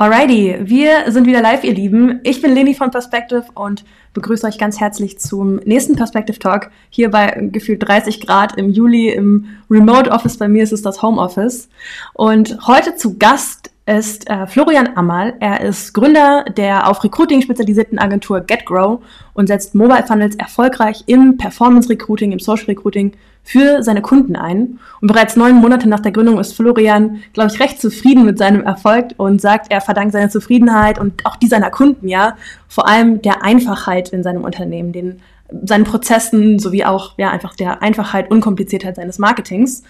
Alrighty, 0.00 0.56
wir 0.62 1.12
sind 1.12 1.26
wieder 1.26 1.42
live, 1.42 1.62
ihr 1.62 1.74
Lieben. 1.74 2.20
Ich 2.22 2.40
bin 2.40 2.54
Leni 2.54 2.74
von 2.74 2.90
Perspective 2.90 3.44
und 3.54 3.84
begrüße 4.14 4.46
euch 4.46 4.56
ganz 4.56 4.80
herzlich 4.80 5.18
zum 5.18 5.56
nächsten 5.56 5.94
Perspective 5.94 6.38
Talk. 6.38 6.70
Hier 6.88 7.10
bei 7.10 7.50
gefühlt 7.52 7.86
30 7.86 8.26
Grad 8.26 8.56
im 8.56 8.70
Juli 8.70 9.10
im 9.10 9.44
Remote 9.70 10.10
Office. 10.10 10.38
Bei 10.38 10.48
mir 10.48 10.62
ist 10.62 10.72
es 10.72 10.80
das 10.80 11.02
Home 11.02 11.20
Office. 11.20 11.68
Und 12.14 12.66
heute 12.66 12.96
zu 12.96 13.18
Gast 13.18 13.59
ist 13.98 14.28
äh, 14.30 14.46
Florian 14.46 14.96
Ammal. 14.96 15.34
Er 15.40 15.60
ist 15.60 15.92
Gründer 15.92 16.44
der 16.56 16.88
auf 16.88 17.02
Recruiting 17.02 17.42
spezialisierten 17.42 17.98
Agentur 17.98 18.40
GetGrow 18.40 19.02
und 19.34 19.46
setzt 19.48 19.74
Mobile 19.74 20.04
Funnels 20.06 20.36
erfolgreich 20.36 21.04
im 21.06 21.36
Performance 21.36 21.88
Recruiting, 21.88 22.32
im 22.32 22.38
Social 22.38 22.66
Recruiting 22.66 23.12
für 23.42 23.82
seine 23.82 24.02
Kunden 24.02 24.36
ein. 24.36 24.78
Und 25.00 25.08
bereits 25.08 25.36
neun 25.36 25.56
Monate 25.56 25.88
nach 25.88 26.00
der 26.00 26.12
Gründung 26.12 26.38
ist 26.38 26.54
Florian, 26.54 27.22
glaube 27.32 27.50
ich, 27.52 27.60
recht 27.60 27.80
zufrieden 27.80 28.24
mit 28.24 28.38
seinem 28.38 28.62
Erfolg 28.62 29.08
und 29.16 29.40
sagt, 29.40 29.70
er 29.70 29.80
verdankt 29.80 30.12
seine 30.12 30.28
Zufriedenheit 30.28 30.98
und 30.98 31.26
auch 31.26 31.36
die 31.36 31.48
seiner 31.48 31.70
Kunden, 31.70 32.08
ja, 32.08 32.36
vor 32.68 32.86
allem 32.86 33.22
der 33.22 33.42
Einfachheit 33.42 34.10
in 34.10 34.22
seinem 34.22 34.44
Unternehmen, 34.44 34.92
den 34.92 35.20
seinen 35.64 35.84
Prozessen 35.84 36.60
sowie 36.60 36.84
auch 36.84 37.14
ja 37.18 37.30
einfach 37.30 37.56
der 37.56 37.82
Einfachheit, 37.82 38.30
Unkompliziertheit 38.30 38.96
seines 38.96 39.18
Marketings. 39.18 39.82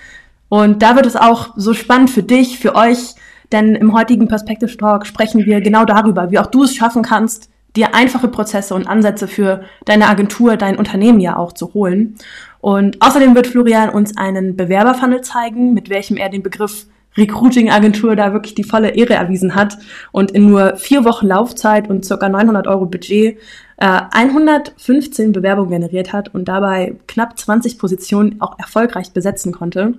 Und 0.48 0.82
da 0.82 0.96
wird 0.96 1.06
es 1.06 1.16
auch 1.16 1.50
so 1.56 1.74
spannend 1.74 2.10
für 2.10 2.22
dich, 2.22 2.58
für 2.58 2.74
euch, 2.74 3.14
denn 3.52 3.74
im 3.74 3.92
heutigen 3.94 4.28
Perspective 4.28 4.76
Talk 4.76 5.06
sprechen 5.06 5.44
wir 5.44 5.60
genau 5.60 5.84
darüber, 5.84 6.30
wie 6.30 6.38
auch 6.38 6.46
du 6.46 6.64
es 6.64 6.74
schaffen 6.74 7.02
kannst, 7.02 7.50
dir 7.76 7.94
einfache 7.94 8.28
Prozesse 8.28 8.74
und 8.74 8.88
Ansätze 8.88 9.28
für 9.28 9.62
deine 9.84 10.08
Agentur, 10.08 10.56
dein 10.56 10.76
Unternehmen 10.76 11.20
ja 11.20 11.36
auch 11.36 11.52
zu 11.52 11.74
holen. 11.74 12.16
Und 12.60 13.00
außerdem 13.00 13.34
wird 13.34 13.46
Florian 13.46 13.90
uns 13.90 14.16
einen 14.16 14.56
Bewerberfunnel 14.56 15.22
zeigen, 15.22 15.72
mit 15.72 15.88
welchem 15.88 16.16
er 16.16 16.28
den 16.28 16.42
Begriff 16.42 16.86
Recruiting-Agentur 17.16 18.14
da 18.14 18.32
wirklich 18.32 18.54
die 18.54 18.64
volle 18.64 18.90
Ehre 18.90 19.14
erwiesen 19.14 19.54
hat 19.54 19.78
und 20.12 20.30
in 20.30 20.48
nur 20.48 20.76
vier 20.76 21.04
Wochen 21.04 21.26
Laufzeit 21.26 21.90
und 21.90 22.04
circa 22.04 22.28
900 22.28 22.68
Euro 22.68 22.86
Budget 22.86 23.38
äh, 23.78 24.00
115 24.12 25.32
Bewerbungen 25.32 25.70
generiert 25.70 26.12
hat 26.12 26.32
und 26.34 26.46
dabei 26.46 26.96
knapp 27.08 27.36
20 27.38 27.78
Positionen 27.78 28.40
auch 28.40 28.58
erfolgreich 28.58 29.12
besetzen 29.12 29.52
konnte. 29.52 29.94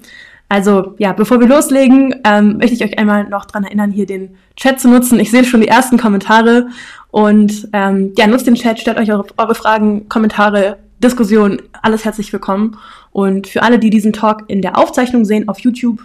Also 0.51 0.95
ja, 0.97 1.13
bevor 1.13 1.39
wir 1.39 1.47
loslegen, 1.47 2.13
ähm, 2.25 2.57
möchte 2.57 2.73
ich 2.73 2.83
euch 2.83 2.99
einmal 2.99 3.23
noch 3.23 3.45
dran 3.45 3.63
erinnern, 3.63 3.89
hier 3.89 4.05
den 4.05 4.35
Chat 4.57 4.81
zu 4.81 4.89
nutzen. 4.89 5.17
Ich 5.17 5.31
sehe 5.31 5.45
schon 5.45 5.61
die 5.61 5.69
ersten 5.69 5.97
Kommentare 5.97 6.67
und 7.09 7.69
ähm, 7.71 8.11
ja, 8.17 8.27
nutzt 8.27 8.47
den 8.47 8.55
Chat, 8.55 8.77
stellt 8.77 8.97
euch 8.97 9.09
eure, 9.09 9.25
eure 9.37 9.55
Fragen, 9.55 10.09
Kommentare 10.09 10.79
Diskussion, 10.99 11.61
alles 11.81 12.03
herzlich 12.03 12.33
willkommen. 12.33 12.75
Und 13.13 13.47
für 13.47 13.63
alle, 13.63 13.79
die 13.79 13.89
diesen 13.89 14.11
Talk 14.11 14.43
in 14.49 14.61
der 14.61 14.77
Aufzeichnung 14.77 15.23
sehen 15.23 15.47
auf 15.47 15.59
YouTube, 15.59 16.03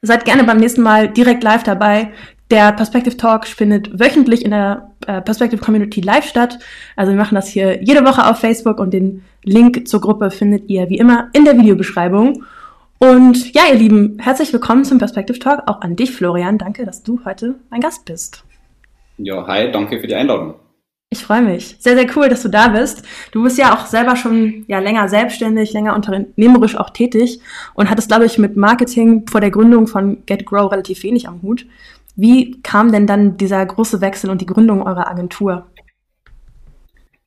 seid 0.00 0.24
gerne 0.24 0.44
beim 0.44 0.56
nächsten 0.56 0.80
Mal 0.80 1.10
direkt 1.10 1.44
live 1.44 1.62
dabei. 1.62 2.12
Der 2.50 2.72
Perspective 2.72 3.18
Talk 3.18 3.46
findet 3.46 4.00
wöchentlich 4.00 4.46
in 4.46 4.52
der 4.52 4.92
äh, 5.06 5.20
Perspective 5.20 5.60
Community 5.60 6.00
live 6.00 6.26
statt. 6.26 6.58
Also 6.96 7.12
wir 7.12 7.18
machen 7.18 7.34
das 7.34 7.48
hier 7.48 7.82
jede 7.82 8.02
Woche 8.06 8.26
auf 8.26 8.38
Facebook 8.38 8.80
und 8.80 8.94
den 8.94 9.24
Link 9.44 9.86
zur 9.86 10.00
Gruppe 10.00 10.30
findet 10.30 10.70
ihr 10.70 10.88
wie 10.88 10.96
immer 10.96 11.28
in 11.34 11.44
der 11.44 11.58
Videobeschreibung. 11.58 12.44
Und 12.98 13.54
ja, 13.54 13.62
ihr 13.70 13.78
Lieben, 13.78 14.18
herzlich 14.18 14.52
willkommen 14.52 14.84
zum 14.84 14.98
Perspective 14.98 15.38
Talk. 15.38 15.62
Auch 15.66 15.82
an 15.82 15.94
dich, 15.94 16.10
Florian. 16.10 16.58
Danke, 16.58 16.84
dass 16.84 17.04
du 17.04 17.20
heute 17.24 17.54
mein 17.70 17.80
Gast 17.80 18.04
bist. 18.04 18.44
Ja, 19.18 19.46
hi, 19.46 19.70
danke 19.70 20.00
für 20.00 20.08
die 20.08 20.16
Einladung. 20.16 20.54
Ich 21.10 21.24
freue 21.24 21.42
mich. 21.42 21.76
Sehr, 21.78 21.94
sehr 21.94 22.08
cool, 22.16 22.28
dass 22.28 22.42
du 22.42 22.48
da 22.48 22.68
bist. 22.68 23.04
Du 23.30 23.44
bist 23.44 23.56
ja 23.56 23.72
auch 23.72 23.86
selber 23.86 24.16
schon 24.16 24.64
ja, 24.66 24.80
länger 24.80 25.08
selbstständig, 25.08 25.72
länger 25.72 25.94
unternehmerisch 25.94 26.76
auch 26.76 26.90
tätig 26.90 27.40
und 27.74 27.88
hattest, 27.88 28.08
glaube 28.08 28.26
ich, 28.26 28.36
mit 28.36 28.56
Marketing 28.56 29.26
vor 29.28 29.40
der 29.40 29.52
Gründung 29.52 29.86
von 29.86 30.24
GetGrow 30.26 30.70
relativ 30.70 31.04
wenig 31.04 31.28
am 31.28 31.40
Hut. 31.42 31.66
Wie 32.16 32.60
kam 32.62 32.90
denn 32.90 33.06
dann 33.06 33.36
dieser 33.36 33.64
große 33.64 34.00
Wechsel 34.00 34.28
und 34.28 34.40
die 34.40 34.46
Gründung 34.46 34.82
eurer 34.82 35.08
Agentur? 35.08 35.66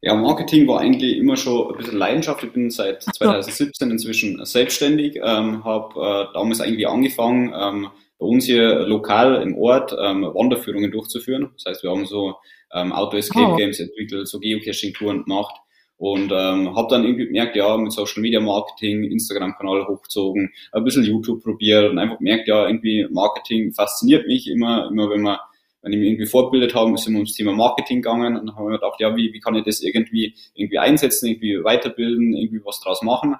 Ja, 0.03 0.15
Marketing 0.15 0.67
war 0.67 0.79
eigentlich 0.79 1.17
immer 1.17 1.37
schon 1.37 1.71
ein 1.71 1.77
bisschen 1.77 1.97
Leidenschaft. 1.97 2.43
Ich 2.43 2.51
bin 2.51 2.71
seit 2.71 3.03
2017 3.03 3.91
inzwischen 3.91 4.43
selbstständig, 4.45 5.17
ähm, 5.17 5.63
habe 5.63 6.29
äh, 6.29 6.33
damals 6.33 6.59
eigentlich 6.59 6.87
angefangen, 6.87 7.53
ähm, 7.55 7.87
bei 8.17 8.25
uns 8.25 8.45
hier 8.45 8.79
lokal 8.87 9.41
im 9.43 9.55
Ort 9.57 9.95
ähm, 9.99 10.23
Wanderführungen 10.23 10.91
durchzuführen. 10.91 11.51
Das 11.53 11.65
heißt, 11.65 11.83
wir 11.83 11.91
haben 11.91 12.07
so 12.07 12.35
ähm, 12.73 12.91
Auto 12.91 13.17
Escape 13.17 13.53
oh. 13.53 13.55
Games 13.55 13.79
entwickelt, 13.79 14.27
so 14.27 14.39
Geocaching-Touren 14.39 15.23
gemacht 15.23 15.55
und 15.97 16.31
ähm, 16.31 16.75
habe 16.75 16.87
dann 16.89 17.03
irgendwie 17.03 17.27
gemerkt, 17.27 17.55
ja, 17.55 17.77
mit 17.77 17.91
Social 17.91 18.23
Media 18.23 18.39
Marketing, 18.39 19.03
Instagram-Kanal 19.03 19.87
hochgezogen, 19.87 20.51
ein 20.71 20.83
bisschen 20.83 21.03
YouTube 21.03 21.43
probiert 21.43 21.91
und 21.91 21.99
einfach 21.99 22.17
gemerkt, 22.17 22.47
ja, 22.47 22.65
irgendwie 22.65 23.07
Marketing 23.11 23.71
fasziniert 23.71 24.25
mich 24.25 24.49
immer, 24.49 24.87
immer 24.91 25.11
wenn 25.11 25.21
man 25.21 25.37
wenn 25.81 25.93
ich 25.93 25.99
mich 25.99 26.07
irgendwie 26.09 26.27
fortbildet 26.27 26.75
habe, 26.75 26.93
ist 26.93 27.07
immer 27.07 27.17
ums 27.17 27.33
Thema 27.33 27.53
Marketing 27.53 28.01
gegangen 28.01 28.37
und 28.37 28.47
dann 28.47 28.55
habe 28.55 28.65
ich 28.65 28.71
mir 28.71 28.79
gedacht, 28.79 28.99
ja, 28.99 29.15
wie, 29.15 29.33
wie 29.33 29.39
kann 29.39 29.55
ich 29.55 29.63
das 29.63 29.81
irgendwie 29.81 30.35
irgendwie 30.53 30.77
einsetzen, 30.77 31.27
irgendwie 31.27 31.63
weiterbilden, 31.63 32.33
irgendwie 32.33 32.63
was 32.63 32.79
draus 32.81 33.01
machen. 33.01 33.35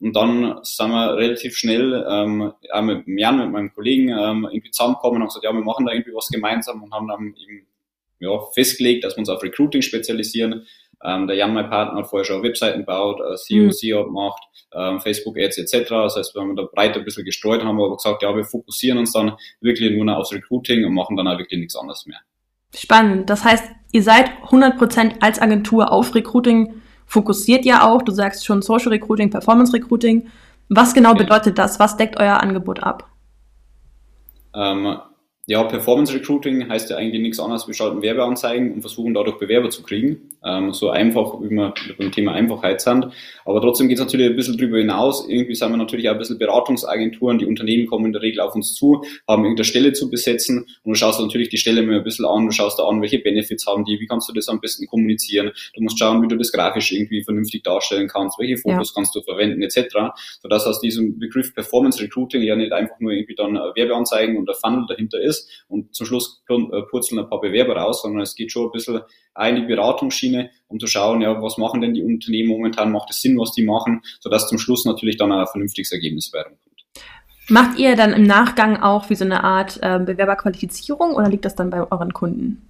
Und 0.00 0.14
dann 0.14 0.60
sind 0.62 0.90
wir 0.90 1.16
relativ 1.16 1.56
schnell 1.56 2.06
ähm, 2.08 2.52
auch 2.72 2.82
mit 2.82 3.02
Jan, 3.06 3.38
mit 3.38 3.50
meinem 3.50 3.72
Kollegen, 3.72 4.10
ähm, 4.10 4.46
irgendwie 4.50 4.70
zusammengekommen 4.70 5.16
und 5.16 5.22
haben 5.22 5.28
gesagt, 5.28 5.44
ja, 5.44 5.52
wir 5.52 5.64
machen 5.64 5.86
da 5.86 5.92
irgendwie 5.92 6.14
was 6.14 6.28
gemeinsam 6.28 6.82
und 6.82 6.92
haben 6.92 7.08
dann 7.08 7.34
eben 7.36 7.66
ja, 8.20 8.38
festgelegt, 8.54 9.04
dass 9.04 9.16
wir 9.16 9.20
uns 9.20 9.28
auf 9.28 9.42
Recruiting 9.42 9.82
spezialisieren. 9.82 10.66
Ähm, 11.04 11.26
der 11.26 11.36
Jan, 11.36 11.54
mein 11.54 11.68
Partner, 11.68 12.00
hat 12.00 12.08
vorher 12.08 12.24
schon 12.24 12.42
Webseiten 12.42 12.80
gebaut, 12.80 13.20
äh, 13.20 13.36
SEO, 13.36 13.64
mhm. 13.64 13.72
SEO 13.72 14.04
gemacht, 14.04 14.42
ähm, 14.74 15.00
Facebook 15.00 15.38
Ads 15.38 15.58
etc. 15.58 15.88
Das 15.88 16.16
heißt, 16.16 16.34
wir 16.34 16.42
haben 16.42 16.56
da 16.56 16.64
breit 16.64 16.96
ein 16.96 17.04
bisschen 17.04 17.24
gestreut, 17.24 17.62
haben 17.62 17.80
aber 17.80 17.96
gesagt, 17.96 18.22
ja, 18.22 18.34
wir 18.34 18.44
fokussieren 18.44 18.98
uns 18.98 19.12
dann 19.12 19.36
wirklich 19.60 19.92
nur 19.92 20.04
noch 20.04 20.16
aufs 20.16 20.32
Recruiting 20.32 20.84
und 20.84 20.94
machen 20.94 21.16
dann 21.16 21.28
auch 21.28 21.38
wirklich 21.38 21.60
nichts 21.60 21.76
anderes 21.76 22.06
mehr. 22.06 22.18
Spannend. 22.74 23.30
Das 23.30 23.44
heißt, 23.44 23.64
ihr 23.92 24.02
seid 24.02 24.30
100% 24.48 25.22
als 25.22 25.40
Agentur 25.40 25.92
auf 25.92 26.14
Recruiting 26.14 26.82
fokussiert 27.06 27.64
ja 27.64 27.86
auch. 27.86 28.02
Du 28.02 28.12
sagst 28.12 28.44
schon 28.44 28.62
Social 28.62 28.88
Recruiting, 28.90 29.30
Performance 29.30 29.72
Recruiting. 29.72 30.28
Was 30.68 30.92
genau 30.94 31.14
bedeutet 31.14 31.58
das? 31.58 31.80
Was 31.80 31.96
deckt 31.96 32.20
euer 32.20 32.40
Angebot 32.40 32.82
ab? 32.82 33.08
Ähm, 34.54 34.98
ja, 35.48 35.64
Performance 35.64 36.12
Recruiting 36.12 36.68
heißt 36.68 36.90
ja 36.90 36.98
eigentlich 36.98 37.22
nichts 37.22 37.40
anderes. 37.40 37.66
Wir 37.66 37.72
schalten 37.72 38.02
Werbeanzeigen 38.02 38.70
und 38.70 38.82
versuchen 38.82 39.14
dadurch 39.14 39.38
Bewerber 39.38 39.70
zu 39.70 39.82
kriegen. 39.82 40.28
Ähm, 40.44 40.74
so 40.74 40.90
einfach, 40.90 41.40
wie 41.40 41.48
wir 41.48 41.72
beim 41.96 42.12
Thema 42.12 42.32
Einfachheit 42.32 42.82
sind. 42.82 43.06
Aber 43.46 43.62
trotzdem 43.62 43.88
geht 43.88 43.96
es 43.96 44.04
natürlich 44.04 44.26
ein 44.26 44.36
bisschen 44.36 44.58
drüber 44.58 44.76
hinaus. 44.76 45.26
Irgendwie 45.26 45.54
sind 45.54 45.70
wir 45.70 45.78
natürlich 45.78 46.06
auch 46.10 46.12
ein 46.12 46.18
bisschen 46.18 46.38
Beratungsagenturen. 46.38 47.38
Die 47.38 47.46
Unternehmen 47.46 47.86
kommen 47.86 48.04
in 48.04 48.12
der 48.12 48.20
Regel 48.20 48.40
auf 48.40 48.54
uns 48.54 48.74
zu, 48.74 49.02
haben 49.26 49.44
irgendeine 49.44 49.64
Stelle 49.64 49.94
zu 49.94 50.10
besetzen. 50.10 50.66
Und 50.84 50.92
du 50.92 50.94
schaust 50.94 51.18
natürlich 51.18 51.48
die 51.48 51.56
Stelle 51.56 51.80
mir 51.80 51.96
ein 51.96 52.04
bisschen 52.04 52.26
an. 52.26 52.44
Du 52.44 52.52
schaust 52.52 52.78
da 52.78 52.84
an, 52.84 53.00
welche 53.00 53.18
Benefits 53.18 53.66
haben 53.66 53.86
die, 53.86 53.98
wie 53.98 54.06
kannst 54.06 54.28
du 54.28 54.34
das 54.34 54.50
am 54.50 54.60
besten 54.60 54.86
kommunizieren. 54.86 55.52
Du 55.74 55.82
musst 55.82 55.98
schauen, 55.98 56.22
wie 56.22 56.28
du 56.28 56.36
das 56.36 56.52
grafisch 56.52 56.92
irgendwie 56.92 57.24
vernünftig 57.24 57.62
darstellen 57.62 58.08
kannst, 58.08 58.38
welche 58.38 58.58
Fotos 58.58 58.90
ja. 58.90 58.94
kannst 58.94 59.14
du 59.14 59.22
verwenden, 59.22 59.62
etc. 59.62 59.96
Sodass 60.42 60.66
aus 60.66 60.82
diesem 60.82 61.18
Begriff 61.18 61.54
Performance 61.54 62.02
Recruiting 62.02 62.42
ja 62.42 62.54
nicht 62.54 62.72
einfach 62.72 63.00
nur 63.00 63.12
irgendwie 63.12 63.34
dann 63.34 63.54
Werbeanzeigen 63.54 64.36
und 64.36 64.46
der 64.46 64.54
Funnel 64.54 64.84
dahinter 64.86 65.18
ist, 65.18 65.37
ist 65.38 65.64
und 65.68 65.94
zum 65.94 66.06
Schluss 66.06 66.42
äh, 66.48 66.82
purzeln 66.90 67.20
ein 67.20 67.28
paar 67.28 67.40
Bewerber 67.40 67.76
raus, 67.76 68.02
sondern 68.02 68.22
es 68.22 68.34
geht 68.34 68.52
schon 68.52 68.66
ein 68.66 68.72
bisschen 68.72 69.00
in 69.40 69.56
die 69.56 69.62
Beratungsschiene, 69.62 70.50
um 70.66 70.80
zu 70.80 70.86
schauen, 70.86 71.20
ja, 71.20 71.40
was 71.40 71.58
machen 71.58 71.80
denn 71.80 71.94
die 71.94 72.02
Unternehmen 72.02 72.48
momentan, 72.48 72.90
macht 72.90 73.10
es 73.10 73.22
Sinn, 73.22 73.38
was 73.38 73.52
die 73.52 73.64
machen, 73.64 74.02
sodass 74.20 74.48
zum 74.48 74.58
Schluss 74.58 74.84
natürlich 74.84 75.16
dann 75.16 75.30
ein 75.30 75.46
vernünftiges 75.46 75.92
Ergebnis 75.92 76.30
bei 76.30 76.40
rumkommt. 76.40 76.68
Macht 77.48 77.78
ihr 77.78 77.96
dann 77.96 78.12
im 78.12 78.24
Nachgang 78.24 78.82
auch 78.82 79.08
wie 79.10 79.14
so 79.14 79.24
eine 79.24 79.42
Art 79.44 79.78
äh, 79.80 79.98
Bewerberqualifizierung 79.98 81.14
oder 81.14 81.28
liegt 81.28 81.44
das 81.44 81.54
dann 81.54 81.70
bei 81.70 81.90
euren 81.90 82.12
Kunden? 82.12 82.67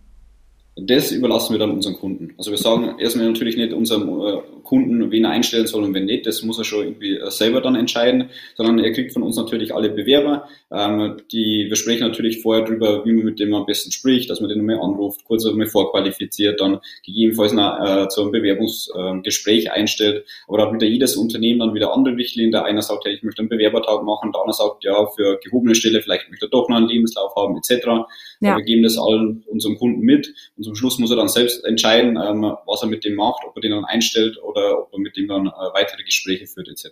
Das 0.80 1.10
überlassen 1.10 1.54
wir 1.54 1.58
dann 1.58 1.70
unseren 1.70 1.94
Kunden. 1.94 2.34
Also 2.38 2.50
wir 2.50 2.58
sagen 2.58 2.98
erstmal 2.98 3.26
natürlich 3.26 3.56
nicht 3.56 3.72
unserem 3.72 4.08
äh, 4.20 4.38
Kunden, 4.62 5.10
wen 5.10 5.24
er 5.24 5.30
einstellen 5.30 5.66
soll 5.66 5.82
und 5.82 5.94
wen 5.94 6.04
nicht. 6.04 6.26
Das 6.26 6.42
muss 6.42 6.58
er 6.58 6.64
schon 6.64 6.84
irgendwie 6.84 7.16
äh, 7.16 7.30
selber 7.30 7.60
dann 7.60 7.74
entscheiden, 7.74 8.30
sondern 8.54 8.78
er 8.78 8.92
kriegt 8.92 9.12
von 9.12 9.22
uns 9.22 9.36
natürlich 9.36 9.74
alle 9.74 9.88
Bewerber. 9.88 10.46
Ähm, 10.70 11.16
die, 11.32 11.66
wir 11.68 11.76
sprechen 11.76 12.06
natürlich 12.06 12.42
vorher 12.42 12.64
drüber, 12.64 13.04
wie 13.04 13.12
man 13.12 13.24
mit 13.24 13.40
dem 13.40 13.54
am 13.54 13.66
besten 13.66 13.90
spricht, 13.90 14.30
dass 14.30 14.40
man 14.40 14.50
den 14.50 14.58
nochmal 14.58 14.84
anruft, 14.84 15.24
kurz 15.24 15.46
einmal 15.46 15.66
vorqualifiziert, 15.66 16.60
dann 16.60 16.80
gegebenenfalls 17.04 17.54
nach, 17.54 18.04
äh, 18.04 18.08
zu 18.08 18.22
einem 18.22 18.32
Bewerbungsgespräch 18.32 19.66
äh, 19.66 19.70
einstellt. 19.70 20.26
Aber 20.46 20.58
da 20.58 20.66
hat 20.66 20.74
wieder 20.74 20.86
jedes 20.86 21.16
Unternehmen 21.16 21.60
dann 21.60 21.74
wieder 21.74 21.92
andere 21.92 22.16
Richtlinien. 22.16 22.52
Der 22.52 22.66
eine 22.66 22.82
sagt, 22.82 23.04
ja, 23.06 23.10
ich 23.10 23.22
möchte 23.22 23.40
einen 23.40 23.48
Bewerbertag 23.48 24.04
machen, 24.04 24.32
der 24.32 24.42
andere 24.42 24.56
sagt, 24.56 24.84
ja, 24.84 25.06
für 25.16 25.40
gehobene 25.42 25.74
Stelle, 25.74 26.02
vielleicht 26.02 26.28
möchte 26.28 26.46
er 26.46 26.50
doch 26.50 26.68
noch 26.68 26.76
einen 26.76 26.88
Lebenslauf 26.88 27.34
haben, 27.34 27.56
etc. 27.56 27.86
Ja. 28.40 28.56
Wir 28.56 28.64
geben 28.64 28.82
das 28.82 28.98
allen 28.98 29.42
unseren 29.46 29.76
Kunden 29.76 30.02
mit 30.02 30.32
und 30.56 30.67
zum 30.68 30.76
Schluss 30.76 30.98
muss 30.98 31.10
er 31.10 31.16
dann 31.16 31.28
selbst 31.28 31.64
entscheiden, 31.64 32.16
ähm, 32.16 32.54
was 32.66 32.82
er 32.82 32.88
mit 32.88 33.04
dem 33.04 33.14
macht, 33.14 33.42
ob 33.46 33.56
er 33.56 33.62
den 33.62 33.70
dann 33.70 33.84
einstellt 33.84 34.38
oder 34.42 34.80
ob 34.82 34.92
man 34.92 35.00
mit 35.00 35.16
dem 35.16 35.28
dann 35.28 35.46
äh, 35.46 35.50
weitere 35.50 36.02
Gespräche 36.02 36.46
führt 36.46 36.68
etc. 36.68 36.90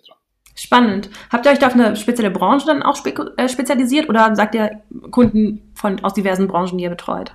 Spannend. 0.55 1.11
Habt 1.31 1.45
ihr 1.45 1.53
euch 1.53 1.59
da 1.59 1.67
auf 1.67 1.75
eine 1.75 1.97
spezielle 1.97 2.31
Branche 2.31 2.67
dann 2.67 2.83
auch 2.83 2.97
äh, 3.05 3.49
spezialisiert 3.49 4.09
oder 4.09 4.35
sagt 4.35 4.55
ihr 4.55 4.83
Kunden 5.11 5.71
von, 5.75 6.03
aus 6.03 6.15
diversen 6.15 6.49
Branchen, 6.49 6.79
die 6.79 6.85
ihr 6.85 6.91
betreut? 6.91 7.35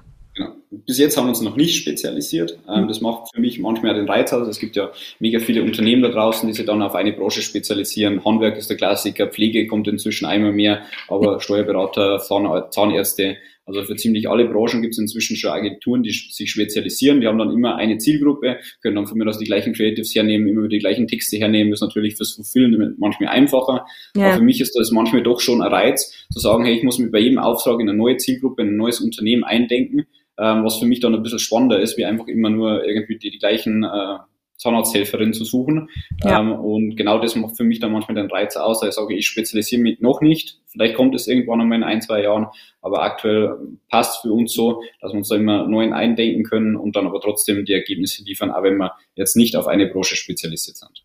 Bis 0.72 0.98
jetzt 0.98 1.18
haben 1.18 1.26
wir 1.26 1.30
uns 1.30 1.42
noch 1.42 1.58
nicht 1.58 1.76
spezialisiert. 1.76 2.58
Ähm, 2.70 2.88
das 2.88 3.02
macht 3.02 3.30
für 3.34 3.42
mich 3.42 3.60
manchmal 3.60 3.94
den 3.94 4.08
Reiz 4.08 4.32
aus. 4.32 4.48
Es 4.48 4.60
gibt 4.60 4.78
ja 4.78 4.92
mega 5.20 5.40
viele 5.40 5.64
Unternehmen 5.64 6.02
da 6.02 6.08
draußen, 6.08 6.48
die 6.48 6.54
sich 6.54 6.66
dann 6.66 6.82
auf 6.82 6.96
eine 6.96 7.12
Branche 7.12 7.42
spezialisieren. 7.42 8.24
Handwerk 8.24 8.58
ist 8.58 8.70
der 8.70 8.78
Klassiker, 8.78 9.28
Pflege 9.28 9.68
kommt 9.68 9.90
inzwischen 9.90 10.26
einmal 10.26 10.54
mehr, 10.54 10.84
aber 11.10 11.42
Steuerberater, 11.42 12.20
Zahnärzte, 12.20 13.38
also 13.66 13.84
für 13.84 13.96
ziemlich 13.96 14.28
alle 14.30 14.46
Branchen 14.46 14.82
gibt 14.82 14.94
es 14.94 14.98
inzwischen 14.98 15.36
schon 15.38 15.52
Agenturen, 15.52 16.04
die 16.04 16.12
sich 16.12 16.50
spezialisieren. 16.52 17.22
Die 17.22 17.28
haben 17.28 17.38
dann 17.38 17.52
immer 17.52 17.76
eine 17.76 17.98
Zielgruppe, 17.98 18.58
können 18.82 18.96
dann 18.96 19.08
von 19.08 19.18
mir 19.18 19.28
aus 19.28 19.38
die 19.38 19.46
gleichen 19.46 19.74
Creatives 19.74 20.16
hernehmen, 20.16 20.48
immer 20.48 20.68
die 20.68 20.80
gleichen 20.80 21.08
Texte 21.08 21.38
hernehmen. 21.38 21.72
Das 21.72 21.78
ist 21.78 21.88
natürlich 21.88 22.16
fürs 22.16 22.34
Fulfillen 22.34 22.96
manchmal 22.98 23.30
einfacher. 23.30 23.86
Ja. 24.16 24.28
Aber 24.28 24.38
für 24.38 24.44
mich 24.44 24.62
ist 24.62 24.76
das 24.76 24.92
manchmal 24.92 25.24
doch 25.24 25.40
schon 25.40 25.62
ein 25.62 25.72
Reiz, 25.72 26.12
zu 26.34 26.40
sagen, 26.40 26.66
hey, 26.66 26.76
ich 26.76 26.84
muss 26.84 26.98
mich 26.98 27.12
bei 27.12 27.20
jedem 27.20 27.38
Auftrag 27.38 27.80
in 27.80 27.88
eine 27.88 27.98
neue 27.98 28.18
Zielgruppe, 28.18 28.64
in 28.64 28.70
ein 28.70 28.78
neues 28.78 29.00
Unternehmen 29.00 29.44
eindenken, 29.44 30.08
ähm, 30.42 30.66
was 30.66 30.80
für 30.80 30.86
mich 30.86 31.00
dann 31.00 31.14
ein 31.14 31.24
bisschen 31.24 31.40
spannender 31.40 31.80
ist, 31.80 31.98
wie 31.98 32.06
einfach 32.06 32.28
immer 32.28 32.50
nur 32.50 32.84
irgendwie 32.84 33.18
die, 33.18 33.30
die 33.30 33.40
gleichen 33.40 33.84
äh, 33.84 34.18
Zahnarzthelferin 34.58 35.34
zu 35.34 35.44
suchen. 35.44 35.90
Ja. 36.24 36.40
Ähm, 36.40 36.52
und 36.52 36.96
genau 36.96 37.20
das 37.20 37.36
macht 37.36 37.58
für 37.58 37.64
mich 37.64 37.80
dann 37.80 37.92
manchmal 37.92 38.16
den 38.16 38.30
Reiz 38.30 38.56
aus. 38.58 38.84
Ich 38.84 38.92
sage, 38.92 39.16
ich 39.16 39.28
spezialisiere 39.28 39.82
mich 39.82 40.00
noch 40.00 40.22
nicht. 40.22 40.60
Vielleicht 40.68 40.96
kommt 40.96 41.16
es 41.16 41.28
irgendwann 41.28 41.62
einmal 41.62 41.80
in 41.80 41.84
ein, 41.84 42.02
zwei 42.02 42.24
Jahren, 42.24 42.48
aber 42.82 43.02
aktuell 43.02 43.58
passt 43.90 44.22
für 44.22 44.32
uns 44.32 44.54
so, 44.54 44.84
dass 45.00 45.14
wir 45.14 45.18
uns 45.18 45.30
da 45.30 45.36
immer 45.36 45.68
neu 45.68 45.92
eindenken 45.92 46.44
können 46.44 46.76
und 46.76 46.96
dann 46.96 47.08
aber 47.08 47.20
trotzdem 47.20 47.66
die 47.66 47.74
Ergebnisse 47.74 48.24
liefern, 48.24 48.52
auch 48.52 48.64
wenn 48.64 48.78
wir 48.78 48.94
jetzt 49.16 49.36
nicht 49.36 49.56
auf 49.56 49.68
eine 49.68 49.88
Branche 49.88 50.16
spezialisiert 50.16 50.78
sind. 50.78 51.04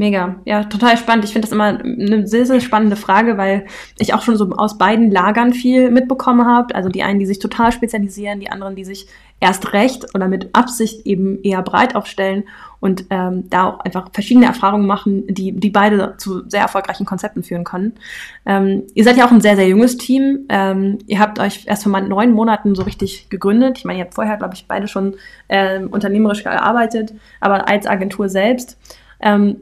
Mega, 0.00 0.36
ja, 0.44 0.62
total 0.62 0.96
spannend. 0.96 1.24
Ich 1.24 1.32
finde 1.32 1.48
das 1.48 1.52
immer 1.52 1.80
eine 1.80 2.24
sehr, 2.28 2.46
sehr 2.46 2.60
spannende 2.60 2.94
Frage, 2.94 3.36
weil 3.36 3.66
ich 3.98 4.14
auch 4.14 4.22
schon 4.22 4.36
so 4.36 4.48
aus 4.52 4.78
beiden 4.78 5.10
Lagern 5.10 5.52
viel 5.52 5.90
mitbekommen 5.90 6.46
habe. 6.46 6.72
Also 6.76 6.88
die 6.88 7.02
einen, 7.02 7.18
die 7.18 7.26
sich 7.26 7.40
total 7.40 7.72
spezialisieren, 7.72 8.38
die 8.38 8.48
anderen, 8.48 8.76
die 8.76 8.84
sich 8.84 9.08
erst 9.40 9.72
recht 9.72 10.14
oder 10.14 10.28
mit 10.28 10.54
Absicht 10.54 11.04
eben 11.04 11.42
eher 11.42 11.62
breit 11.62 11.96
aufstellen 11.96 12.44
und 12.78 13.06
ähm, 13.10 13.50
da 13.50 13.64
auch 13.64 13.80
einfach 13.80 14.10
verschiedene 14.12 14.46
Erfahrungen 14.46 14.86
machen, 14.86 15.24
die, 15.26 15.50
die 15.50 15.70
beide 15.70 16.14
zu 16.16 16.48
sehr 16.48 16.60
erfolgreichen 16.60 17.04
Konzepten 17.04 17.42
führen 17.42 17.64
können. 17.64 17.94
Ähm, 18.46 18.84
ihr 18.94 19.02
seid 19.02 19.16
ja 19.16 19.26
auch 19.26 19.32
ein 19.32 19.40
sehr, 19.40 19.56
sehr 19.56 19.66
junges 19.66 19.96
Team. 19.96 20.46
Ähm, 20.48 20.98
ihr 21.08 21.18
habt 21.18 21.40
euch 21.40 21.64
erst 21.66 21.82
vor 21.82 22.00
neun 22.00 22.30
Monaten 22.30 22.76
so 22.76 22.82
richtig 22.82 23.30
gegründet. 23.30 23.78
Ich 23.78 23.84
meine, 23.84 23.98
ihr 23.98 24.04
habt 24.04 24.14
vorher, 24.14 24.36
glaube 24.36 24.54
ich, 24.54 24.66
beide 24.68 24.86
schon 24.86 25.16
ähm, 25.48 25.88
unternehmerisch 25.88 26.44
gearbeitet, 26.44 27.14
aber 27.40 27.68
als 27.68 27.88
Agentur 27.88 28.28
selbst. 28.28 28.78
Ähm, 29.20 29.56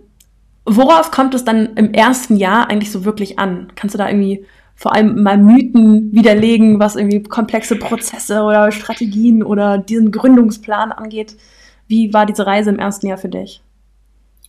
worauf 0.66 1.10
kommt 1.10 1.34
es 1.34 1.44
dann 1.44 1.76
im 1.76 1.94
ersten 1.94 2.36
Jahr 2.36 2.68
eigentlich 2.68 2.90
so 2.90 3.04
wirklich 3.04 3.38
an? 3.38 3.72
Kannst 3.76 3.94
du 3.94 3.98
da 3.98 4.08
irgendwie 4.08 4.44
vor 4.74 4.94
allem 4.94 5.22
mal 5.22 5.38
Mythen 5.38 6.12
widerlegen, 6.12 6.78
was 6.78 6.96
irgendwie 6.96 7.22
komplexe 7.22 7.76
Prozesse 7.76 8.42
oder 8.42 8.70
Strategien 8.72 9.42
oder 9.42 9.78
diesen 9.78 10.10
Gründungsplan 10.10 10.92
angeht? 10.92 11.36
Wie 11.88 12.12
war 12.12 12.26
diese 12.26 12.46
Reise 12.46 12.70
im 12.70 12.78
ersten 12.78 13.06
Jahr 13.06 13.16
für 13.16 13.28
dich? 13.28 13.62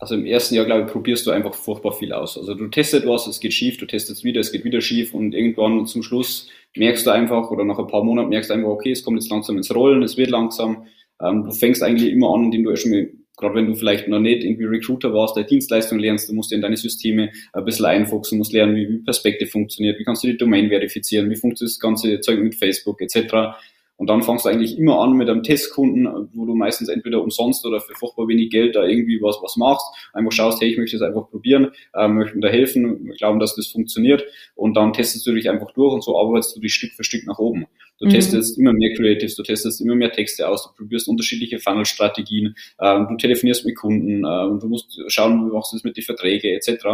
Also 0.00 0.14
im 0.14 0.26
ersten 0.26 0.54
Jahr, 0.54 0.64
glaube 0.64 0.82
ich, 0.82 0.92
probierst 0.92 1.26
du 1.26 1.30
einfach 1.30 1.54
furchtbar 1.54 1.92
viel 1.92 2.12
aus. 2.12 2.36
Also 2.38 2.54
du 2.54 2.68
testest 2.68 3.06
was, 3.06 3.26
es 3.26 3.40
geht 3.40 3.52
schief, 3.52 3.78
du 3.78 3.86
testest 3.86 4.22
wieder, 4.22 4.40
es 4.40 4.52
geht 4.52 4.64
wieder 4.64 4.80
schief 4.80 5.14
und 5.14 5.34
irgendwann 5.34 5.86
zum 5.86 6.02
Schluss 6.02 6.48
merkst 6.76 7.06
du 7.06 7.10
einfach 7.10 7.50
oder 7.50 7.64
nach 7.64 7.78
ein 7.78 7.88
paar 7.88 8.04
Monaten 8.04 8.28
merkst 8.28 8.50
du 8.50 8.54
einfach, 8.54 8.68
okay, 8.68 8.92
es 8.92 9.02
kommt 9.02 9.18
jetzt 9.18 9.30
langsam 9.30 9.56
ins 9.56 9.74
Rollen, 9.74 10.02
es 10.02 10.16
wird 10.16 10.30
langsam. 10.30 10.86
Ähm, 11.20 11.44
du 11.44 11.50
fängst 11.50 11.82
eigentlich 11.82 12.12
immer 12.12 12.32
an, 12.32 12.44
indem 12.44 12.64
du 12.64 12.76
schon 12.76 12.92
mal 12.92 13.08
gerade 13.38 13.54
wenn 13.54 13.66
du 13.66 13.74
vielleicht 13.74 14.08
noch 14.08 14.18
nicht 14.18 14.44
irgendwie 14.44 14.64
Recruiter 14.64 15.14
warst, 15.14 15.36
der 15.36 15.44
Dienstleistung 15.44 15.98
lernst, 15.98 16.28
du 16.28 16.34
musst 16.34 16.52
in 16.52 16.60
deine 16.60 16.76
Systeme 16.76 17.30
ein 17.52 17.64
bisschen 17.64 17.86
einfuchsen, 17.86 18.36
musst 18.36 18.52
lernen, 18.52 18.76
wie, 18.76 18.88
wie 18.88 18.98
Perspektive 18.98 19.48
funktioniert, 19.48 19.98
wie 19.98 20.04
kannst 20.04 20.24
du 20.24 20.26
die 20.28 20.36
Domain 20.36 20.68
verifizieren, 20.68 21.30
wie 21.30 21.36
funktioniert 21.36 21.72
das 21.74 21.80
ganze 21.80 22.20
Zeug 22.20 22.40
mit 22.40 22.56
Facebook 22.56 23.00
etc. 23.00 23.56
Und 23.98 24.08
dann 24.08 24.22
fängst 24.22 24.44
du 24.44 24.48
eigentlich 24.48 24.78
immer 24.78 25.00
an 25.00 25.14
mit 25.14 25.28
einem 25.28 25.42
Testkunden, 25.42 26.28
wo 26.32 26.46
du 26.46 26.54
meistens 26.54 26.88
entweder 26.88 27.20
umsonst 27.20 27.66
oder 27.66 27.80
für 27.80 27.94
furchtbar 27.94 28.28
wenig 28.28 28.50
Geld 28.50 28.76
da 28.76 28.84
irgendwie 28.84 29.20
was, 29.20 29.38
was 29.42 29.56
machst. 29.56 29.86
Einfach 30.12 30.30
schaust, 30.30 30.60
hey, 30.60 30.70
ich 30.70 30.78
möchte 30.78 30.98
das 30.98 31.06
einfach 31.06 31.28
probieren, 31.28 31.72
äh, 31.94 32.06
möchte 32.06 32.38
da 32.38 32.48
helfen, 32.48 33.12
glauben, 33.18 33.40
dass 33.40 33.56
das 33.56 33.66
funktioniert. 33.66 34.24
Und 34.54 34.76
dann 34.76 34.92
testest 34.92 35.26
du 35.26 35.32
dich 35.32 35.50
einfach 35.50 35.72
durch 35.72 35.92
und 35.92 36.04
so 36.04 36.16
arbeitest 36.16 36.56
du 36.56 36.60
dich 36.60 36.74
Stück 36.74 36.92
für 36.92 37.02
Stück 37.02 37.26
nach 37.26 37.40
oben. 37.40 37.66
Du 37.98 38.06
mhm. 38.06 38.10
testest 38.10 38.58
immer 38.58 38.72
mehr 38.72 38.94
Creatives, 38.94 39.34
du 39.34 39.42
testest 39.42 39.80
immer 39.80 39.94
mehr 39.94 40.12
Texte 40.12 40.48
aus, 40.48 40.64
du 40.64 40.70
probierst 40.76 41.08
unterschiedliche 41.08 41.58
Funnel-Strategien, 41.58 42.54
ähm, 42.80 43.06
du 43.08 43.16
telefonierst 43.16 43.66
mit 43.66 43.76
Kunden, 43.76 44.24
ähm, 44.24 44.60
du 44.60 44.68
musst 44.68 45.00
schauen, 45.08 45.46
wie 45.46 45.52
machst 45.52 45.72
du 45.72 45.76
das 45.76 45.84
mit 45.84 45.96
den 45.96 46.04
Verträgen 46.04 46.54
etc. 46.54 46.86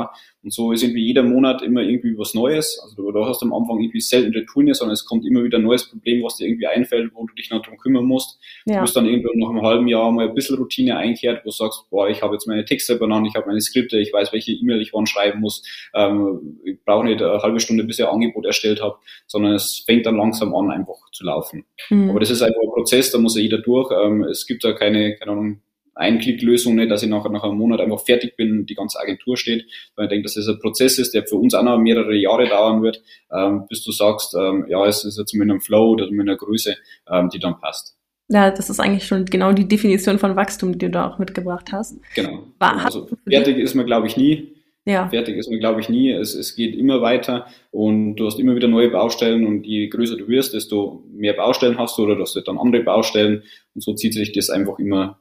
Und 0.43 0.53
so 0.53 0.73
ist 0.73 0.83
irgendwie 0.83 1.05
jeder 1.05 1.23
Monat 1.23 1.62
immer 1.62 1.83
irgendwie 1.83 2.17
was 2.17 2.35
Neues. 2.35 2.79
Also 2.83 2.97
du, 2.97 3.12
du 3.12 3.25
hast 3.27 3.43
am 3.43 3.53
Anfang 3.53 3.81
irgendwie 3.81 4.01
selten 4.01 4.33
Retouren, 4.33 4.73
sondern 4.73 4.95
es 4.95 5.05
kommt 5.05 5.27
immer 5.27 5.45
wieder 5.45 5.59
ein 5.59 5.65
neues 5.65 5.89
Problem, 5.89 6.23
was 6.23 6.37
dir 6.37 6.47
irgendwie 6.47 6.67
einfällt, 6.67 7.12
wo 7.15 7.27
du 7.27 7.35
dich 7.35 7.50
noch 7.50 7.62
drum 7.62 7.77
kümmern 7.77 8.05
musst. 8.05 8.39
Ja. 8.65 8.77
Du 8.77 8.83
bist 8.83 8.97
dann 8.97 9.07
irgendwann 9.07 9.39
nach 9.39 9.50
einem 9.50 9.62
halben 9.62 9.89
Jahr 9.89 10.11
mal 10.11 10.29
ein 10.29 10.35
bisschen 10.35 10.57
Routine 10.57 10.97
einkehrt, 10.97 11.45
wo 11.45 11.50
du 11.50 11.55
sagst, 11.55 11.85
boah, 11.91 12.09
ich 12.09 12.23
habe 12.23 12.35
jetzt 12.35 12.47
meine 12.47 12.65
Texte 12.65 12.97
benannt, 12.97 13.27
ich 13.27 13.37
habe 13.37 13.47
meine 13.47 13.61
Skripte, 13.61 13.99
ich 13.99 14.12
weiß, 14.12 14.33
welche 14.33 14.53
E-Mail 14.53 14.81
ich 14.81 14.93
wann 14.95 15.07
schreiben 15.07 15.41
muss. 15.41 15.62
Ähm, 15.95 16.61
ich 16.65 16.83
brauche 16.85 17.05
nicht 17.05 17.23
eine 17.23 17.43
halbe 17.43 17.61
Stunde, 17.61 17.85
bis 17.85 17.99
ich 17.99 18.05
ein 18.07 18.11
Angebot 18.11 18.47
erstellt 18.47 18.83
habe, 18.83 18.97
sondern 19.27 19.53
es 19.53 19.83
fängt 19.87 20.07
dann 20.07 20.17
langsam 20.17 20.55
an, 20.55 20.71
einfach 20.71 20.94
zu 21.12 21.25
laufen. 21.25 21.64
Mhm. 21.91 22.11
Aber 22.11 22.20
das 22.20 22.31
ist 22.31 22.43
einfach 22.43 22.61
ein 22.62 22.73
Prozess, 22.73 23.11
da 23.11 23.19
muss 23.19 23.37
ja 23.37 23.43
jeder 23.43 23.58
durch. 23.58 23.91
Ähm, 23.93 24.25
es 24.25 24.46
gibt 24.46 24.64
da 24.64 24.73
keine, 24.73 25.17
keine 25.17 25.32
Ahnung, 25.32 25.61
Einklicklösung, 25.94 26.75
nicht, 26.75 26.91
dass 26.91 27.02
ich 27.02 27.08
nach, 27.08 27.29
nach 27.31 27.44
einem 27.44 27.56
Monat 27.56 27.81
einfach 27.81 28.00
fertig 28.00 28.37
bin 28.37 28.58
und 28.58 28.70
die 28.70 28.75
ganze 28.75 28.99
Agentur 28.99 29.37
steht, 29.37 29.67
weil 29.94 30.06
ich 30.06 30.11
denke, 30.11 30.25
dass 30.25 30.35
das 30.35 30.49
ein 30.49 30.58
Prozess 30.58 30.99
ist, 30.99 31.14
der 31.14 31.26
für 31.26 31.37
uns 31.37 31.55
auch 31.55 31.62
noch 31.62 31.79
mehrere 31.79 32.14
Jahre 32.14 32.49
dauern 32.49 32.82
wird, 32.82 33.02
ähm, 33.32 33.67
bis 33.69 33.85
du 33.85 33.93
sagst, 33.93 34.35
ähm, 34.35 34.67
ja, 34.69 34.85
es 34.87 35.05
ist 35.05 35.19
jetzt 35.19 35.35
mit 35.35 35.49
einem 35.49 35.61
Flow 35.61 35.91
oder 35.91 36.11
mit 36.11 36.29
einer 36.29 36.37
Größe, 36.37 36.76
ähm, 37.08 37.29
die 37.29 37.38
dann 37.38 37.61
passt. 37.61 37.97
Ja, 38.29 38.50
das 38.50 38.70
ist 38.70 38.81
eigentlich 38.81 39.06
schon 39.06 39.26
genau 39.26 39.52
die 39.52 39.69
Definition 39.69 40.19
von 40.19 40.35
Wachstum, 40.35 40.73
die 40.73 40.87
du 40.87 40.90
da 40.90 41.11
auch 41.11 41.19
mitgebracht 41.19 41.70
hast. 41.73 42.00
Genau. 42.14 42.44
War, 42.58 42.85
also 42.85 43.08
fertig 43.29 43.58
ist 43.58 43.75
man, 43.75 43.87
glaube 43.87 44.06
ich, 44.06 44.17
nie. 44.17 44.54
Ja. 44.87 45.09
Fertig 45.09 45.37
ist 45.37 45.51
man, 45.51 45.61
glaube 45.61 45.81
ich, 45.81 45.89
nie. 45.89 46.11
Es, 46.11 46.35
es 46.35 46.55
geht 46.55 46.77
immer 46.77 47.01
weiter 47.01 47.47
und 47.71 48.17
du 48.17 48.27
hast 48.27 48.39
immer 48.39 48.55
wieder 48.55 48.69
neue 48.69 48.91
Baustellen 48.91 49.47
und 49.47 49.65
je 49.67 49.89
größer 49.89 50.17
du 50.17 50.29
wirst, 50.29 50.53
desto 50.53 51.03
mehr 51.11 51.33
Baustellen 51.33 51.79
hast 51.79 51.97
du 51.97 52.03
oder 52.03 52.17
du 52.17 52.23
hast 52.23 52.35
dann 52.47 52.59
andere 52.59 52.83
Baustellen 52.83 53.43
und 53.75 53.83
so 53.83 53.95
zieht 53.95 54.13
sich 54.13 54.33
das 54.33 54.51
einfach 54.51 54.79
immer, 54.79 55.21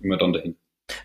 immer 0.00 0.18
dann 0.18 0.34
dahin. 0.34 0.56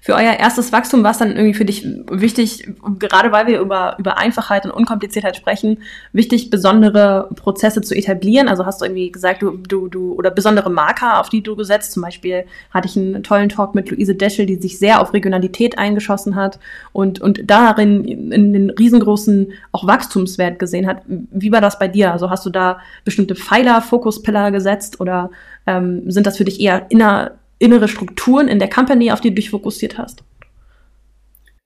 Für 0.03 0.13
euer 0.13 0.33
erstes 0.33 0.71
Wachstum 0.71 1.03
war 1.03 1.11
es 1.11 1.17
dann 1.17 1.31
irgendwie 1.35 1.53
für 1.55 1.65
dich 1.65 1.87
wichtig, 2.09 2.67
gerade 2.99 3.31
weil 3.31 3.47
wir 3.47 3.59
über, 3.59 3.95
über 3.97 4.17
Einfachheit 4.17 4.65
und 4.65 4.71
Unkompliziertheit 4.71 5.35
sprechen, 5.35 5.79
wichtig, 6.13 6.49
besondere 6.51 7.29
Prozesse 7.35 7.81
zu 7.81 7.95
etablieren? 7.95 8.47
Also 8.47 8.65
hast 8.65 8.81
du 8.81 8.85
irgendwie 8.85 9.11
gesagt, 9.11 9.41
du, 9.41 9.57
du, 9.57 9.87
du, 9.87 10.13
oder 10.13 10.29
besondere 10.29 10.69
Marker, 10.69 11.19
auf 11.19 11.29
die 11.29 11.41
du 11.41 11.55
gesetzt? 11.55 11.93
Zum 11.93 12.03
Beispiel 12.03 12.45
hatte 12.71 12.87
ich 12.87 12.97
einen 12.97 13.23
tollen 13.23 13.49
Talk 13.49 13.73
mit 13.73 13.89
Luise 13.89 14.13
Deschel, 14.13 14.45
die 14.45 14.55
sich 14.55 14.77
sehr 14.77 15.01
auf 15.01 15.13
Regionalität 15.13 15.79
eingeschossen 15.79 16.35
hat 16.35 16.59
und, 16.93 17.19
und 17.19 17.49
darin 17.49 18.03
in 18.05 18.53
den 18.53 18.69
riesengroßen 18.69 19.53
auch 19.71 19.87
Wachstumswert 19.87 20.59
gesehen 20.59 20.85
hat. 20.85 21.01
Wie 21.07 21.51
war 21.51 21.61
das 21.61 21.79
bei 21.79 21.87
dir? 21.87 22.11
Also 22.11 22.29
hast 22.29 22.45
du 22.45 22.51
da 22.51 22.79
bestimmte 23.03 23.35
Pfeiler, 23.35 23.81
Fokuspillar 23.81 24.51
gesetzt 24.51 24.99
oder 24.99 25.31
ähm, 25.67 26.09
sind 26.09 26.27
das 26.27 26.37
für 26.37 26.45
dich 26.45 26.59
eher 26.59 26.87
inner, 26.89 27.31
innere 27.61 27.87
Strukturen 27.87 28.47
in 28.47 28.59
der 28.59 28.69
Company, 28.69 29.11
auf 29.11 29.21
die 29.21 29.29
du 29.29 29.35
dich 29.35 29.49
fokussiert 29.49 29.97
hast? 29.97 30.23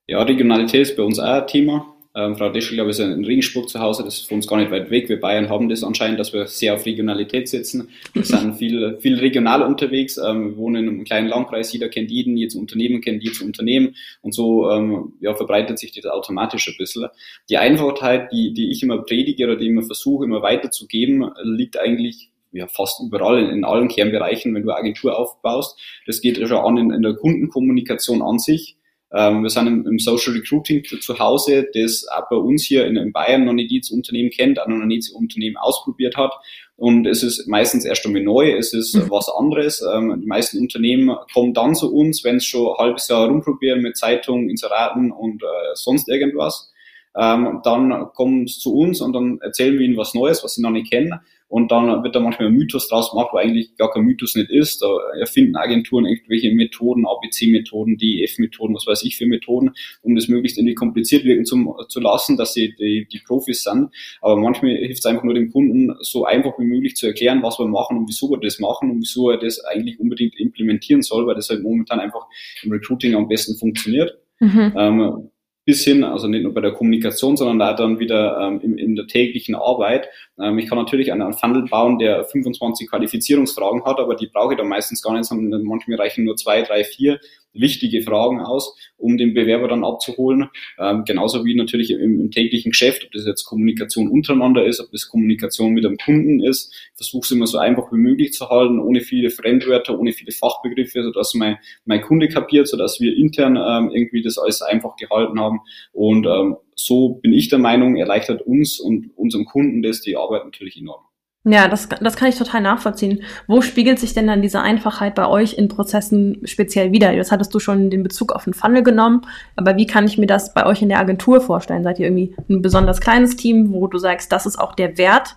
Ja, 0.08 0.22
Regionalität 0.22 0.82
ist 0.82 0.96
bei 0.96 1.04
uns 1.04 1.20
auch 1.20 1.42
ein 1.42 1.48
Thema. 1.48 1.96
Ähm, 2.18 2.38
Frau 2.38 2.50
Deschel, 2.50 2.75
glaube 2.75 2.92
ich, 2.92 2.98
ist 2.98 3.04
in 3.04 3.25
Regensburg 3.25 3.68
zu 3.68 3.80
Hause. 3.80 4.04
Das 4.04 4.16
ist 4.20 4.28
für 4.28 4.36
uns 4.36 4.48
gar 4.48 4.58
nicht 4.58 4.72
weit 4.72 4.90
weg. 4.90 5.10
Wir 5.10 5.20
Bayern 5.20 5.50
haben 5.50 5.68
das 5.68 5.84
anscheinend, 5.84 6.18
dass 6.18 6.32
wir 6.32 6.48
sehr 6.48 6.74
auf 6.74 6.86
Regionalität 6.86 7.50
setzen. 7.50 7.90
Wir 8.14 8.24
sind 8.24 8.56
viel, 8.56 8.98
viel 9.02 9.20
regional 9.20 9.64
unterwegs. 9.64 10.18
Ähm, 10.18 10.52
wir 10.52 10.58
wohnen 10.58 10.84
in 10.84 10.90
einem 10.90 11.04
kleinen 11.04 11.28
Landkreis. 11.28 11.74
Jeder 11.74 11.90
kennt 11.90 12.12
jeden. 12.12 12.38
Jedes 12.38 12.56
Unternehmen 12.56 13.02
kennt 13.02 13.24
jedes 13.24 13.42
Unternehmen. 13.42 13.96
Und 14.22 14.34
so 14.34 14.70
ähm, 14.72 15.14
ja, 15.20 15.34
verbreitet 15.34 15.78
sich 15.78 15.92
das 15.92 16.06
automatisch 16.06 16.68
ein 16.70 16.75
bisschen. 16.78 17.08
Die 17.50 17.58
Einfachheit, 17.58 18.32
die, 18.32 18.54
die 18.54 18.72
ich 18.72 18.82
immer 18.82 19.00
predige 19.00 19.46
oder 19.46 19.58
die 19.58 19.66
ich 19.66 19.72
immer 19.72 19.84
versuche, 19.84 20.24
immer 20.24 20.42
weiterzugeben, 20.42 21.32
liegt 21.44 21.78
eigentlich 21.78 22.30
ja, 22.56 22.68
fast 22.68 23.02
überall 23.02 23.40
in, 23.40 23.50
in, 23.50 23.66
allen 23.66 23.90
Kernbereichen, 23.90 24.56
wenn 24.56 24.64
du 24.64 24.70
eine 24.70 24.80
Agentur 24.80 25.18
aufbaust. 25.20 25.78
Das 26.06 26.22
geht 26.22 26.38
schon 26.38 26.58
an 26.58 26.78
in, 26.78 26.92
in 26.92 27.02
der 27.02 27.16
Kundenkommunikation 27.16 28.22
an 28.22 28.40
sich. 28.40 28.78
Ähm, 29.14 29.44
wir 29.44 29.50
sind 29.50 29.68
im, 29.68 29.86
im, 29.86 30.00
Social 30.00 30.34
Recruiting 30.34 30.84
zu 30.84 31.20
Hause, 31.20 31.68
das 31.74 32.08
auch 32.08 32.28
bei 32.30 32.36
uns 32.36 32.64
hier 32.64 32.86
in, 32.86 32.98
in 32.98 33.12
Bayern 33.14 33.46
noch 33.46 33.54
nicht 33.54 33.72
jedes 33.72 33.92
Unternehmen 33.92 34.30
kennt, 34.30 34.60
auch 34.60 34.68
noch 34.68 34.78
nicht 34.78 35.08
jedes 35.08 35.10
Unternehmen 35.10 35.58
ausprobiert 35.58 36.18
hat. 36.18 36.34
Und 36.78 37.06
es 37.06 37.24
ist 37.24 37.48
meistens 37.48 37.86
erst 37.86 38.06
einmal 38.06 38.24
neu, 38.24 38.52
es 38.52 38.74
ist 38.74 38.96
mhm. 38.96 39.10
was 39.10 39.30
anderes. 39.30 39.82
Ähm, 39.94 40.20
die 40.22 40.28
meisten 40.28 40.60
Unternehmen 40.60 41.16
kommen 41.34 41.54
dann 41.54 41.76
zu 41.76 41.94
uns, 41.94 42.24
wenn 42.24 42.38
es 42.38 42.46
schon 42.46 42.68
ein 42.68 42.78
halbes 42.78 43.08
Jahr 43.08 43.28
rumprobieren 43.28 43.82
mit 43.82 43.96
Zeitungen, 43.96 44.50
Inseraten 44.50 45.12
und 45.12 45.44
äh, 45.44 45.76
sonst 45.76 46.10
irgendwas. 46.10 46.72
Ähm, 47.18 47.62
dann 47.64 48.10
kommen 48.14 48.48
sie 48.48 48.60
zu 48.60 48.76
uns 48.76 49.00
und 49.00 49.14
dann 49.14 49.40
erzählen 49.42 49.80
wir 49.80 49.86
ihnen 49.86 49.98
was 49.98 50.14
Neues, 50.14 50.44
was 50.44 50.56
sie 50.56 50.62
noch 50.62 50.72
nicht 50.72 50.92
kennen. 50.92 51.14
Und 51.48 51.72
dann 51.72 52.04
wird 52.04 52.16
da 52.16 52.20
manchmal 52.20 52.48
ein 52.48 52.56
Mythos 52.56 52.88
draus 52.88 53.12
gemacht, 53.12 53.30
wo 53.32 53.38
eigentlich 53.38 53.75
gar 53.78 53.92
kein 53.92 54.04
Mythos 54.04 54.36
nicht 54.36 54.50
ist. 54.50 54.82
Da 54.82 54.88
erfinden 55.20 55.56
Agenturen 55.56 56.06
irgendwelche 56.06 56.52
Methoden, 56.52 57.06
ABC-Methoden, 57.06 57.98
DEF-Methoden, 57.98 58.75
was 58.75 58.88
weiß 58.88 59.04
ich 59.04 59.16
für 59.16 59.28
Methoden, 59.28 59.72
um 60.02 60.16
das 60.16 60.28
möglichst 60.28 60.58
irgendwie 60.58 60.74
kompliziert 60.74 61.24
wirken 61.24 61.46
zu, 61.46 61.75
zu 61.88 62.00
lassen, 62.00 62.36
dass 62.36 62.54
sie 62.54 62.74
die, 62.80 63.08
die 63.12 63.20
Profis 63.20 63.64
sind. 63.64 63.90
Aber 64.22 64.38
manchmal 64.38 64.75
hilft 64.75 65.00
es 65.00 65.06
einfach 65.06 65.24
nur 65.24 65.36
dem 65.36 65.52
Kunden, 65.52 65.94
so 66.02 66.25
einfach 66.25 66.58
wie 66.58 66.66
möglich 66.66 66.96
zu 66.96 67.06
erklären, 67.06 67.44
was 67.44 67.60
wir 67.60 67.68
machen 67.68 67.98
und 67.98 68.08
wieso 68.10 68.30
wir 68.32 68.40
das 68.40 68.60
machen 68.60 68.90
und 68.90 69.02
wieso 69.02 69.30
er 69.30 69.38
das 69.38 69.64
eigentlich 69.66 70.00
unbedingt 70.00 70.36
implementieren 70.40 71.04
soll, 71.04 71.28
weil 71.28 71.36
das 71.36 71.50
halt 71.50 71.62
momentan 71.62 72.00
einfach 72.00 72.25
im 72.64 72.72
Recruiting 72.72 73.14
am 73.14 73.28
besten 73.28 73.56
funktioniert. 73.56 74.18
Mhm. 74.40 74.74
Ähm, 74.75 75.30
bis 75.66 75.84
hin, 75.84 76.04
also 76.04 76.28
nicht 76.28 76.44
nur 76.44 76.54
bei 76.54 76.62
der 76.62 76.74
Kommunikation, 76.74 77.36
sondern 77.36 77.62
auch 77.62 77.76
dann 77.76 78.00
wieder 78.00 78.40
ähm, 78.40 78.62
in, 78.62 78.78
in, 78.78 78.96
der 78.96 79.08
täglichen 79.08 79.56
Arbeit. 79.56 80.08
Ähm, 80.40 80.60
ich 80.60 80.70
kann 80.70 80.78
natürlich 80.78 81.12
einen, 81.12 81.24
einen 81.24 81.34
Funnel 81.34 81.64
bauen, 81.68 81.98
der 81.98 82.24
25 82.24 82.90
Qualifizierungsfragen 82.90 83.84
hat, 83.84 84.00
aber 84.00 84.16
die 84.16 84.28
brauche 84.28 84.54
ich 84.54 84.60
dann 84.60 84.68
meistens 84.68 85.02
gar 85.02 85.14
nicht, 85.14 85.26
sondern 85.26 85.64
manchmal 85.64 85.98
reichen 85.98 86.24
nur 86.24 86.36
zwei, 86.36 86.62
drei, 86.62 86.84
vier 86.84 87.20
wichtige 87.56 88.02
Fragen 88.02 88.42
aus, 88.42 88.76
um 88.98 89.18
den 89.18 89.34
Bewerber 89.34 89.68
dann 89.68 89.84
abzuholen. 89.84 90.50
Ähm, 90.80 91.04
genauso 91.06 91.46
wie 91.46 91.56
natürlich 91.56 91.92
im, 91.92 92.20
im, 92.20 92.32
täglichen 92.32 92.72
Geschäft, 92.72 93.06
ob 93.06 93.12
das 93.12 93.26
jetzt 93.26 93.46
Kommunikation 93.46 94.10
untereinander 94.10 94.66
ist, 94.66 94.80
ob 94.80 94.92
das 94.92 95.08
Kommunikation 95.08 95.74
mit 95.74 95.84
dem 95.84 95.98
Kunden 95.98 96.44
ist. 96.44 96.74
Versuche 96.96 97.26
es 97.26 97.32
immer 97.32 97.48
so 97.48 97.58
einfach 97.58 97.92
wie 97.92 97.98
möglich 97.98 98.34
zu 98.34 98.50
halten, 98.50 98.80
ohne 98.80 99.02
viele 99.02 99.30
Fremdwörter, 99.30 99.98
ohne 99.98 100.12
viele 100.12 100.32
Fachbegriffe, 100.32 101.04
sodass 101.04 101.34
mein, 101.34 101.58
mein 101.86 102.02
Kunde 102.02 102.28
kapiert, 102.28 102.68
sodass 102.68 103.00
wir 103.00 103.16
intern 103.16 103.56
ähm, 103.58 103.92
irgendwie 103.94 104.22
das 104.22 104.38
alles 104.38 104.62
einfach 104.62 104.96
gehalten 104.96 105.40
haben. 105.40 105.60
Und 105.94 106.26
ähm, 106.26 106.58
so 106.76 107.16
bin 107.16 107.34
ich 107.34 107.50
der 107.50 107.60
Meinung, 107.60 107.96
erleichtert 107.96 108.42
uns 108.42 108.80
und 108.80 109.12
unserem 109.16 109.46
Kunden 109.46 109.82
das 109.82 110.02
die 110.02 110.18
Arbeit 110.18 110.46
natürlich 110.46 110.78
enorm. 110.78 111.05
Ja, 111.48 111.68
das, 111.68 111.88
das 112.02 112.16
kann 112.16 112.30
ich 112.30 112.38
total 112.38 112.62
nachvollziehen. 112.62 113.22
Wo 113.46 113.62
spiegelt 113.62 114.00
sich 114.00 114.16
denn 114.16 114.25
dann 114.25 114.42
diese 114.42 114.62
Einfachheit 114.62 115.14
bei 115.14 115.28
euch 115.28 115.54
in 115.54 115.68
Prozessen 115.68 116.40
speziell 116.44 116.92
wieder? 116.92 117.12
Jetzt 117.14 117.32
hattest 117.32 117.54
du 117.54 117.60
schon 117.60 117.92
den 117.92 118.02
Bezug 118.02 118.32
auf 118.32 118.46
den 118.46 118.56
Funnel 118.56 118.82
genommen, 118.82 119.22
aber 119.56 119.78
wie 119.78 119.86
kann 119.86 120.08
ich 120.08 120.18
mir 120.18 120.25
das 120.25 120.56
bei 120.56 120.66
euch 120.66 120.82
in 120.82 120.90
der 120.90 121.00
Agentur 121.00 121.42
vorstellen? 121.42 121.84
Seid 121.84 122.00
ihr 122.00 122.08
irgendwie 122.08 122.36
ein 122.50 122.64
besonders 122.64 123.00
kleines 123.00 123.36
Team, 123.36 123.72
wo 123.72 123.86
du 123.86 124.00
sagst, 124.00 124.32
das 124.32 124.48
ist 124.48 124.58
auch 124.58 124.74
der 124.74 124.98
Wert 124.98 125.36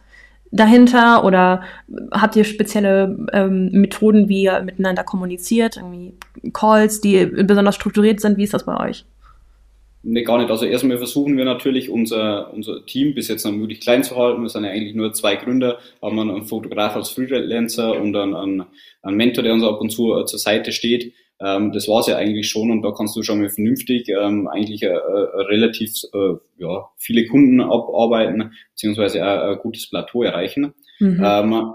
dahinter? 0.51 1.25
Oder 1.25 1.61
habt 2.11 2.37
ihr 2.37 2.45
spezielle 2.45 3.27
ähm, 3.35 3.69
Methoden, 3.73 4.31
wie 4.31 4.45
ihr 4.45 4.63
miteinander 4.63 5.05
kommuniziert? 5.05 5.77
Irgendwie 5.77 6.15
Calls, 6.55 7.03
die 7.03 7.27
besonders 7.27 7.75
strukturiert 7.75 8.21
sind? 8.21 8.39
Wie 8.39 8.45
ist 8.45 8.55
das 8.55 8.65
bei 8.65 8.81
euch? 8.81 9.05
Nee, 10.03 10.23
gar 10.23 10.39
nicht. 10.39 10.51
Also 10.51 10.65
erstmal 10.65 10.99
versuchen 10.99 11.37
wir 11.37 11.45
natürlich 11.45 11.91
unser, 11.91 12.53
unser 12.53 12.87
Team 12.87 13.15
bis 13.15 13.29
jetzt 13.29 13.45
noch 13.45 13.53
möglichst 13.53 13.83
klein 13.83 14.05
zu 14.05 14.17
halten. 14.17 14.43
Wir 14.43 14.49
sind 14.49 14.65
ja 14.65 14.71
eigentlich 14.71 14.95
nur 14.95 15.13
zwei 15.13 15.35
Gründer, 15.37 15.79
haben 16.01 16.19
einen 16.19 16.47
Fotograf 16.47 16.95
als 16.95 17.11
Freelancer 17.11 18.01
und 18.01 18.15
einen, 18.15 18.35
einen, 18.35 18.65
einen 19.03 19.17
Mentor, 19.17 19.43
der 19.43 19.55
uns 19.55 19.65
ab 19.65 19.81
und 19.81 19.91
zu 19.91 20.17
äh, 20.17 20.25
zur 20.25 20.39
Seite 20.39 20.71
steht. 20.73 21.13
Ähm, 21.41 21.73
das 21.73 21.89
war's 21.89 22.07
ja 22.07 22.17
eigentlich 22.17 22.49
schon 22.49 22.71
und 22.71 22.83
da 22.83 22.93
kannst 22.93 23.17
du 23.17 23.23
schon 23.23 23.41
mal 23.41 23.51
vernünftig 23.51 24.09
ähm, 24.09 24.49
eigentlich 24.49 24.83
äh, 24.83 24.87
äh, 24.87 25.41
relativ 25.43 25.93
äh, 26.13 26.35
ja, 26.59 26.89
viele 26.97 27.27
Kunden 27.27 27.61
abarbeiten, 27.61 28.53
beziehungsweise 28.73 29.23
ein, 29.23 29.51
ein 29.51 29.59
gutes 29.59 29.89
Plateau 29.89 30.23
erreichen. 30.23 30.75
Mhm. 31.01 31.23
Ähm, 31.25 31.73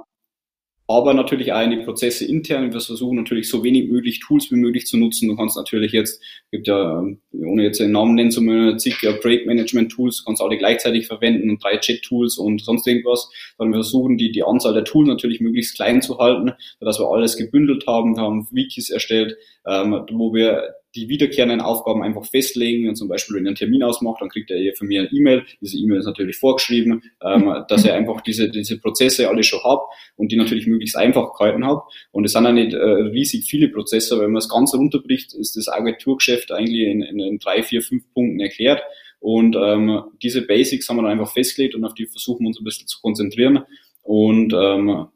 aber 0.87 1.13
natürlich 1.13 1.53
auch 1.53 1.63
in 1.63 1.71
die 1.71 1.83
Prozesse 1.83 2.25
intern. 2.25 2.65
Wir 2.65 2.71
versuchen 2.71 3.17
natürlich 3.17 3.49
so 3.49 3.63
wenig 3.63 3.89
möglich 3.89 4.19
Tools 4.19 4.51
wie 4.51 4.55
möglich 4.55 4.85
zu 4.85 4.97
nutzen. 4.97 5.29
Du 5.29 5.35
kannst 5.35 5.55
natürlich 5.55 5.93
jetzt, 5.93 6.21
gibt 6.51 6.67
ja, 6.67 7.03
ohne 7.31 7.63
jetzt 7.63 7.79
den 7.79 7.91
Namen 7.91 8.15
nennen 8.15 8.31
zu 8.31 8.41
müssen, 8.41 8.79
zig 8.79 8.99
Break 9.21 9.45
Management 9.45 9.91
Tools, 9.91 10.17
du 10.17 10.25
kannst 10.25 10.41
alle 10.41 10.57
gleichzeitig 10.57 11.07
verwenden 11.07 11.49
und 11.49 11.63
drei 11.63 11.77
Chat 11.77 12.01
Tools 12.01 12.37
und 12.37 12.61
sonst 12.61 12.85
irgendwas. 12.85 13.29
Dann 13.57 13.69
wir 13.69 13.75
versuchen 13.75 14.17
die, 14.17 14.31
die 14.31 14.43
Anzahl 14.43 14.73
der 14.73 14.83
Tools 14.83 15.07
natürlich 15.07 15.39
möglichst 15.39 15.75
klein 15.75 16.01
zu 16.01 16.17
halten, 16.17 16.51
sodass 16.79 16.99
wir 16.99 17.07
alles 17.07 17.37
gebündelt 17.37 17.87
haben. 17.87 18.15
Wir 18.15 18.23
haben 18.23 18.47
Wikis 18.51 18.89
erstellt, 18.89 19.37
ähm, 19.65 20.05
wo 20.11 20.33
wir 20.33 20.75
die 20.95 21.09
wiederkehrenden 21.09 21.61
Aufgaben 21.61 22.03
einfach 22.03 22.25
festlegen. 22.25 22.87
Und 22.87 22.95
zum 22.95 23.07
Beispiel, 23.07 23.35
wenn 23.35 23.45
er 23.45 23.49
einen 23.49 23.55
Termin 23.55 23.83
ausmacht, 23.83 24.21
dann 24.21 24.29
kriegt 24.29 24.51
er 24.51 24.59
hier 24.59 24.75
von 24.75 24.87
mir 24.87 25.01
eine 25.01 25.11
E-Mail. 25.11 25.45
Diese 25.61 25.77
E-Mail 25.77 25.99
ist 25.99 26.05
natürlich 26.05 26.37
vorgeschrieben, 26.37 27.03
ähm, 27.21 27.63
dass 27.67 27.85
er 27.85 27.95
einfach 27.95 28.21
diese, 28.21 28.49
diese 28.49 28.79
Prozesse 28.79 29.29
alle 29.29 29.43
schon 29.43 29.63
hat 29.63 29.79
und 30.15 30.31
die 30.31 30.35
natürlich 30.35 30.67
möglichst 30.67 30.95
einfach 30.95 31.33
gehalten 31.37 31.65
hat. 31.65 31.81
Und 32.11 32.25
es 32.25 32.33
sind 32.33 32.43
ja 32.43 32.51
nicht 32.51 32.73
äh, 32.73 32.77
riesig 32.77 33.45
viele 33.45 33.69
Prozesse, 33.69 34.19
wenn 34.19 34.31
man 34.31 34.39
es 34.39 34.49
ganz 34.49 34.73
runterbricht, 34.73 35.33
ist 35.33 35.55
das 35.55 35.67
Agenturgeschäft 35.67 36.51
eigentlich 36.51 36.87
in, 36.87 37.01
in, 37.01 37.19
in 37.19 37.39
drei, 37.39 37.63
vier, 37.63 37.81
fünf 37.81 38.03
Punkten 38.13 38.39
erklärt. 38.39 38.81
Und 39.19 39.55
ähm, 39.55 40.03
diese 40.21 40.41
Basics 40.41 40.89
haben 40.89 40.97
wir 40.97 41.03
dann 41.03 41.11
einfach 41.11 41.31
festgelegt 41.31 41.75
und 41.75 41.85
auf 41.85 41.93
die 41.93 42.07
versuchen 42.07 42.43
wir 42.43 42.47
uns 42.49 42.59
ein 42.59 42.65
bisschen 42.65 42.87
zu 42.87 42.99
konzentrieren. 43.01 43.63
Und 44.01 44.53
ähm, 44.53 45.07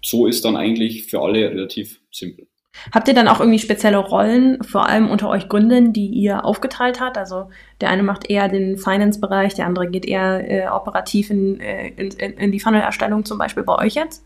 so 0.00 0.26
ist 0.26 0.44
dann 0.44 0.56
eigentlich 0.56 1.04
für 1.04 1.20
alle 1.20 1.50
relativ 1.50 2.00
simpel. 2.12 2.46
Habt 2.92 3.08
ihr 3.08 3.14
dann 3.14 3.28
auch 3.28 3.40
irgendwie 3.40 3.58
spezielle 3.58 3.98
Rollen, 3.98 4.62
vor 4.62 4.88
allem 4.88 5.10
unter 5.10 5.28
euch 5.28 5.48
Gründern, 5.48 5.92
die 5.92 6.06
ihr 6.06 6.44
aufgeteilt 6.44 7.00
habt? 7.00 7.16
Also 7.16 7.48
der 7.80 7.90
eine 7.90 8.02
macht 8.02 8.28
eher 8.28 8.48
den 8.48 8.76
Finance-Bereich, 8.76 9.54
der 9.54 9.66
andere 9.66 9.88
geht 9.88 10.04
eher 10.04 10.50
äh, 10.50 10.68
operativ 10.68 11.30
in, 11.30 11.60
äh, 11.60 11.88
in, 11.88 12.10
in 12.10 12.52
die 12.52 12.60
Funnel-Erstellung 12.60 13.24
zum 13.24 13.38
Beispiel 13.38 13.62
bei 13.62 13.78
euch 13.78 13.94
jetzt? 13.94 14.24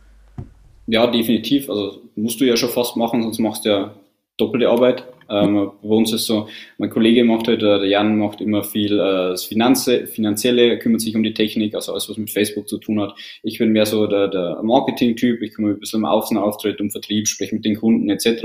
Ja, 0.86 1.06
definitiv. 1.06 1.68
Also 1.68 2.00
musst 2.16 2.40
du 2.40 2.44
ja 2.44 2.56
schon 2.56 2.70
fast 2.70 2.96
machen, 2.96 3.22
sonst 3.22 3.38
machst 3.38 3.64
du 3.64 3.68
ja 3.68 3.94
doppelte 4.38 4.68
Arbeit. 4.68 5.04
Ähm, 5.30 5.72
bei 5.82 5.88
uns 5.88 6.12
ist 6.12 6.26
so, 6.26 6.48
mein 6.78 6.90
Kollege 6.90 7.22
macht 7.24 7.48
halt, 7.48 7.60
der 7.60 7.84
Jan 7.84 8.16
macht 8.16 8.40
immer 8.40 8.64
viel 8.64 8.94
äh, 8.94 9.30
das 9.30 9.44
Finanze, 9.44 10.06
Finanzielle, 10.06 10.78
kümmert 10.78 11.02
sich 11.02 11.14
um 11.14 11.22
die 11.22 11.34
Technik, 11.34 11.74
also 11.74 11.92
alles, 11.92 12.08
was 12.08 12.16
mit 12.16 12.30
Facebook 12.30 12.68
zu 12.68 12.78
tun 12.78 13.00
hat. 13.00 13.14
Ich 13.42 13.58
bin 13.58 13.70
mehr 13.70 13.84
so 13.84 14.06
der, 14.06 14.28
der 14.28 14.60
Marketing-Typ, 14.62 15.42
ich 15.42 15.58
mich 15.58 15.74
ein 15.74 15.80
bisschen 15.80 16.00
um 16.00 16.06
Außenauftritt, 16.06 16.80
um 16.80 16.90
Vertrieb, 16.90 17.28
spreche 17.28 17.54
mit 17.54 17.64
den 17.64 17.76
Kunden 17.76 18.08
etc., 18.08 18.44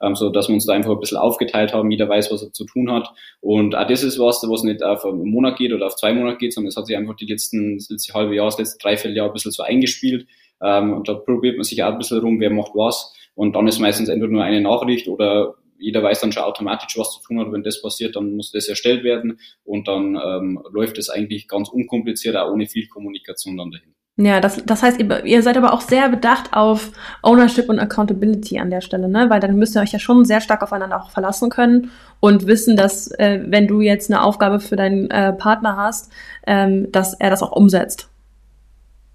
ähm, 0.00 0.14
so 0.14 0.30
dass 0.30 0.48
wir 0.48 0.54
uns 0.54 0.66
da 0.66 0.72
einfach 0.72 0.92
ein 0.92 1.00
bisschen 1.00 1.18
aufgeteilt 1.18 1.74
haben, 1.74 1.90
jeder 1.90 2.08
weiß, 2.08 2.32
was 2.32 2.42
er 2.42 2.52
zu 2.52 2.64
tun 2.64 2.90
hat. 2.90 3.12
Und 3.40 3.74
auch 3.74 3.86
das 3.86 4.02
ist 4.02 4.18
was, 4.18 4.42
was 4.48 4.62
nicht 4.62 4.82
auf 4.82 5.04
einen 5.04 5.30
Monat 5.30 5.58
geht 5.58 5.72
oder 5.72 5.86
auf 5.86 5.96
zwei 5.96 6.14
Monate 6.14 6.38
geht, 6.38 6.54
sondern 6.54 6.68
es 6.68 6.76
hat 6.76 6.86
sich 6.86 6.96
einfach 6.96 7.16
die 7.16 7.26
letzten, 7.26 7.76
das 7.76 7.90
letzte 7.90 8.14
halbe 8.14 8.34
Jahr, 8.34 8.46
das 8.46 8.58
letzte 8.58 8.78
Dreivierteljahr 8.78 9.26
ein 9.26 9.32
bisschen 9.32 9.52
so 9.52 9.62
eingespielt. 9.62 10.26
Ähm, 10.62 10.94
und 10.94 11.08
da 11.08 11.14
probiert 11.14 11.56
man 11.56 11.64
sich 11.64 11.82
auch 11.82 11.92
ein 11.92 11.98
bisschen 11.98 12.20
rum, 12.20 12.40
wer 12.40 12.50
macht 12.50 12.72
was. 12.74 13.12
Und 13.34 13.56
dann 13.56 13.66
ist 13.66 13.80
meistens 13.80 14.08
entweder 14.08 14.32
nur 14.32 14.44
eine 14.44 14.60
Nachricht 14.60 15.08
oder 15.08 15.54
jeder 15.82 16.02
weiß 16.02 16.20
dann 16.20 16.32
schon 16.32 16.44
automatisch, 16.44 16.96
was 16.96 17.12
zu 17.12 17.22
tun 17.22 17.40
hat. 17.40 17.52
Wenn 17.52 17.62
das 17.62 17.82
passiert, 17.82 18.16
dann 18.16 18.34
muss 18.34 18.52
das 18.52 18.68
erstellt 18.68 19.04
werden 19.04 19.38
und 19.64 19.88
dann 19.88 20.16
ähm, 20.16 20.62
läuft 20.72 20.98
es 20.98 21.10
eigentlich 21.10 21.48
ganz 21.48 21.68
unkompliziert, 21.68 22.36
auch 22.36 22.52
ohne 22.52 22.66
viel 22.66 22.88
Kommunikation 22.88 23.56
dann 23.56 23.70
dahin. 23.70 23.94
Ja, 24.18 24.40
das, 24.40 24.62
das 24.66 24.82
heißt, 24.82 25.00
ihr, 25.00 25.24
ihr 25.24 25.42
seid 25.42 25.56
aber 25.56 25.72
auch 25.72 25.80
sehr 25.80 26.08
bedacht 26.10 26.52
auf 26.52 26.92
Ownership 27.22 27.70
und 27.70 27.78
Accountability 27.78 28.58
an 28.58 28.70
der 28.70 28.82
Stelle, 28.82 29.08
ne? 29.08 29.30
Weil 29.30 29.40
dann 29.40 29.56
müsst 29.56 29.74
ihr 29.74 29.80
euch 29.80 29.92
ja 29.92 29.98
schon 29.98 30.26
sehr 30.26 30.42
stark 30.42 30.62
aufeinander 30.62 31.02
auch 31.02 31.10
verlassen 31.10 31.48
können 31.48 31.90
und 32.20 32.46
wissen, 32.46 32.76
dass 32.76 33.10
äh, 33.12 33.40
wenn 33.46 33.66
du 33.66 33.80
jetzt 33.80 34.10
eine 34.10 34.22
Aufgabe 34.22 34.60
für 34.60 34.76
deinen 34.76 35.10
äh, 35.10 35.32
Partner 35.32 35.78
hast, 35.78 36.12
ähm, 36.46 36.92
dass 36.92 37.14
er 37.14 37.30
das 37.30 37.42
auch 37.42 37.52
umsetzt. 37.52 38.11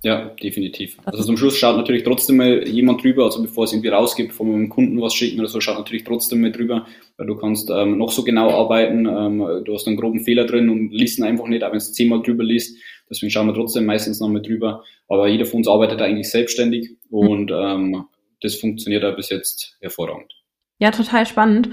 Ja, 0.08 0.32
definitiv. 0.42 0.96
Also 1.04 1.22
zum 1.22 1.36
Schluss 1.36 1.58
schaut 1.58 1.76
natürlich 1.76 2.06
trotzdem 2.06 2.38
mal 2.38 2.66
jemand 2.66 3.04
drüber, 3.04 3.26
also 3.26 3.42
bevor 3.42 3.66
es 3.66 3.74
irgendwie 3.74 3.90
rausgibt, 3.90 4.32
von 4.32 4.48
einem 4.48 4.70
Kunden 4.70 5.02
was 5.02 5.14
schicken 5.14 5.38
oder 5.42 5.50
so, 5.50 5.60
schaut 5.60 5.78
natürlich 5.78 6.06
trotzdem 6.06 6.40
mal 6.40 6.54
drüber, 6.54 6.88
weil 7.18 7.28
du 7.28 7.36
kannst 7.36 7.70
ähm, 7.70 7.98
noch 7.98 8.10
so 8.10 8.24
genau 8.24 8.50
arbeiten, 8.52 9.06
ähm, 9.06 9.64
du 9.66 9.74
hast 9.74 9.86
einen 9.86 9.98
groben 9.98 10.22
Fehler 10.22 10.46
drin 10.46 10.70
und 10.70 10.94
liest 10.94 11.20
ihn 11.20 11.26
einfach 11.26 11.48
nicht, 11.48 11.62
auch 11.62 11.74
wenn 11.74 11.80
du 11.80 11.92
zehnmal 11.92 12.22
drüber 12.22 12.46
liest. 12.46 12.78
Deswegen 13.10 13.32
schauen 13.32 13.48
wir 13.48 13.54
trotzdem 13.54 13.86
meistens 13.86 14.22
noch 14.22 14.30
mal 14.30 14.42
drüber. 14.42 14.86
Aber 15.10 15.28
jeder 15.28 15.46
von 15.46 15.58
uns 15.58 15.68
arbeitet 15.68 16.02
eigentlich 16.02 16.32
selbstständig 16.32 16.92
und 17.10 17.52
ähm, 17.52 18.06
das 18.42 18.56
funktioniert 18.56 19.04
da 19.04 19.12
bis 19.12 19.30
jetzt 19.30 19.76
hervorragend. 19.82 20.32
Ja, 20.80 20.92
total 20.92 21.26
spannend. 21.26 21.70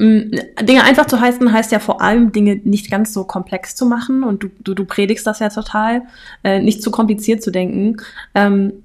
Mm, 0.00 0.30
Dinge 0.62 0.82
einfach 0.84 1.04
zu 1.04 1.20
heißen, 1.20 1.52
heißt 1.52 1.72
ja 1.72 1.78
vor 1.78 2.00
allem, 2.00 2.32
Dinge 2.32 2.56
nicht 2.64 2.90
ganz 2.90 3.12
so 3.12 3.24
komplex 3.24 3.76
zu 3.76 3.84
machen. 3.84 4.24
Und 4.24 4.42
du, 4.42 4.48
du, 4.60 4.72
du 4.72 4.86
predigst 4.86 5.26
das 5.26 5.40
ja 5.40 5.50
total, 5.50 6.02
äh, 6.42 6.58
nicht 6.58 6.82
zu 6.82 6.90
kompliziert 6.90 7.42
zu 7.42 7.50
denken. 7.50 7.98
Ähm, 8.34 8.82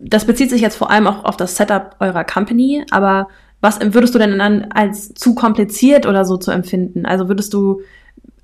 das 0.00 0.24
bezieht 0.24 0.50
sich 0.50 0.60
jetzt 0.60 0.76
vor 0.76 0.90
allem 0.90 1.06
auch 1.06 1.24
auf 1.24 1.36
das 1.36 1.56
Setup 1.56 1.94
eurer 2.00 2.24
Company, 2.24 2.84
aber 2.90 3.28
was 3.60 3.78
würdest 3.80 4.14
du 4.14 4.18
denn 4.18 4.36
dann 4.36 4.64
als 4.72 5.14
zu 5.14 5.34
kompliziert 5.36 6.06
oder 6.06 6.24
so 6.24 6.36
zu 6.36 6.50
empfinden? 6.50 7.06
Also 7.06 7.28
würdest 7.28 7.54
du 7.54 7.80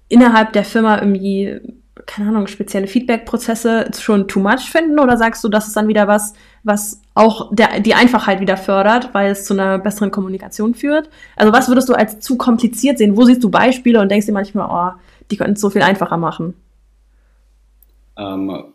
innerhalb 0.08 0.52
der 0.52 0.64
Firma 0.64 0.98
irgendwie 0.98 1.60
keine 2.06 2.30
Ahnung, 2.30 2.46
spezielle 2.46 2.86
Feedback-Prozesse 2.86 3.90
schon 3.98 4.26
too 4.26 4.40
much 4.40 4.70
finden 4.70 4.98
oder 4.98 5.16
sagst 5.16 5.44
du, 5.44 5.48
das 5.48 5.68
ist 5.68 5.76
dann 5.76 5.88
wieder 5.88 6.08
was, 6.08 6.32
was 6.62 7.01
auch 7.14 7.54
der, 7.54 7.80
die 7.80 7.94
Einfachheit 7.94 8.40
wieder 8.40 8.56
fördert, 8.56 9.10
weil 9.12 9.32
es 9.32 9.44
zu 9.44 9.54
einer 9.54 9.78
besseren 9.78 10.10
Kommunikation 10.10 10.74
führt? 10.74 11.10
Also 11.36 11.52
was 11.52 11.68
würdest 11.68 11.88
du 11.88 11.94
als 11.94 12.20
zu 12.20 12.36
kompliziert 12.36 12.98
sehen? 12.98 13.16
Wo 13.16 13.24
siehst 13.24 13.44
du 13.44 13.50
Beispiele 13.50 14.00
und 14.00 14.10
denkst 14.10 14.26
dir 14.26 14.32
manchmal, 14.32 14.68
oh, 14.70 14.98
die 15.30 15.36
könnten 15.36 15.54
es 15.54 15.60
so 15.60 15.70
viel 15.70 15.82
einfacher 15.82 16.16
machen? 16.16 16.54
Ähm, 18.16 18.72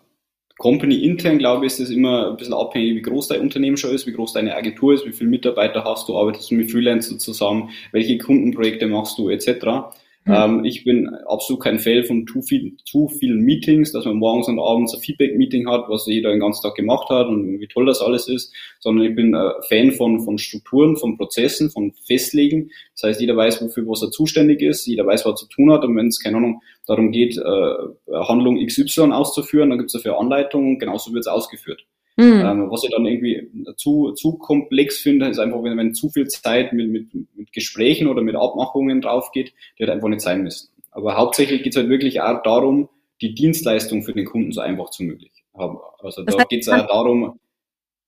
Company 0.57 1.03
intern, 1.03 1.37
glaube 1.37 1.65
ich, 1.65 1.73
ist 1.73 1.79
es 1.79 1.89
immer 1.91 2.29
ein 2.29 2.37
bisschen 2.37 2.53
abhängig, 2.53 2.95
wie 2.95 3.01
groß 3.01 3.27
dein 3.27 3.41
Unternehmen 3.41 3.77
schon 3.77 3.93
ist, 3.93 4.07
wie 4.07 4.13
groß 4.13 4.33
deine 4.33 4.55
Agentur 4.55 4.93
ist, 4.93 5.05
wie 5.05 5.11
viele 5.11 5.29
Mitarbeiter 5.29 5.83
hast 5.83 6.09
du, 6.09 6.17
arbeitest 6.17 6.49
du 6.49 6.55
mit 6.55 6.71
Freelancern 6.71 7.19
zusammen, 7.19 7.69
welche 7.91 8.17
Kundenprojekte 8.17 8.87
machst 8.87 9.19
du, 9.19 9.29
etc. 9.29 9.93
Mhm. 10.27 10.33
Ähm, 10.33 10.65
ich 10.65 10.83
bin 10.83 11.07
absolut 11.25 11.63
kein 11.63 11.79
Fan 11.79 12.03
von 12.03 12.27
zu, 12.27 12.41
viel, 12.41 12.75
zu 12.83 13.07
vielen 13.07 13.39
Meetings, 13.39 13.93
dass 13.93 14.03
man 14.03 14.17
morgens 14.17 14.49
und 14.49 14.59
abends 14.59 14.93
ein 14.93 14.99
Feedback-Meeting 14.99 15.69
hat, 15.69 15.85
was 15.87 16.05
jeder 16.05 16.31
den 16.31 16.41
ganzen 16.41 16.63
Tag 16.63 16.75
gemacht 16.75 17.09
hat 17.09 17.27
und 17.27 17.59
wie 17.59 17.67
toll 17.67 17.85
das 17.85 18.01
alles 18.01 18.27
ist, 18.27 18.53
sondern 18.79 19.05
ich 19.05 19.15
bin 19.15 19.33
äh, 19.33 19.51
Fan 19.69 19.91
von, 19.91 20.19
von 20.19 20.37
Strukturen, 20.37 20.97
von 20.97 21.17
Prozessen, 21.17 21.69
von 21.69 21.93
Festlegen. 22.05 22.71
Das 22.93 23.03
heißt, 23.03 23.21
jeder 23.21 23.37
weiß, 23.37 23.61
wofür 23.61 23.87
was 23.87 24.01
er 24.01 24.11
zuständig 24.11 24.61
ist, 24.61 24.85
jeder 24.85 25.05
weiß, 25.05 25.25
was 25.25 25.31
er 25.31 25.35
zu 25.35 25.47
tun 25.47 25.71
hat 25.71 25.85
und 25.85 25.95
wenn 25.95 26.07
es, 26.07 26.21
keine 26.21 26.37
Ahnung, 26.37 26.61
darum 26.85 27.11
geht, 27.11 27.37
äh, 27.37 28.13
Handlung 28.13 28.63
XY 28.65 29.11
auszuführen, 29.13 29.69
dann 29.69 29.79
gibt 29.79 29.93
es 29.93 29.93
dafür 29.93 30.19
Anleitungen, 30.19 30.77
genauso 30.77 31.13
wird 31.13 31.21
es 31.21 31.27
ausgeführt. 31.27 31.85
Mhm. 32.17 32.43
Ähm, 32.43 32.71
was 32.71 32.83
ich 32.83 32.89
dann 32.89 33.05
irgendwie 33.05 33.47
zu, 33.77 34.11
zu 34.13 34.33
komplex 34.33 34.97
finde, 34.97 35.27
ist 35.27 35.37
einfach, 35.37 35.61
wenn, 35.63 35.77
wenn 35.77 35.93
zu 35.93 36.09
viel 36.09 36.27
Zeit 36.27 36.73
mit, 36.73 36.89
mit, 36.89 37.13
mit 37.13 37.53
Gesprächen 37.53 38.07
oder 38.07 38.23
mit 38.23 38.35
Abmachungen 38.35 39.01
drauf 39.01 39.31
geht, 39.31 39.53
die 39.77 39.83
halt 39.83 39.91
einfach 39.91 40.09
nicht 40.09 40.21
sein 40.21 40.41
müssen. 40.41 40.69
Aber 40.91 41.15
hauptsächlich 41.15 41.61
geht 41.61 41.73
es 41.73 41.77
halt 41.77 41.89
wirklich 41.89 42.21
auch 42.21 42.41
darum, 42.41 42.89
die 43.21 43.35
Dienstleistung 43.35 44.01
für 44.01 44.13
den 44.13 44.25
Kunden 44.25 44.51
so 44.51 44.61
einfach 44.61 44.89
zu 44.89 45.03
möglich 45.03 45.31
haben. 45.55 45.77
Also 45.99 46.23
das 46.23 46.35
da 46.35 46.43
geht 46.43 46.63
es 46.63 46.69
auch 46.69 46.87
darum. 46.87 47.39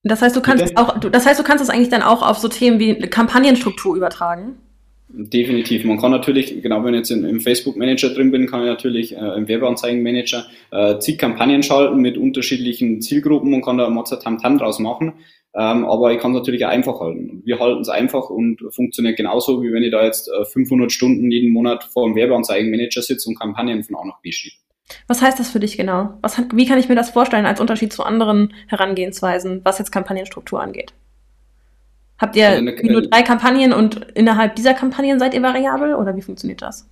Das 0.03 0.21
heißt, 0.21 0.35
du 0.35 0.41
kannst 0.41 0.75
auch, 0.75 0.99
das 0.99 1.25
heißt, 1.25 1.39
du 1.39 1.43
kannst 1.43 1.63
es 1.63 1.69
eigentlich 1.69 1.89
dann 1.89 2.01
auch 2.01 2.27
auf 2.27 2.37
so 2.37 2.47
Themen 2.47 2.79
wie 2.79 2.99
Kampagnenstruktur 2.99 3.95
übertragen? 3.95 4.57
Definitiv. 5.11 5.85
Man 5.85 5.99
kann 5.99 6.11
natürlich, 6.11 6.61
genau 6.61 6.83
wenn 6.83 6.93
ich 6.93 6.99
jetzt 6.99 7.11
im 7.11 7.41
Facebook 7.41 7.75
Manager 7.75 8.09
drin 8.09 8.29
bin, 8.29 8.45
kann 8.45 8.61
ich 8.61 8.67
natürlich 8.67 9.15
äh, 9.15 9.37
im 9.37 9.47
Werbeanzeigenmanager 9.47 10.45
äh, 10.69 10.99
zig 10.99 11.17
Kampagnen 11.17 11.63
schalten 11.63 11.99
mit 11.99 12.15
unterschiedlichen 12.15 13.01
Zielgruppen 13.01 13.53
und 13.55 13.63
kann 13.63 13.79
da 13.79 13.89
Tam 13.89 14.57
draus 14.59 14.77
machen. 14.77 15.13
Ähm, 15.55 15.85
aber 15.85 16.13
ich 16.13 16.19
kann 16.19 16.31
es 16.31 16.37
natürlich 16.37 16.63
auch 16.63 16.69
einfach 16.69 16.99
halten. 16.99 17.41
Wir 17.43 17.59
halten 17.59 17.81
es 17.81 17.89
einfach 17.89 18.29
und 18.29 18.61
funktioniert 18.69 19.17
genauso, 19.17 19.63
wie 19.63 19.73
wenn 19.73 19.81
ich 19.81 19.91
da 19.91 20.05
jetzt 20.05 20.29
äh, 20.29 20.45
500 20.45 20.91
Stunden 20.91 21.31
jeden 21.31 21.51
Monat 21.51 21.83
vor 21.85 22.07
dem 22.07 22.15
Werbeanzeigenmanager 22.15 23.01
sitze 23.01 23.29
und 23.29 23.39
Kampagnen 23.39 23.83
von 23.83 23.95
A 23.95 24.05
nach 24.05 24.21
B 24.21 24.31
schiebe. 24.31 24.55
Was 25.07 25.23
heißt 25.23 25.39
das 25.39 25.49
für 25.49 25.59
dich 25.59 25.75
genau? 25.75 26.19
Was, 26.21 26.39
wie 26.53 26.65
kann 26.65 26.79
ich 26.79 26.87
mir 26.87 26.95
das 26.95 27.09
vorstellen 27.09 27.47
als 27.47 27.59
Unterschied 27.59 27.93
zu 27.93 28.03
anderen 28.03 28.53
Herangehensweisen, 28.67 29.61
was 29.63 29.79
jetzt 29.79 29.91
Kampagnenstruktur 29.91 30.61
angeht? 30.61 30.93
Habt 32.19 32.35
ihr 32.35 32.47
also 32.49 32.59
eine, 32.59 32.75
nur 32.83 33.01
drei 33.01 33.21
Kampagnen 33.21 33.73
und 33.73 33.95
innerhalb 34.13 34.55
dieser 34.55 34.73
Kampagnen 34.73 35.19
seid 35.19 35.33
ihr 35.33 35.41
variabel 35.41 35.95
oder 35.95 36.15
wie 36.15 36.21
funktioniert 36.21 36.61
das? 36.61 36.87